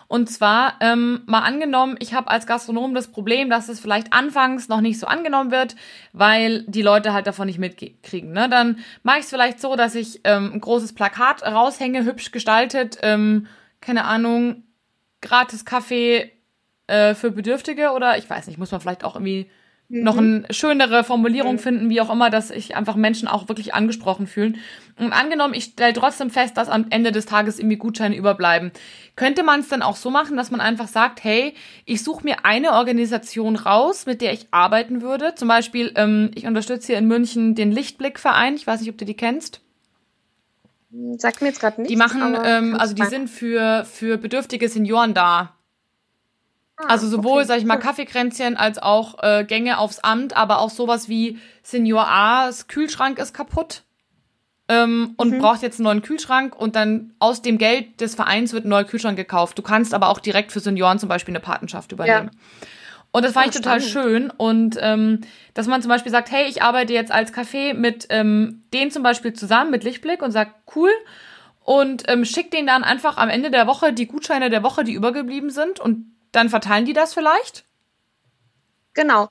Und 0.07 0.29
zwar, 0.29 0.75
ähm, 0.79 1.23
mal 1.25 1.39
angenommen, 1.39 1.95
ich 1.97 2.13
habe 2.13 2.29
als 2.29 2.45
Gastronom 2.45 2.93
das 2.93 3.07
Problem, 3.07 3.49
dass 3.49 3.67
es 3.67 3.79
vielleicht 3.79 4.13
anfangs 4.13 4.69
noch 4.69 4.79
nicht 4.79 4.99
so 4.99 5.07
angenommen 5.07 5.49
wird, 5.49 5.75
weil 6.11 6.61
die 6.67 6.83
Leute 6.83 7.13
halt 7.13 7.25
davon 7.25 7.47
nicht 7.47 7.57
mitkriegen. 7.57 8.31
Ne? 8.31 8.47
Dann 8.47 8.77
mache 9.01 9.17
ich 9.17 9.23
es 9.23 9.31
vielleicht 9.31 9.59
so, 9.59 9.75
dass 9.75 9.95
ich 9.95 10.21
ähm, 10.23 10.51
ein 10.53 10.61
großes 10.61 10.93
Plakat 10.93 11.41
raushänge, 11.41 12.05
hübsch 12.05 12.29
gestaltet, 12.29 12.99
ähm, 13.01 13.47
keine 13.81 14.05
Ahnung, 14.05 14.61
gratis 15.21 15.65
Kaffee 15.65 16.31
äh, 16.85 17.15
für 17.15 17.31
Bedürftige 17.31 17.89
oder 17.89 18.19
ich 18.19 18.29
weiß 18.29 18.45
nicht, 18.45 18.59
muss 18.59 18.71
man 18.71 18.81
vielleicht 18.81 19.03
auch 19.03 19.15
irgendwie 19.15 19.49
noch 20.01 20.17
eine 20.17 20.43
schönere 20.49 21.03
Formulierung 21.03 21.53
mhm. 21.53 21.59
finden, 21.59 21.89
wie 21.89 22.01
auch 22.01 22.11
immer, 22.11 22.29
dass 22.29 22.47
sich 22.47 22.75
einfach 22.75 22.95
Menschen 22.95 23.27
auch 23.27 23.47
wirklich 23.47 23.73
angesprochen 23.73 24.25
fühlen. 24.25 24.57
Und 24.97 25.13
angenommen, 25.13 25.53
ich 25.53 25.65
stelle 25.65 25.93
trotzdem 25.93 26.29
fest, 26.29 26.57
dass 26.57 26.69
am 26.69 26.87
Ende 26.89 27.11
des 27.11 27.25
Tages 27.25 27.59
irgendwie 27.59 27.77
Gutscheine 27.77 28.15
überbleiben. 28.15 28.71
Könnte 29.15 29.43
man 29.43 29.59
es 29.59 29.67
dann 29.67 29.81
auch 29.81 29.95
so 29.95 30.09
machen, 30.09 30.35
dass 30.35 30.51
man 30.51 30.61
einfach 30.61 30.87
sagt, 30.87 31.23
hey, 31.23 31.53
ich 31.85 32.03
suche 32.03 32.23
mir 32.23 32.43
eine 32.43 32.73
Organisation 32.73 33.55
raus, 33.55 34.05
mit 34.05 34.21
der 34.21 34.33
ich 34.33 34.47
arbeiten 34.51 35.01
würde. 35.01 35.35
Zum 35.35 35.47
Beispiel, 35.47 35.91
ähm, 35.95 36.31
ich 36.33 36.47
unterstütze 36.47 36.87
hier 36.87 36.97
in 36.97 37.07
München 37.07 37.53
den 37.53 37.71
Lichtblickverein. 37.71 38.55
Ich 38.55 38.65
weiß 38.65 38.81
nicht, 38.81 38.89
ob 38.89 38.97
du 38.97 39.05
die 39.05 39.15
kennst. 39.15 39.61
Sagt 41.17 41.41
mir 41.41 41.47
jetzt 41.47 41.59
gerade 41.59 41.81
nicht. 41.81 41.89
Die 41.89 41.95
machen, 41.95 42.37
ähm, 42.43 42.75
also 42.75 42.93
die 42.93 43.05
sind 43.05 43.29
für, 43.29 43.85
für 43.85 44.17
bedürftige 44.17 44.69
Senioren 44.69 45.13
da. 45.13 45.55
Ah, 46.77 46.85
also 46.87 47.07
sowohl, 47.07 47.39
okay. 47.39 47.45
sag 47.45 47.57
ich 47.59 47.65
mal, 47.65 47.77
Kaffeekränzchen 47.77 48.57
als 48.57 48.79
auch 48.79 49.21
äh, 49.21 49.45
Gänge 49.45 49.77
aufs 49.77 49.99
Amt, 49.99 50.35
aber 50.35 50.59
auch 50.59 50.69
sowas 50.69 51.07
wie 51.07 51.39
Senior 51.61 52.07
A's 52.07 52.67
Kühlschrank 52.67 53.19
ist 53.19 53.33
kaputt 53.33 53.83
ähm, 54.69 55.13
und 55.17 55.31
mhm. 55.31 55.39
braucht 55.39 55.61
jetzt 55.61 55.79
einen 55.79 55.85
neuen 55.85 56.01
Kühlschrank 56.01 56.55
und 56.55 56.75
dann 56.75 57.13
aus 57.19 57.41
dem 57.41 57.57
Geld 57.57 58.01
des 58.01 58.15
Vereins 58.15 58.53
wird 58.53 58.65
ein 58.65 58.69
neuer 58.69 58.85
Kühlschrank 58.85 59.17
gekauft. 59.17 59.57
Du 59.57 59.61
kannst 59.61 59.93
aber 59.93 60.09
auch 60.09 60.19
direkt 60.19 60.51
für 60.51 60.59
Senioren 60.59 60.99
zum 60.99 61.09
Beispiel 61.09 61.33
eine 61.33 61.41
Patenschaft 61.41 61.91
übernehmen. 61.91 62.31
Ja. 62.33 62.67
Und 63.11 63.23
das 63.23 63.33
fand 63.33 63.47
ich 63.47 63.53
total 63.53 63.79
schön. 63.79 64.31
Und 64.31 64.77
ähm, 64.81 65.21
dass 65.53 65.67
man 65.67 65.83
zum 65.83 65.89
Beispiel 65.89 66.11
sagt, 66.11 66.31
hey, 66.31 66.47
ich 66.47 66.63
arbeite 66.63 66.93
jetzt 66.93 67.11
als 67.11 67.31
Café 67.31 67.75
mit 67.75 68.07
ähm, 68.09 68.63
denen 68.73 68.89
zum 68.89 69.03
Beispiel 69.03 69.33
zusammen, 69.33 69.69
mit 69.69 69.83
Lichtblick 69.83 70.23
und 70.23 70.31
sagt, 70.31 70.55
cool. 70.75 70.89
Und 71.59 72.09
ähm, 72.09 72.25
schickt 72.25 72.53
denen 72.53 72.65
dann 72.65 72.83
einfach 72.83 73.17
am 73.17 73.29
Ende 73.29 73.51
der 73.51 73.67
Woche 73.67 73.93
die 73.93 74.07
Gutscheine 74.07 74.49
der 74.49 74.63
Woche, 74.63 74.83
die 74.83 74.93
übergeblieben 74.93 75.51
sind. 75.51 75.79
Und 75.79 76.07
dann 76.33 76.49
verteilen 76.49 76.85
die 76.85 76.93
das 76.93 77.13
vielleicht? 77.13 77.63
Genau. 78.93 79.29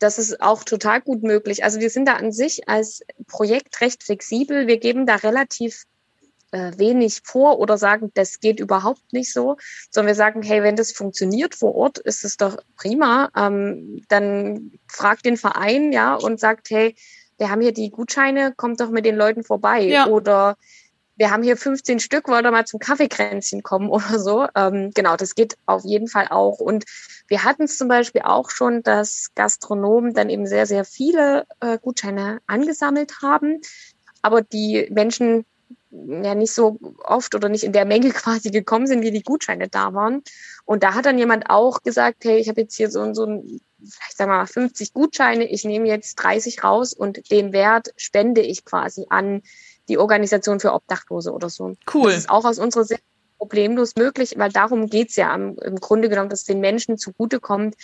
Das 0.00 0.18
ist 0.18 0.40
auch 0.40 0.64
total 0.64 1.00
gut 1.00 1.22
möglich. 1.22 1.64
Also 1.64 1.80
wir 1.80 1.90
sind 1.90 2.06
da 2.06 2.14
an 2.14 2.32
sich 2.32 2.68
als 2.68 3.02
Projekt 3.26 3.80
recht 3.80 4.02
flexibel. 4.02 4.66
Wir 4.66 4.78
geben 4.78 5.06
da 5.06 5.16
relativ 5.16 5.84
äh, 6.52 6.72
wenig 6.76 7.20
vor 7.24 7.58
oder 7.58 7.76
sagen, 7.78 8.10
das 8.14 8.40
geht 8.40 8.60
überhaupt 8.60 9.12
nicht 9.12 9.32
so, 9.32 9.56
sondern 9.90 10.08
wir 10.08 10.14
sagen, 10.14 10.42
hey, 10.42 10.62
wenn 10.62 10.76
das 10.76 10.92
funktioniert 10.92 11.54
vor 11.54 11.74
Ort, 11.74 11.98
ist 11.98 12.24
es 12.24 12.36
doch 12.36 12.56
prima. 12.76 13.30
Ähm, 13.36 14.02
dann 14.08 14.72
fragt 14.86 15.24
den 15.24 15.36
Verein, 15.36 15.92
ja, 15.92 16.14
und 16.14 16.40
sagt, 16.40 16.70
hey, 16.70 16.94
wir 17.36 17.50
haben 17.50 17.60
hier 17.60 17.72
die 17.72 17.90
Gutscheine, 17.90 18.52
kommt 18.56 18.80
doch 18.80 18.90
mit 18.90 19.04
den 19.04 19.16
Leuten 19.16 19.44
vorbei. 19.44 19.82
Ja. 19.82 20.06
Oder 20.06 20.56
wir 21.18 21.30
haben 21.30 21.42
hier 21.42 21.56
15 21.56 21.98
Stück, 21.98 22.28
wollt 22.28 22.44
ihr 22.44 22.50
mal 22.50 22.64
zum 22.64 22.80
Kaffeekränzchen 22.80 23.62
kommen 23.62 23.88
oder 23.90 24.18
so. 24.18 24.46
Ähm, 24.54 24.92
genau, 24.94 25.16
das 25.16 25.34
geht 25.34 25.56
auf 25.66 25.84
jeden 25.84 26.08
Fall 26.08 26.28
auch. 26.30 26.60
Und 26.60 26.84
wir 27.26 27.44
hatten 27.44 27.64
es 27.64 27.76
zum 27.76 27.88
Beispiel 27.88 28.22
auch 28.22 28.50
schon, 28.50 28.82
dass 28.82 29.28
Gastronomen 29.34 30.14
dann 30.14 30.30
eben 30.30 30.46
sehr, 30.46 30.66
sehr 30.66 30.84
viele 30.84 31.46
äh, 31.60 31.78
Gutscheine 31.78 32.40
angesammelt 32.46 33.20
haben, 33.20 33.60
aber 34.22 34.42
die 34.42 34.88
Menschen 34.90 35.44
ja 35.90 36.34
nicht 36.34 36.52
so 36.52 36.78
oft 37.04 37.34
oder 37.34 37.48
nicht 37.48 37.64
in 37.64 37.72
der 37.72 37.84
Menge 37.84 38.10
quasi 38.12 38.50
gekommen 38.50 38.86
sind, 38.86 39.02
wie 39.02 39.10
die 39.10 39.22
Gutscheine 39.22 39.68
da 39.68 39.94
waren. 39.94 40.22
Und 40.64 40.82
da 40.82 40.94
hat 40.94 41.06
dann 41.06 41.18
jemand 41.18 41.50
auch 41.50 41.82
gesagt, 41.82 42.24
hey, 42.24 42.38
ich 42.38 42.48
habe 42.48 42.60
jetzt 42.60 42.76
hier 42.76 42.90
so, 42.90 43.12
so 43.14 43.24
ein, 43.24 43.60
vielleicht 43.78 44.16
sagen 44.16 44.30
wir 44.30 44.38
mal 44.38 44.46
50 44.46 44.92
Gutscheine, 44.92 45.48
ich 45.48 45.64
nehme 45.64 45.88
jetzt 45.88 46.16
30 46.16 46.62
raus 46.62 46.92
und 46.92 47.30
den 47.30 47.52
Wert 47.52 47.92
spende 47.96 48.42
ich 48.42 48.64
quasi 48.64 49.06
an 49.08 49.42
die 49.88 49.98
Organisation 49.98 50.60
für 50.60 50.72
Obdachlose 50.72 51.32
oder 51.32 51.50
so. 51.50 51.74
Cool. 51.92 52.10
Das 52.10 52.20
ist 52.20 52.30
auch 52.30 52.44
aus 52.44 52.58
unserer 52.58 52.84
Sicht 52.84 53.02
problemlos 53.38 53.94
möglich, 53.96 54.34
weil 54.36 54.50
darum 54.50 54.88
geht's 54.88 55.16
ja 55.16 55.34
im, 55.34 55.76
Grunde 55.76 56.08
genommen, 56.08 56.28
dass 56.28 56.44
den 56.44 56.60
Menschen 56.60 56.98
zugutekommt, 56.98 57.76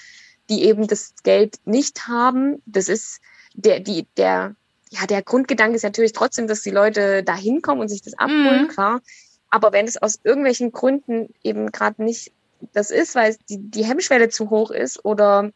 die 0.51 0.65
eben 0.65 0.87
das 0.87 1.15
Geld 1.23 1.59
nicht 1.65 2.07
haben. 2.09 2.61
Das 2.67 2.89
ist 2.89 3.21
der, 3.55 3.81
die, 3.81 4.07
der, 4.17 4.57
ja, 4.91 5.07
der 5.07 5.23
Grundgedanke 5.23 5.77
ist 5.77 5.85
natürlich 5.85 6.13
trotzdem, 6.13 6.49
dass 6.49 6.63
die 6.63 6.71
Leute 6.71 7.23
da 7.23 7.37
hinkommen 7.37 7.81
und 7.81 7.89
sich 7.89 8.03
das 8.03 8.15
abholen, 8.15 8.65
mhm. 8.65 8.69
klar. 8.69 9.01
Aber 9.49 9.73
wenn 9.73 9.87
es 9.87 9.97
aus 9.97 10.19
irgendwelchen 10.25 10.73
Gründen 10.73 11.33
eben 11.43 11.71
gerade 11.71 12.03
nicht 12.03 12.33
das 12.73 12.91
ist, 12.91 13.15
weil 13.15 13.37
die, 13.49 13.59
die 13.59 13.85
Hemmschwelle 13.85 14.29
zu 14.29 14.51
hoch 14.51 14.71
ist 14.71 15.05
oder 15.05 15.51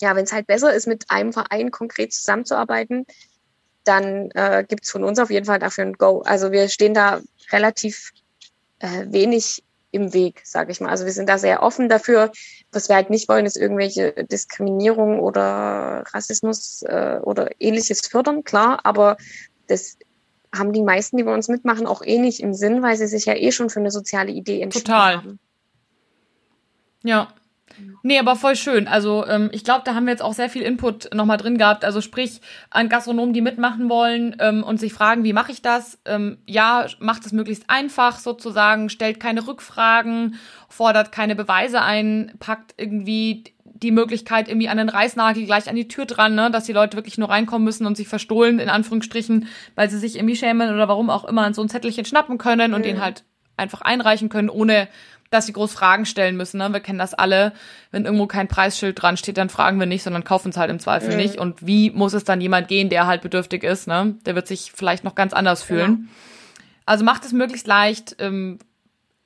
ja, 0.00 0.14
wenn 0.14 0.24
es 0.24 0.32
halt 0.32 0.46
besser 0.46 0.72
ist, 0.72 0.86
mit 0.86 1.10
einem 1.10 1.32
Verein 1.32 1.70
konkret 1.70 2.12
zusammenzuarbeiten, 2.12 3.04
dann 3.88 4.30
äh, 4.32 4.64
gibt 4.68 4.84
es 4.84 4.90
von 4.90 5.04
uns 5.04 5.18
auf 5.18 5.30
jeden 5.30 5.46
Fall 5.46 5.58
dafür 5.58 5.84
ein 5.84 5.94
Go. 5.94 6.20
Also 6.20 6.52
wir 6.52 6.68
stehen 6.68 6.94
da 6.94 7.20
relativ 7.50 8.12
äh, 8.78 9.06
wenig 9.08 9.64
im 9.90 10.12
Weg, 10.12 10.42
sage 10.44 10.70
ich 10.70 10.80
mal. 10.80 10.90
Also 10.90 11.06
wir 11.06 11.12
sind 11.12 11.28
da 11.28 11.38
sehr 11.38 11.62
offen 11.62 11.88
dafür. 11.88 12.30
Was 12.72 12.88
wir 12.88 12.96
halt 12.96 13.10
nicht 13.10 13.28
wollen, 13.28 13.46
ist 13.46 13.56
irgendwelche 13.56 14.12
Diskriminierung 14.24 15.20
oder 15.20 16.04
Rassismus 16.12 16.82
äh, 16.82 17.20
oder 17.22 17.50
ähnliches 17.58 18.06
fördern, 18.06 18.44
klar, 18.44 18.80
aber 18.84 19.16
das 19.66 19.96
haben 20.54 20.72
die 20.72 20.82
meisten, 20.82 21.16
die 21.16 21.22
bei 21.22 21.34
uns 21.34 21.48
mitmachen, 21.48 21.86
auch 21.86 22.02
eh 22.02 22.18
nicht 22.18 22.40
im 22.40 22.54
Sinn, 22.54 22.82
weil 22.82 22.96
sie 22.96 23.06
sich 23.06 23.26
ja 23.26 23.34
eh 23.34 23.52
schon 23.52 23.70
für 23.70 23.80
eine 23.80 23.90
soziale 23.90 24.30
Idee 24.30 24.60
entschieden 24.60 24.86
Total. 24.86 25.16
haben. 25.16 25.38
Ja. 27.02 27.28
Nee, 28.02 28.18
aber 28.18 28.36
voll 28.36 28.56
schön. 28.56 28.88
Also 28.88 29.26
ähm, 29.26 29.50
ich 29.52 29.64
glaube, 29.64 29.82
da 29.84 29.94
haben 29.94 30.06
wir 30.06 30.12
jetzt 30.12 30.22
auch 30.22 30.32
sehr 30.32 30.48
viel 30.48 30.62
Input 30.62 31.14
nochmal 31.14 31.36
drin 31.36 31.58
gehabt. 31.58 31.84
Also 31.84 32.00
sprich, 32.00 32.40
an 32.70 32.88
Gastronomen, 32.88 33.32
die 33.32 33.40
mitmachen 33.40 33.88
wollen 33.88 34.36
ähm, 34.38 34.62
und 34.62 34.78
sich 34.78 34.92
fragen, 34.92 35.24
wie 35.24 35.32
mache 35.32 35.52
ich 35.52 35.62
das? 35.62 35.98
Ähm, 36.04 36.38
ja, 36.46 36.86
macht 37.00 37.26
es 37.26 37.32
möglichst 37.32 37.64
einfach 37.68 38.18
sozusagen, 38.18 38.88
stellt 38.88 39.20
keine 39.20 39.46
Rückfragen, 39.46 40.36
fordert 40.68 41.12
keine 41.12 41.34
Beweise 41.34 41.82
ein, 41.82 42.32
packt 42.38 42.74
irgendwie 42.76 43.44
die 43.82 43.90
Möglichkeit 43.90 44.48
irgendwie 44.48 44.68
an 44.68 44.78
den 44.78 44.88
Reißnagel 44.88 45.44
gleich 45.44 45.68
an 45.68 45.76
die 45.76 45.88
Tür 45.88 46.06
dran, 46.06 46.34
ne, 46.34 46.50
dass 46.50 46.64
die 46.64 46.72
Leute 46.72 46.96
wirklich 46.96 47.18
nur 47.18 47.30
reinkommen 47.30 47.64
müssen 47.64 47.86
und 47.86 47.96
sich 47.96 48.08
verstohlen, 48.08 48.58
in 48.58 48.68
Anführungsstrichen, 48.68 49.46
weil 49.74 49.88
sie 49.88 49.98
sich 49.98 50.16
irgendwie 50.16 50.36
schämen 50.36 50.72
oder 50.74 50.88
warum 50.88 51.10
auch 51.10 51.24
immer 51.24 51.52
so 51.54 51.62
ein 51.62 51.68
Zettelchen 51.68 52.04
schnappen 52.04 52.38
können 52.38 52.74
und 52.74 52.80
mhm. 52.80 52.84
den 52.84 53.00
halt 53.00 53.24
einfach 53.56 53.80
einreichen 53.80 54.28
können, 54.28 54.50
ohne 54.50 54.88
dass 55.30 55.46
sie 55.46 55.52
groß 55.52 55.72
Fragen 55.72 56.06
stellen 56.06 56.36
müssen. 56.36 56.58
Ne? 56.58 56.72
Wir 56.72 56.80
kennen 56.80 56.98
das 56.98 57.14
alle. 57.14 57.52
Wenn 57.90 58.04
irgendwo 58.04 58.26
kein 58.26 58.48
Preisschild 58.48 59.00
dran 59.00 59.16
steht, 59.16 59.36
dann 59.36 59.50
fragen 59.50 59.78
wir 59.78 59.86
nicht, 59.86 60.02
sondern 60.02 60.24
kaufen 60.24 60.50
es 60.50 60.56
halt 60.56 60.70
im 60.70 60.78
Zweifel 60.78 61.10
mhm. 61.10 61.16
nicht. 61.16 61.36
Und 61.36 61.66
wie 61.66 61.90
muss 61.90 62.14
es 62.14 62.24
dann 62.24 62.40
jemand 62.40 62.68
gehen, 62.68 62.88
der 62.88 63.06
halt 63.06 63.22
bedürftig 63.22 63.62
ist? 63.62 63.86
Ne? 63.86 64.16
Der 64.24 64.34
wird 64.34 64.46
sich 64.46 64.72
vielleicht 64.74 65.04
noch 65.04 65.14
ganz 65.14 65.32
anders 65.32 65.62
fühlen. 65.62 65.96
Genau. 65.96 66.08
Also 66.86 67.04
macht 67.04 67.24
es 67.24 67.32
möglichst 67.32 67.66
leicht, 67.66 68.16
ähm, 68.18 68.58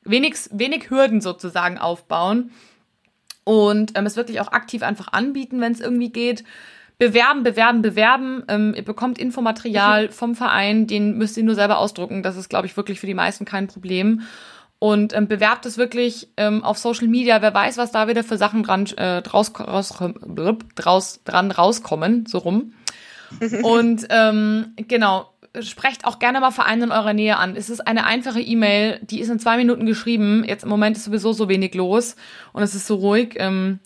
wenig, 0.04 0.34
wenig 0.50 0.90
Hürden 0.90 1.20
sozusagen 1.20 1.78
aufbauen 1.78 2.50
und 3.44 3.96
ähm, 3.96 4.06
es 4.06 4.16
wirklich 4.16 4.40
auch 4.40 4.48
aktiv 4.48 4.82
einfach 4.82 5.12
anbieten, 5.12 5.60
wenn 5.60 5.72
es 5.72 5.80
irgendwie 5.80 6.10
geht. 6.10 6.42
Bewerben, 6.98 7.42
bewerben, 7.42 7.82
bewerben. 7.82 8.44
Ähm, 8.48 8.74
ihr 8.76 8.84
bekommt 8.84 9.18
Infomaterial 9.18 10.08
vom 10.10 10.34
Verein, 10.34 10.86
den 10.86 11.18
müsst 11.18 11.36
ihr 11.36 11.44
nur 11.44 11.54
selber 11.54 11.78
ausdrucken. 11.78 12.22
Das 12.22 12.36
ist, 12.36 12.48
glaube 12.48 12.66
ich, 12.66 12.76
wirklich 12.76 13.00
für 13.00 13.06
die 13.06 13.14
meisten 13.14 13.44
kein 13.44 13.68
Problem 13.68 14.22
und 14.82 15.12
ähm, 15.12 15.28
bewerbt 15.28 15.64
es 15.64 15.78
wirklich 15.78 16.26
ähm, 16.36 16.64
auf 16.64 16.76
Social 16.76 17.06
Media. 17.06 17.40
Wer 17.40 17.54
weiß, 17.54 17.78
was 17.78 17.92
da 17.92 18.08
wieder 18.08 18.24
für 18.24 18.36
Sachen 18.36 18.64
dran, 18.64 18.86
äh, 18.96 19.22
draus, 19.22 19.52
raus, 19.56 19.94
blub, 20.26 20.74
draus, 20.74 21.20
dran 21.22 21.52
rauskommen, 21.52 22.26
so 22.26 22.38
rum. 22.38 22.72
und 23.62 24.08
ähm, 24.10 24.72
genau, 24.88 25.30
sprecht 25.60 26.04
auch 26.04 26.18
gerne 26.18 26.40
mal 26.40 26.50
Vereine 26.50 26.82
in 26.82 26.90
eurer 26.90 27.12
Nähe 27.12 27.36
an. 27.36 27.54
Es 27.54 27.70
ist 27.70 27.86
eine 27.86 28.06
einfache 28.06 28.40
E-Mail, 28.40 28.98
die 29.02 29.20
ist 29.20 29.28
in 29.28 29.38
zwei 29.38 29.56
Minuten 29.56 29.86
geschrieben. 29.86 30.42
Jetzt 30.44 30.64
im 30.64 30.70
Moment 30.70 30.96
ist 30.96 31.04
sowieso 31.04 31.32
so 31.32 31.48
wenig 31.48 31.76
los 31.76 32.16
und 32.52 32.64
es 32.64 32.74
ist 32.74 32.88
so 32.88 32.96
ruhig. 32.96 33.36
Ähm, 33.36 33.78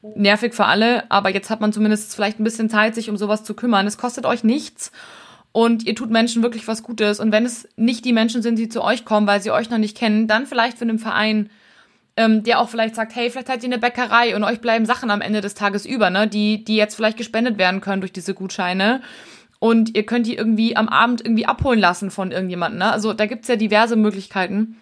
nervig 0.00 0.54
für 0.54 0.64
alle, 0.64 1.10
aber 1.10 1.28
jetzt 1.28 1.50
hat 1.50 1.60
man 1.60 1.74
zumindest 1.74 2.14
vielleicht 2.14 2.40
ein 2.40 2.44
bisschen 2.44 2.70
Zeit, 2.70 2.94
sich 2.94 3.10
um 3.10 3.18
sowas 3.18 3.44
zu 3.44 3.52
kümmern. 3.52 3.86
Es 3.86 3.98
kostet 3.98 4.24
euch 4.24 4.44
nichts 4.44 4.92
und 5.52 5.86
ihr 5.86 5.94
tut 5.94 6.10
Menschen 6.10 6.42
wirklich 6.42 6.66
was 6.66 6.82
Gutes. 6.82 7.20
Und 7.20 7.30
wenn 7.30 7.44
es 7.44 7.68
nicht 7.76 8.04
die 8.04 8.14
Menschen 8.14 8.42
sind, 8.42 8.58
die 8.58 8.68
zu 8.68 8.82
euch 8.82 9.04
kommen, 9.04 9.26
weil 9.26 9.42
sie 9.42 9.50
euch 9.50 9.70
noch 9.70 9.78
nicht 9.78 9.96
kennen, 9.96 10.26
dann 10.26 10.46
vielleicht 10.46 10.78
für 10.78 10.84
einen 10.84 10.98
Verein, 10.98 11.50
ähm, 12.16 12.42
der 12.42 12.58
auch 12.58 12.70
vielleicht 12.70 12.94
sagt, 12.94 13.14
hey, 13.14 13.30
vielleicht 13.30 13.48
seid 13.48 13.62
ihr 13.62 13.68
eine 13.68 13.78
Bäckerei 13.78 14.34
und 14.34 14.44
euch 14.44 14.60
bleiben 14.60 14.86
Sachen 14.86 15.10
am 15.10 15.20
Ende 15.20 15.42
des 15.42 15.54
Tages 15.54 15.84
über, 15.84 16.10
ne, 16.10 16.26
die, 16.26 16.64
die 16.64 16.76
jetzt 16.76 16.94
vielleicht 16.94 17.18
gespendet 17.18 17.58
werden 17.58 17.82
können 17.82 18.00
durch 18.00 18.12
diese 18.12 18.34
Gutscheine. 18.34 19.02
Und 19.58 19.94
ihr 19.94 20.04
könnt 20.04 20.26
die 20.26 20.34
irgendwie 20.34 20.74
am 20.74 20.88
Abend 20.88 21.24
irgendwie 21.24 21.46
abholen 21.46 21.78
lassen 21.78 22.10
von 22.10 22.32
irgendjemandem. 22.32 22.80
Ne? 22.80 22.90
Also 22.90 23.12
da 23.12 23.26
gibt's 23.26 23.46
ja 23.46 23.56
diverse 23.56 23.94
Möglichkeiten. 23.94 24.76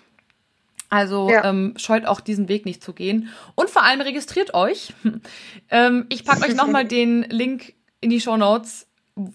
Also 0.88 1.30
ja. 1.30 1.44
ähm, 1.44 1.74
scheut 1.76 2.06
auch 2.06 2.20
diesen 2.20 2.48
Weg 2.48 2.64
nicht 2.64 2.82
zu 2.82 2.92
gehen. 2.92 3.28
Und 3.54 3.70
vor 3.70 3.82
allem 3.82 4.00
registriert 4.00 4.54
euch. 4.54 4.94
ähm, 5.70 6.06
ich 6.08 6.24
packe 6.24 6.48
euch 6.48 6.56
nochmal 6.56 6.84
den 6.86 7.22
Link 7.24 7.74
in 8.00 8.10
die 8.10 8.20
Show 8.20 8.36
Notes 8.36 8.86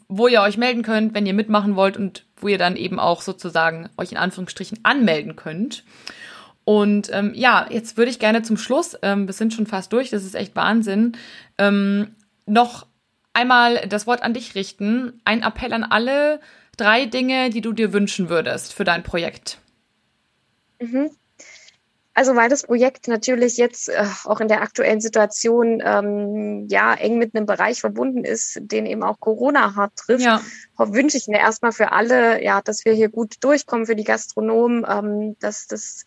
wo 0.08 0.28
ihr 0.28 0.42
euch 0.42 0.58
melden 0.58 0.84
könnt, 0.84 1.14
wenn 1.14 1.26
ihr 1.26 1.34
mitmachen 1.34 1.76
wollt 1.76 1.98
und 1.98 2.26
wo 2.38 2.48
ihr 2.48 2.58
dann 2.58 2.76
eben 2.76 3.00
auch 3.00 3.22
sozusagen 3.22 3.90
euch 3.98 4.12
in 4.12 4.18
Anführungsstrichen 4.18 4.80
anmelden 4.84 5.36
könnt. 5.36 5.84
Und 6.64 7.10
ähm, 7.14 7.34
ja, 7.36 7.68
jetzt 7.70 7.98
würde 7.98 8.10
ich 8.10 8.20
gerne 8.20 8.42
zum 8.42 8.58
Schluss, 8.58 8.98
ähm, 9.04 9.28
wir 9.28 9.34
sind 9.34 9.54
schon 9.54 9.68
fast 9.68 9.94
durch, 9.94 10.10
das 10.10 10.24
ist 10.24 10.36
echt 10.36 10.56
Wahnsinn, 10.56 11.14
ähm, 11.58 12.16
noch 12.48 12.88
einmal 13.34 13.88
das 13.88 14.08
Wort 14.08 14.24
an 14.24 14.34
dich 14.34 14.56
richten. 14.56 15.22
Ein 15.26 15.44
Appell 15.44 15.74
an 15.74 15.84
alle 15.84 16.40
drei 16.78 17.06
Dinge, 17.06 17.50
die 17.52 17.62
du 17.62 17.74
dir 17.74 17.94
wünschen 17.94 18.30
würdest 18.30 18.74
für 18.74 18.84
dein 18.84 19.04
Projekt. 19.04 19.60
Mhm. 20.80 21.12
Also 22.16 22.34
weil 22.38 22.48
das 22.48 22.64
Projekt 22.64 23.10
natürlich 23.10 23.58
jetzt 23.58 23.90
äh, 23.90 24.06
auch 24.24 24.40
in 24.40 24.48
der 24.48 24.62
aktuellen 24.62 25.02
Situation 25.02 25.84
ähm, 25.86 26.66
ja 26.70 26.94
eng 26.94 27.18
mit 27.18 27.36
einem 27.36 27.46
Bereich 27.46 27.82
verbunden 27.82 28.24
ist, 28.24 28.58
den 28.62 28.86
eben 28.86 29.04
auch 29.04 29.20
Corona 29.20 29.76
hart 29.76 29.98
trifft, 29.98 30.24
ja. 30.24 30.42
wünsche 30.78 31.18
ich 31.18 31.28
mir 31.28 31.40
erstmal 31.40 31.74
für 31.74 31.92
alle, 31.92 32.42
ja, 32.42 32.62
dass 32.62 32.86
wir 32.86 32.94
hier 32.94 33.10
gut 33.10 33.44
durchkommen 33.44 33.86
für 33.86 33.98
die 33.98 34.06
Gastronomen, 34.06 34.86
ähm, 34.90 35.36
dass 35.42 35.68
das 35.68 36.06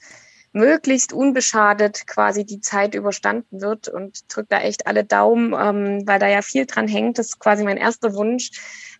möglichst 0.53 1.12
unbeschadet 1.12 2.07
quasi 2.07 2.44
die 2.44 2.61
Zeit 2.61 2.94
überstanden 2.94 3.61
wird 3.61 3.88
und 3.88 4.24
drückt 4.34 4.53
da 4.53 4.61
echt 4.61 4.86
alle 4.86 5.05
Daumen, 5.05 5.55
ähm, 5.59 6.07
weil 6.07 6.18
da 6.18 6.28
ja 6.28 6.42
viel 6.42 6.66
dran 6.66 6.88
hängt. 6.88 7.18
Das 7.18 7.26
ist 7.26 7.38
quasi 7.38 7.64
mein 7.64 7.76
erster 7.76 8.14
Wunsch. 8.14 8.51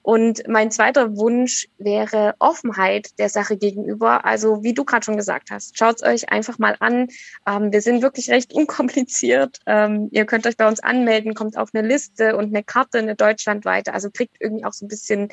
Und 0.03 0.42
mein 0.49 0.70
zweiter 0.70 1.16
Wunsch 1.16 1.68
wäre 1.76 2.34
Offenheit 2.38 3.18
der 3.18 3.28
Sache 3.28 3.57
gegenüber. 3.57 4.24
Also 4.24 4.62
wie 4.62 4.72
du 4.72 4.84
gerade 4.84 5.05
schon 5.05 5.16
gesagt 5.16 5.51
hast, 5.51 5.76
schaut 5.76 6.03
euch 6.03 6.30
einfach 6.30 6.59
mal 6.59 6.76
an. 6.80 7.09
Ähm, 7.46 7.72
wir 7.72 7.82
sind 7.82 8.03
wirklich 8.03 8.30
recht 8.30 8.53
unkompliziert. 8.55 9.59
Ähm, 9.66 10.09
ihr 10.12 10.24
könnt 10.24 10.46
euch 10.46 10.57
bei 10.57 10.68
uns 10.68 10.80
anmelden, 10.80 11.34
kommt 11.34 11.59
auf 11.59 11.70
eine 11.74 11.86
Liste 11.86 12.36
und 12.36 12.46
eine 12.46 12.64
Karte, 12.64 12.99
eine 12.99 13.16
deutschlandweite. 13.16 13.92
Also 13.92 14.11
kriegt 14.11 14.36
irgendwie 14.40 14.64
auch 14.64 14.72
so 14.72 14.86
ein 14.86 14.88
bisschen 14.88 15.28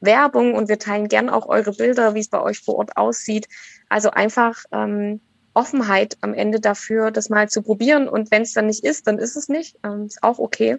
Werbung 0.00 0.54
und 0.54 0.68
wir 0.68 0.78
teilen 0.78 1.08
gern 1.08 1.28
auch 1.28 1.46
eure 1.46 1.72
Bilder, 1.72 2.14
wie 2.14 2.20
es 2.20 2.28
bei 2.28 2.40
euch 2.40 2.60
vor 2.60 2.76
Ort 2.76 2.96
aussieht. 2.96 3.48
Also 3.88 4.10
einfach 4.10 4.64
ähm, 4.72 5.20
Offenheit 5.54 6.16
am 6.20 6.34
Ende 6.34 6.60
dafür, 6.60 7.10
das 7.10 7.28
mal 7.28 7.48
zu 7.48 7.62
probieren. 7.62 8.08
Und 8.08 8.30
wenn 8.30 8.42
es 8.42 8.52
dann 8.52 8.66
nicht 8.66 8.84
ist, 8.84 9.06
dann 9.06 9.18
ist 9.18 9.36
es 9.36 9.48
nicht. 9.48 9.76
Ähm, 9.84 10.06
ist 10.06 10.22
auch 10.22 10.38
okay. 10.38 10.78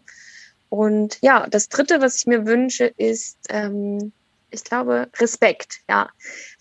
Und 0.69 1.17
ja, 1.21 1.47
das 1.47 1.67
Dritte, 1.67 2.01
was 2.01 2.15
ich 2.15 2.27
mir 2.27 2.45
wünsche, 2.45 2.85
ist, 2.85 3.37
ähm, 3.49 4.13
ich 4.51 4.63
glaube, 4.63 5.09
Respekt. 5.17 5.79
Ja, 5.89 6.09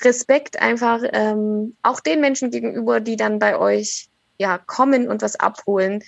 Respekt 0.03 0.61
einfach 0.61 1.03
ähm, 1.13 1.77
auch 1.83 2.01
den 2.01 2.21
Menschen 2.21 2.51
gegenüber, 2.51 3.01
die 3.01 3.17
dann 3.17 3.39
bei 3.39 3.57
euch 3.59 4.09
ja 4.39 4.59
kommen 4.59 5.09
und 5.09 5.23
was 5.23 5.37
abholen. 5.37 6.03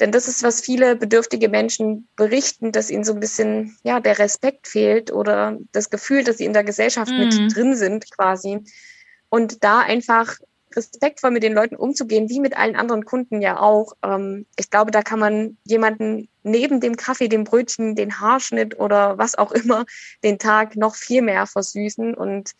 Denn 0.00 0.12
das 0.12 0.28
ist, 0.28 0.42
was 0.42 0.60
viele 0.60 0.96
bedürftige 0.96 1.48
Menschen 1.48 2.08
berichten, 2.16 2.72
dass 2.72 2.90
ihnen 2.90 3.04
so 3.04 3.14
ein 3.14 3.20
bisschen 3.20 3.78
ja 3.84 4.00
der 4.00 4.18
Respekt 4.18 4.66
fehlt 4.66 5.12
oder 5.12 5.56
das 5.72 5.88
Gefühl, 5.88 6.24
dass 6.24 6.38
sie 6.38 6.44
in 6.44 6.52
der 6.52 6.64
Gesellschaft 6.64 7.12
mhm. 7.12 7.18
mit 7.18 7.56
drin 7.56 7.76
sind 7.76 8.10
quasi. 8.10 8.60
Und 9.30 9.64
da 9.64 9.80
einfach 9.80 10.36
respektvoll 10.76 11.30
mit 11.30 11.42
den 11.42 11.54
Leuten 11.54 11.76
umzugehen, 11.76 12.28
wie 12.28 12.40
mit 12.40 12.56
allen 12.56 12.76
anderen 12.76 13.04
Kunden 13.04 13.40
ja 13.40 13.60
auch. 13.60 13.94
Ähm, 14.02 14.46
ich 14.56 14.70
glaube, 14.70 14.90
da 14.90 15.02
kann 15.02 15.18
man 15.18 15.56
jemanden 15.64 16.28
neben 16.42 16.80
dem 16.80 16.96
Kaffee, 16.96 17.28
dem 17.28 17.44
Brötchen, 17.44 17.94
den 17.94 18.20
Haarschnitt 18.20 18.78
oder 18.78 19.18
was 19.18 19.34
auch 19.34 19.52
immer 19.52 19.84
den 20.22 20.38
Tag 20.38 20.76
noch 20.76 20.94
viel 20.94 21.22
mehr 21.22 21.46
versüßen. 21.46 22.14
Und 22.14 22.52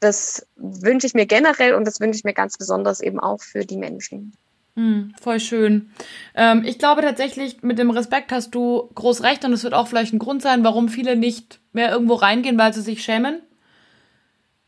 das 0.00 0.46
wünsche 0.56 1.06
ich 1.06 1.14
mir 1.14 1.26
generell 1.26 1.74
und 1.74 1.86
das 1.86 2.00
wünsche 2.00 2.18
ich 2.18 2.24
mir 2.24 2.34
ganz 2.34 2.58
besonders 2.58 3.00
eben 3.00 3.20
auch 3.20 3.40
für 3.40 3.64
die 3.64 3.76
Menschen. 3.76 4.32
Hm, 4.74 5.12
voll 5.20 5.38
schön. 5.38 5.90
Ähm, 6.34 6.62
ich 6.64 6.78
glaube 6.78 7.02
tatsächlich, 7.02 7.62
mit 7.62 7.78
dem 7.78 7.90
Respekt 7.90 8.32
hast 8.32 8.54
du 8.54 8.88
groß 8.94 9.22
recht 9.22 9.44
und 9.44 9.52
es 9.52 9.64
wird 9.64 9.74
auch 9.74 9.86
vielleicht 9.86 10.14
ein 10.14 10.18
Grund 10.18 10.40
sein, 10.40 10.64
warum 10.64 10.88
viele 10.88 11.14
nicht 11.14 11.60
mehr 11.72 11.90
irgendwo 11.92 12.14
reingehen, 12.14 12.58
weil 12.58 12.72
sie 12.72 12.80
sich 12.80 13.02
schämen. 13.02 13.42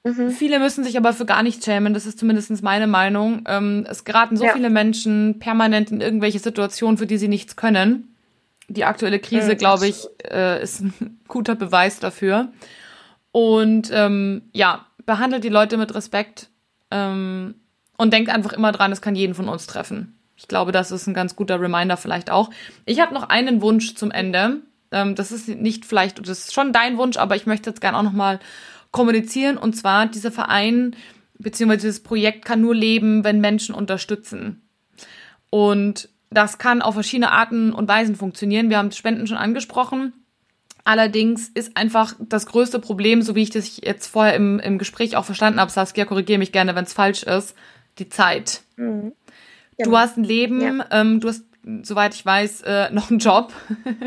Mhm. 0.05 0.31
Viele 0.31 0.59
müssen 0.59 0.85
sich 0.85 0.99
aber 0.99 1.15
für 1.15 1.25
gar 1.25 1.43
nichts 1.43 1.65
schämen, 1.65 1.95
das 1.95 2.05
ist 2.05 2.19
zumindest 2.19 2.63
meine 2.63 2.87
Meinung. 2.87 3.45
Ähm, 3.49 3.87
es 3.89 4.05
geraten 4.05 4.37
so 4.37 4.45
ja. 4.45 4.53
viele 4.53 4.69
Menschen 4.69 5.39
permanent 5.39 5.91
in 5.91 6.01
irgendwelche 6.01 6.39
Situationen, 6.39 6.99
für 6.99 7.07
die 7.07 7.17
sie 7.17 7.29
nichts 7.29 7.57
können. 7.57 8.15
Die 8.69 8.85
aktuelle 8.85 9.19
Krise, 9.19 9.53
mhm, 9.53 9.59
glaube 9.59 9.89
ich, 9.89 10.07
äh, 10.31 10.63
ist 10.63 10.81
ein 10.81 11.21
guter 11.29 11.55
Beweis 11.55 12.01
dafür. 12.01 12.53
Und 13.33 13.91
ähm, 13.93 14.43
ja, 14.53 14.87
behandelt 15.07 15.43
die 15.43 15.49
Leute 15.49 15.77
mit 15.79 15.95
Respekt 15.95 16.51
ähm, 16.91 17.55
und 17.97 18.13
denkt 18.13 18.31
einfach 18.31 18.53
immer 18.53 18.73
dran, 18.73 18.93
es 18.93 19.01
kann 19.01 19.17
jeden 19.17 19.35
von 19.35 19.49
uns 19.49 19.67
treffen. 19.67 20.19
Ich 20.37 20.49
glaube, 20.49 20.73
das 20.73 20.91
ist 20.91 21.07
ein 21.07 21.15
ganz 21.15 21.35
guter 21.35 21.61
Reminder 21.61 21.97
vielleicht 21.97 22.31
auch. 22.31 22.51
Ich 22.85 23.01
habe 23.01 23.15
noch 23.15 23.29
einen 23.29 23.63
Wunsch 23.63 23.95
zum 23.95 24.11
Ende. 24.11 24.61
Ähm, 24.91 25.15
das 25.15 25.33
ist 25.33 25.49
nicht 25.49 25.85
vielleicht, 25.85 26.19
das 26.21 26.29
ist 26.29 26.55
schon 26.55 26.73
dein 26.73 26.99
Wunsch, 26.99 27.17
aber 27.17 27.37
ich 27.37 27.47
möchte 27.47 27.71
jetzt 27.71 27.81
gerne 27.81 27.99
auch 27.99 28.03
noch 28.03 28.13
mal 28.13 28.39
kommunizieren. 28.95 29.59
Und 29.59 29.74
zwar, 29.74 30.07
dieser 30.07 30.30
Verein 30.30 30.95
bzw. 31.38 31.76
dieses 31.76 32.03
Projekt 32.03 32.45
kann 32.45 32.61
nur 32.61 32.74
leben, 32.74 33.24
wenn 33.24 33.40
Menschen 33.40 33.74
unterstützen. 33.74 34.62
Und 35.51 36.09
das 36.30 36.59
kann 36.59 36.80
auf 36.80 36.95
verschiedene 36.95 37.32
Arten 37.32 37.72
und 37.72 37.88
Weisen 37.88 38.14
funktionieren. 38.14 38.70
Wir 38.70 38.78
haben 38.78 38.92
Spenden 38.92 39.26
schon 39.26 39.36
angesprochen. 39.36 40.12
Allerdings 40.84 41.49
ist 41.49 41.76
einfach 41.76 42.14
das 42.20 42.47
größte 42.47 42.78
Problem, 42.78 43.22
so 43.22 43.34
wie 43.34 43.42
ich 43.42 43.51
das 43.51 43.80
jetzt 43.82 44.07
vorher 44.07 44.34
im, 44.34 44.61
im 44.61 44.78
Gespräch 44.78 45.16
auch 45.16 45.24
verstanden 45.24 45.59
habe, 45.59 45.72
Saskia, 45.72 46.05
korrigiere 46.05 46.38
mich 46.38 46.53
gerne, 46.53 46.76
wenn 46.76 46.84
es 46.84 46.92
falsch 46.92 47.24
ist, 47.24 47.57
die 47.99 48.09
Zeit. 48.09 48.62
Mhm. 48.76 49.12
Ja. 49.76 49.86
Du 49.86 49.99
hast 49.99 50.16
ein 50.16 50.24
Leben, 50.24 50.61
ja. 50.61 50.86
ähm, 50.92 51.18
du 51.18 51.28
hast, 51.28 51.45
soweit 51.82 52.14
ich 52.14 52.24
weiß, 52.24 52.61
äh, 52.62 52.90
noch 52.92 53.11
einen 53.11 53.18
Job. 53.18 53.53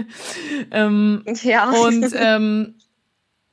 ähm, 0.72 1.24
ja. 1.44 1.72
Und 1.72 2.14
ähm, 2.16 2.76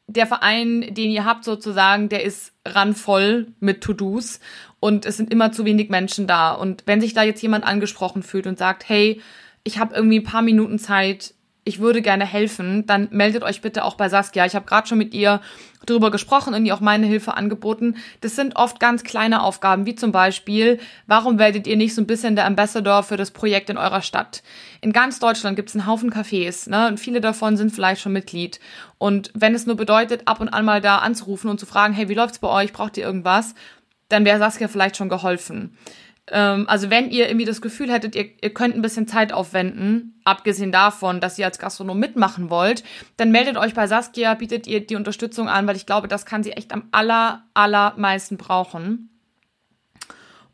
der 0.06 0.26
Verein, 0.26 0.94
den 0.94 1.10
ihr 1.10 1.24
habt 1.24 1.44
sozusagen, 1.44 2.08
der 2.08 2.24
ist 2.24 2.52
randvoll 2.66 3.48
mit 3.60 3.80
To-Dos 3.82 4.40
und 4.80 5.06
es 5.06 5.16
sind 5.16 5.32
immer 5.32 5.52
zu 5.52 5.64
wenig 5.64 5.88
Menschen 5.88 6.26
da. 6.26 6.52
Und 6.52 6.82
wenn 6.86 7.00
sich 7.00 7.14
da 7.14 7.22
jetzt 7.22 7.42
jemand 7.42 7.64
angesprochen 7.64 8.22
fühlt 8.22 8.46
und 8.46 8.58
sagt, 8.58 8.88
hey, 8.88 9.20
ich 9.64 9.78
habe 9.78 9.94
irgendwie 9.94 10.20
ein 10.20 10.24
paar 10.24 10.42
Minuten 10.42 10.78
Zeit, 10.78 11.33
ich 11.64 11.80
würde 11.80 12.02
gerne 12.02 12.26
helfen, 12.26 12.86
dann 12.86 13.08
meldet 13.10 13.42
euch 13.42 13.62
bitte 13.62 13.84
auch 13.84 13.94
bei 13.94 14.10
Saskia. 14.10 14.44
Ich 14.44 14.54
habe 14.54 14.66
gerade 14.66 14.86
schon 14.86 14.98
mit 14.98 15.14
ihr 15.14 15.40
darüber 15.86 16.10
gesprochen 16.10 16.54
und 16.54 16.66
ihr 16.66 16.74
auch 16.74 16.80
meine 16.80 17.06
Hilfe 17.06 17.36
angeboten. 17.36 17.96
Das 18.20 18.36
sind 18.36 18.56
oft 18.56 18.80
ganz 18.80 19.02
kleine 19.02 19.42
Aufgaben, 19.42 19.86
wie 19.86 19.94
zum 19.94 20.12
Beispiel, 20.12 20.78
warum 21.06 21.38
werdet 21.38 21.66
ihr 21.66 21.76
nicht 21.76 21.94
so 21.94 22.02
ein 22.02 22.06
bisschen 22.06 22.36
der 22.36 22.46
Ambassador 22.46 23.02
für 23.02 23.16
das 23.16 23.30
Projekt 23.30 23.70
in 23.70 23.78
eurer 23.78 24.02
Stadt? 24.02 24.42
In 24.82 24.92
ganz 24.92 25.18
Deutschland 25.20 25.56
gibt 25.56 25.70
es 25.70 25.74
einen 25.74 25.86
Haufen 25.86 26.12
Cafés, 26.12 26.68
ne? 26.68 26.88
Und 26.88 27.00
viele 27.00 27.20
davon 27.20 27.56
sind 27.56 27.72
vielleicht 27.72 28.02
schon 28.02 28.12
Mitglied. 28.12 28.60
Und 28.98 29.30
wenn 29.34 29.54
es 29.54 29.66
nur 29.66 29.76
bedeutet, 29.76 30.22
ab 30.26 30.40
und 30.40 30.50
an 30.50 30.64
mal 30.64 30.80
da 30.80 30.98
anzurufen 30.98 31.48
und 31.48 31.60
zu 31.60 31.66
fragen, 31.66 31.94
hey, 31.94 32.08
wie 32.08 32.14
läuft's 32.14 32.38
bei 32.38 32.48
euch? 32.48 32.72
Braucht 32.72 32.96
ihr 32.96 33.04
irgendwas? 33.04 33.54
Dann 34.10 34.26
wäre 34.26 34.38
Saskia 34.38 34.68
vielleicht 34.68 34.96
schon 34.96 35.08
geholfen. 35.08 35.76
Ähm, 36.28 36.66
also 36.68 36.90
wenn 36.90 37.10
ihr 37.10 37.28
irgendwie 37.28 37.44
das 37.44 37.60
Gefühl 37.60 37.92
hättet, 37.92 38.14
ihr, 38.14 38.30
ihr 38.40 38.54
könnt 38.54 38.74
ein 38.74 38.82
bisschen 38.82 39.06
Zeit 39.06 39.32
aufwenden, 39.32 40.20
abgesehen 40.24 40.72
davon, 40.72 41.20
dass 41.20 41.38
ihr 41.38 41.44
als 41.44 41.58
Gastronom 41.58 41.98
mitmachen 41.98 42.50
wollt, 42.50 42.82
dann 43.16 43.30
meldet 43.30 43.56
euch 43.56 43.74
bei 43.74 43.86
Saskia, 43.86 44.34
bietet 44.34 44.66
ihr 44.66 44.86
die 44.86 44.96
Unterstützung 44.96 45.48
an, 45.48 45.66
weil 45.66 45.76
ich 45.76 45.86
glaube, 45.86 46.08
das 46.08 46.24
kann 46.24 46.42
sie 46.42 46.52
echt 46.52 46.72
am 46.72 46.88
aller, 46.92 47.44
allermeisten 47.52 48.38
brauchen. 48.38 49.10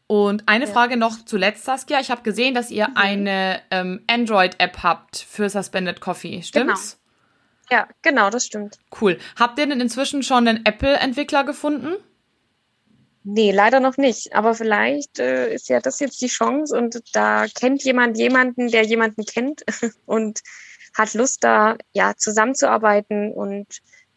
Und 0.09 0.49
eine 0.49 0.65
ja. 0.67 0.73
Frage 0.73 0.97
noch 0.97 1.25
zuletzt, 1.25 1.65
Saskia. 1.65 2.01
Ich 2.01 2.11
habe 2.11 2.23
gesehen, 2.23 2.53
dass 2.53 2.73
ihr 2.73 2.89
mhm. 2.89 2.97
eine 2.97 3.61
ähm, 3.71 4.01
Android-App 4.09 4.83
habt 4.83 5.19
für 5.19 5.49
Suspended 5.49 6.01
Coffee. 6.01 6.43
Stimmt's? 6.43 6.99
Genau. 7.69 7.83
Ja, 7.83 7.89
genau, 8.03 8.29
das 8.31 8.45
stimmt. 8.45 8.79
Cool. 9.01 9.19
Habt 9.39 9.61
ihr 9.61 9.69
denn 9.69 9.81
inzwischen 9.81 10.25
schon 10.25 10.49
einen 10.49 10.67
Apple-Entwickler 10.67 11.45
gefunden? 11.45 11.95
Nee, 13.23 13.53
leider 13.53 13.81
noch 13.81 13.97
nicht. 13.97 14.35
Aber 14.35 14.55
vielleicht 14.55 15.19
äh, 15.19 15.53
ist 15.53 15.69
ja 15.69 15.81
das 15.81 16.01
jetzt 16.01 16.21
die 16.23 16.29
Chance 16.29 16.77
und 16.77 17.03
da 17.13 17.47
kennt 17.47 17.85
jemand 17.85 18.17
jemanden, 18.17 18.69
der 18.69 18.85
jemanden 18.85 19.25
kennt 19.25 19.63
und 20.07 20.41
hat 20.97 21.15
Lust, 21.15 21.45
da 21.45 21.77
ja 21.93 22.15
zusammenzuarbeiten 22.17 23.33
und 23.33 23.67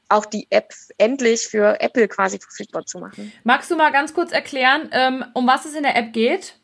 auch 0.09 0.25
die 0.25 0.47
App 0.49 0.73
endlich 0.97 1.47
für 1.47 1.81
Apple 1.81 2.07
quasi 2.07 2.39
verfügbar 2.39 2.85
zu 2.85 2.99
machen. 2.99 3.31
Magst 3.43 3.71
du 3.71 3.75
mal 3.75 3.91
ganz 3.91 4.13
kurz 4.13 4.31
erklären, 4.31 4.89
ähm, 4.91 5.25
um 5.33 5.47
was 5.47 5.65
es 5.65 5.75
in 5.75 5.83
der 5.83 5.95
App 5.95 6.13
geht? 6.13 6.55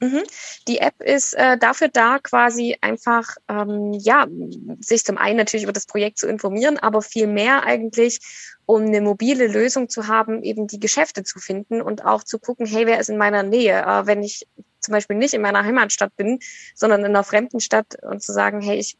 Mhm. 0.00 0.22
Die 0.68 0.78
App 0.78 1.00
ist 1.00 1.34
äh, 1.34 1.58
dafür 1.58 1.88
da, 1.88 2.18
quasi 2.18 2.76
einfach, 2.80 3.36
ähm, 3.48 3.92
ja, 3.94 4.26
sich 4.80 5.04
zum 5.04 5.18
einen 5.18 5.36
natürlich 5.36 5.64
über 5.64 5.72
das 5.72 5.86
Projekt 5.86 6.18
zu 6.18 6.28
informieren, 6.28 6.78
aber 6.78 7.02
viel 7.02 7.26
mehr 7.26 7.64
eigentlich, 7.64 8.20
um 8.66 8.82
eine 8.82 9.00
mobile 9.00 9.46
Lösung 9.46 9.88
zu 9.88 10.06
haben, 10.06 10.42
eben 10.42 10.66
die 10.66 10.78
Geschäfte 10.78 11.24
zu 11.24 11.40
finden 11.40 11.82
und 11.82 12.04
auch 12.04 12.22
zu 12.22 12.38
gucken, 12.38 12.66
hey, 12.66 12.86
wer 12.86 13.00
ist 13.00 13.08
in 13.08 13.16
meiner 13.16 13.42
Nähe? 13.42 13.80
Äh, 13.82 14.06
wenn 14.06 14.22
ich 14.22 14.46
zum 14.80 14.92
Beispiel 14.92 15.16
nicht 15.16 15.34
in 15.34 15.42
meiner 15.42 15.64
Heimatstadt 15.64 16.14
bin, 16.16 16.38
sondern 16.74 17.00
in 17.00 17.06
einer 17.06 17.24
fremden 17.24 17.60
Stadt 17.60 17.96
und 18.02 18.22
zu 18.22 18.32
sagen, 18.32 18.60
hey, 18.60 18.78
ich 18.78 18.96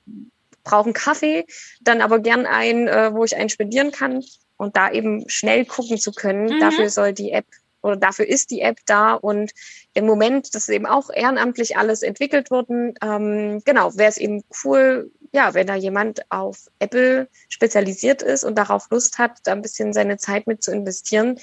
brauche 0.64 0.86
einen 0.86 0.94
Kaffee, 0.94 1.46
dann 1.80 2.00
aber 2.00 2.18
gern 2.18 2.44
einen, 2.44 2.88
äh, 2.88 3.14
wo 3.14 3.24
ich 3.24 3.36
einen 3.36 3.48
spendieren 3.48 3.92
kann 3.92 4.24
und 4.56 4.76
da 4.76 4.90
eben 4.90 5.28
schnell 5.28 5.64
gucken 5.64 5.98
zu 5.98 6.12
können. 6.12 6.56
Mhm. 6.56 6.60
Dafür 6.60 6.90
soll 6.90 7.12
die 7.12 7.30
App 7.30 7.46
oder 7.82 7.96
dafür 7.96 8.26
ist 8.26 8.50
die 8.50 8.60
App 8.60 8.78
da 8.86 9.14
und 9.14 9.52
im 9.94 10.06
Moment, 10.06 10.54
das 10.54 10.62
ist 10.68 10.74
eben 10.74 10.86
auch 10.86 11.10
ehrenamtlich 11.10 11.76
alles 11.76 12.02
entwickelt 12.02 12.50
worden. 12.50 12.94
Ähm, 13.02 13.62
genau, 13.64 13.96
wäre 13.96 14.08
es 14.08 14.16
eben 14.16 14.42
cool, 14.64 15.10
ja, 15.32 15.54
wenn 15.54 15.66
da 15.66 15.74
jemand 15.74 16.30
auf 16.30 16.68
Apple 16.78 17.28
spezialisiert 17.48 18.22
ist 18.22 18.44
und 18.44 18.56
darauf 18.56 18.88
Lust 18.90 19.18
hat, 19.18 19.38
da 19.44 19.52
ein 19.52 19.62
bisschen 19.62 19.92
seine 19.92 20.16
Zeit 20.16 20.46
mit 20.46 20.62
zu 20.62 20.72
investieren, 20.72 21.38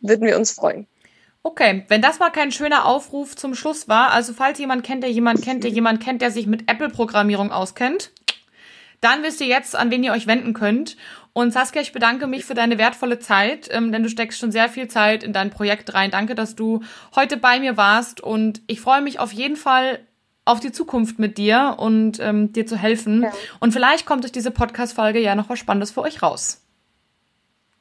würden 0.00 0.26
wir 0.26 0.36
uns 0.36 0.50
freuen. 0.50 0.86
Okay, 1.42 1.84
wenn 1.88 2.02
das 2.02 2.18
mal 2.18 2.30
kein 2.30 2.52
schöner 2.52 2.84
Aufruf 2.84 3.36
zum 3.36 3.54
Schluss 3.54 3.88
war, 3.88 4.10
also 4.10 4.32
falls 4.32 4.58
jemand 4.58 4.84
kennt, 4.84 5.02
der 5.02 5.10
jemand 5.10 5.42
kennt, 5.42 5.64
der 5.64 5.70
jemand 5.70 6.02
kennt, 6.02 6.20
der 6.20 6.30
sich 6.30 6.46
mit 6.46 6.70
Apple-Programmierung 6.70 7.52
auskennt, 7.52 8.12
dann 9.00 9.22
wisst 9.22 9.40
ihr 9.40 9.46
jetzt, 9.46 9.76
an 9.76 9.90
wen 9.90 10.02
ihr 10.02 10.12
euch 10.12 10.26
wenden 10.26 10.54
könnt. 10.54 10.96
Und 11.32 11.52
Saskia, 11.52 11.80
ich 11.80 11.92
bedanke 11.92 12.26
mich 12.26 12.44
für 12.44 12.54
deine 12.54 12.78
wertvolle 12.78 13.18
Zeit, 13.18 13.68
ähm, 13.70 13.92
denn 13.92 14.02
du 14.02 14.08
steckst 14.08 14.38
schon 14.38 14.50
sehr 14.50 14.68
viel 14.68 14.88
Zeit 14.88 15.22
in 15.22 15.32
dein 15.32 15.50
Projekt 15.50 15.94
rein. 15.94 16.10
Danke, 16.10 16.34
dass 16.34 16.56
du 16.56 16.82
heute 17.14 17.36
bei 17.36 17.60
mir 17.60 17.76
warst 17.76 18.20
und 18.20 18.60
ich 18.66 18.80
freue 18.80 19.02
mich 19.02 19.20
auf 19.20 19.32
jeden 19.32 19.56
Fall 19.56 20.00
auf 20.44 20.60
die 20.60 20.72
Zukunft 20.72 21.18
mit 21.18 21.38
dir 21.38 21.76
und 21.78 22.18
ähm, 22.20 22.52
dir 22.52 22.66
zu 22.66 22.76
helfen. 22.76 23.22
Ja. 23.22 23.32
Und 23.60 23.72
vielleicht 23.72 24.06
kommt 24.06 24.24
durch 24.24 24.32
diese 24.32 24.50
Podcast-Folge 24.50 25.20
ja 25.20 25.34
noch 25.34 25.48
was 25.48 25.58
Spannendes 25.58 25.90
für 25.90 26.00
euch 26.00 26.22
raus. 26.22 26.62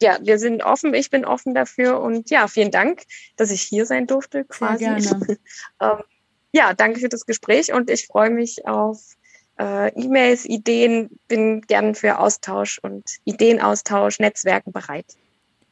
Ja, 0.02 0.20
wir 0.22 0.38
sind 0.38 0.64
offen, 0.64 0.94
ich 0.94 1.10
bin 1.10 1.26
offen 1.26 1.56
dafür 1.56 2.00
und 2.00 2.30
ja, 2.30 2.48
vielen 2.48 2.70
Dank, 2.70 3.04
dass 3.36 3.50
ich 3.50 3.62
hier 3.62 3.86
sein 3.86 4.06
durfte 4.06 4.44
quasi. 4.44 4.84
Sehr 4.84 4.96
gerne. 4.96 5.38
ähm, 5.82 6.04
ja, 6.52 6.74
danke 6.74 7.00
für 7.00 7.10
das 7.10 7.26
Gespräch 7.26 7.74
und 7.74 7.90
ich 7.90 8.06
freue 8.06 8.30
mich 8.30 8.68
auf 8.68 9.17
äh, 9.60 9.90
E-Mails, 10.00 10.46
Ideen, 10.46 11.10
bin 11.28 11.62
gern 11.62 11.96
für 11.96 12.20
Austausch 12.20 12.80
und 12.80 13.04
Ideenaustausch, 13.26 14.20
Netzwerken 14.20 14.72
bereit. 14.72 15.06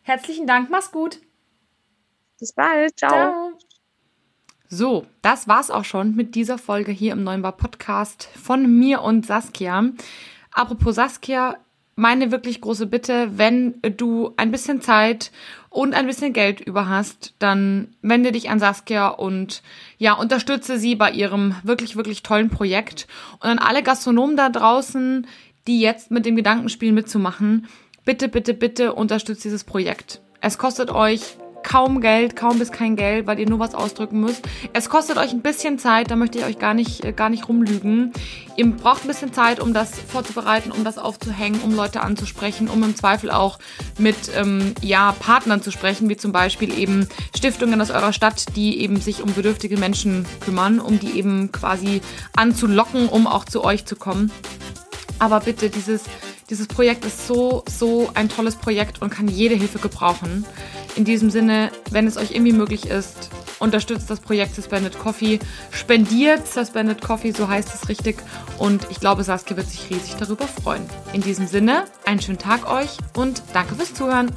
Herzlichen 0.01 0.47
Dank, 0.47 0.69
mach's 0.69 0.91
gut. 0.91 1.19
Bis 2.39 2.53
bald, 2.53 2.97
ciao. 2.97 3.09
ciao. 3.09 3.51
So, 4.67 5.05
das 5.21 5.47
war's 5.47 5.69
auch 5.71 5.86
schon 5.86 6.15
mit 6.15 6.36
dieser 6.36 6.57
Folge 6.57 6.91
hier 6.91 7.13
im 7.13 7.23
Neuen 7.23 7.41
Bar 7.41 7.55
Podcast 7.55 8.27
von 8.36 8.79
mir 8.79 9.01
und 9.01 9.25
Saskia. 9.25 9.91
Apropos 10.51 10.95
Saskia, 10.95 11.57
meine 11.96 12.32
wirklich 12.32 12.60
große 12.62 12.88
Bitte, 12.88 13.38
wenn 13.38 13.76
du 13.82 14.34
ein 14.38 14.52
bisschen 14.52 14.82
Zeit 14.82 15.32
und 15.70 15.93
ein 15.93 16.08
bisschen 16.08 16.34
Geld 16.34 16.60
über 16.60 16.89
hast, 16.89 17.34
dann 17.39 17.89
wende 18.02 18.32
dich 18.32 18.50
an 18.50 18.60
Saskia 18.60 19.08
und 19.08 19.62
ja, 19.98 20.14
unterstütze 20.14 20.78
sie 20.78 20.96
bei 20.96 21.12
ihrem 21.12 21.56
wirklich, 21.64 21.96
wirklich 21.96 22.24
tollen 22.24 22.50
Projekt. 22.50 23.08
Und 23.39 23.50
an 23.50 23.60
alle 23.60 23.84
Gastronomen 23.84 24.36
da 24.36 24.50
draußen, 24.50 25.28
die 25.68 25.80
jetzt 25.80 26.12
mit 26.12 26.26
dem 26.26 26.36
Gedankenspiel 26.36 26.91
mitzumachen, 26.91 27.68
bitte, 28.04 28.28
bitte, 28.28 28.54
bitte 28.54 28.93
unterstützt 28.93 29.43
dieses 29.43 29.64
Projekt. 29.64 30.22
Es 30.41 30.58
kostet 30.58 30.91
euch 30.91 31.38
kaum 31.66 31.99
Geld, 31.99 32.36
kaum 32.36 32.59
bis 32.59 32.72
kein 32.72 32.95
Geld, 32.95 33.26
weil 33.28 33.39
ihr 33.39 33.49
nur 33.49 33.59
was 33.59 33.74
ausdrücken 33.74 34.22
müsst. 34.22 34.47
Es 34.72 34.88
kostet 34.88 35.18
euch 35.18 35.34
ein 35.34 35.41
bisschen 35.41 35.80
Zeit, 35.80 36.11
da 36.11 36.16
möchte 36.16 36.38
ich 36.38 36.45
euch 36.45 36.59
gar 36.59 36.74
nicht, 36.76 37.03
äh, 37.03 37.11
gar 37.11 37.30
nicht 37.30 37.49
rumlügen. 37.49 38.13
Ihr 38.55 38.72
braucht 38.72 39.03
ein 39.03 39.07
bisschen 39.07 39.34
Zeit, 39.34 39.59
um 39.59 39.74
das 39.74 39.99
vorzubereiten, 39.99 40.72
um 40.72 40.84
das 40.84 40.97
aufzuhängen, 40.97 41.59
um 41.61 41.76
Leute 41.76 42.01
anzusprechen, 42.01 42.70
um 42.70 42.84
im 42.84 42.95
Zweifel 42.95 43.32
auch 43.32 43.57
mit 43.97 44.16
ähm, 44.38 44.76
ja, 44.82 45.11
Partnern 45.20 45.61
zu 45.61 45.72
sprechen, 45.72 46.07
wie 46.07 46.18
zum 46.18 46.32
Beispiel 46.32 46.78
eben 46.78 47.07
Stiftungen 47.36 47.82
aus 47.82 47.89
eurer 47.89 48.13
Stadt, 48.13 48.55
die 48.55 48.80
eben 48.80 49.01
sich 49.01 49.24
um 49.24 49.34
bedürftige 49.34 49.78
Menschen 49.78 50.26
kümmern, 50.41 50.80
um 50.80 50.99
die 50.99 51.18
eben 51.18 51.51
quasi 51.51 52.01
anzulocken, 52.36 53.09
um 53.09 53.26
auch 53.26 53.43
zu 53.43 53.63
euch 53.63 53.86
zu 53.86 53.95
kommen. 53.95 54.32
Aber 55.18 55.39
bitte, 55.39 55.70
dieses 55.70 56.03
Dieses 56.51 56.68
Projekt 56.68 57.05
ist 57.05 57.26
so, 57.26 57.63
so 57.68 58.11
ein 58.13 58.30
tolles 58.30 58.55
Projekt 58.55 59.01
und 59.01 59.09
kann 59.09 59.28
jede 59.28 59.55
Hilfe 59.55 59.80
gebrauchen. 59.80 60.45
In 60.96 61.04
diesem 61.04 61.30
Sinne, 61.30 61.72
wenn 61.91 62.08
es 62.08 62.16
euch 62.16 62.32
irgendwie 62.32 62.54
möglich 62.54 62.88
ist, 62.88 63.30
unterstützt 63.60 64.10
das 64.10 64.20
Projekt 64.22 64.56
Suspended 64.56 64.98
Coffee, 64.98 65.39
spendiert 65.72 66.48
Suspended 66.48 67.02
Coffee, 67.02 67.32
so 67.32 67.48
heißt 67.48 67.74
es 67.74 67.89
richtig. 67.89 68.18
Und 68.58 68.88
ich 68.89 69.00
glaube, 69.00 69.24
Saskia 69.24 69.58
wird 69.58 69.68
sich 69.68 69.89
riesig 69.89 70.16
darüber 70.16 70.48
freuen. 70.48 70.86
In 71.12 71.22
diesem 71.22 71.48
Sinne, 71.48 71.86
einen 72.06 72.22
schönen 72.22 72.38
Tag 72.38 72.72
euch 72.72 72.98
und 73.16 73.43
danke 73.54 73.76
fürs 73.76 73.93
Zuhören. 73.93 74.32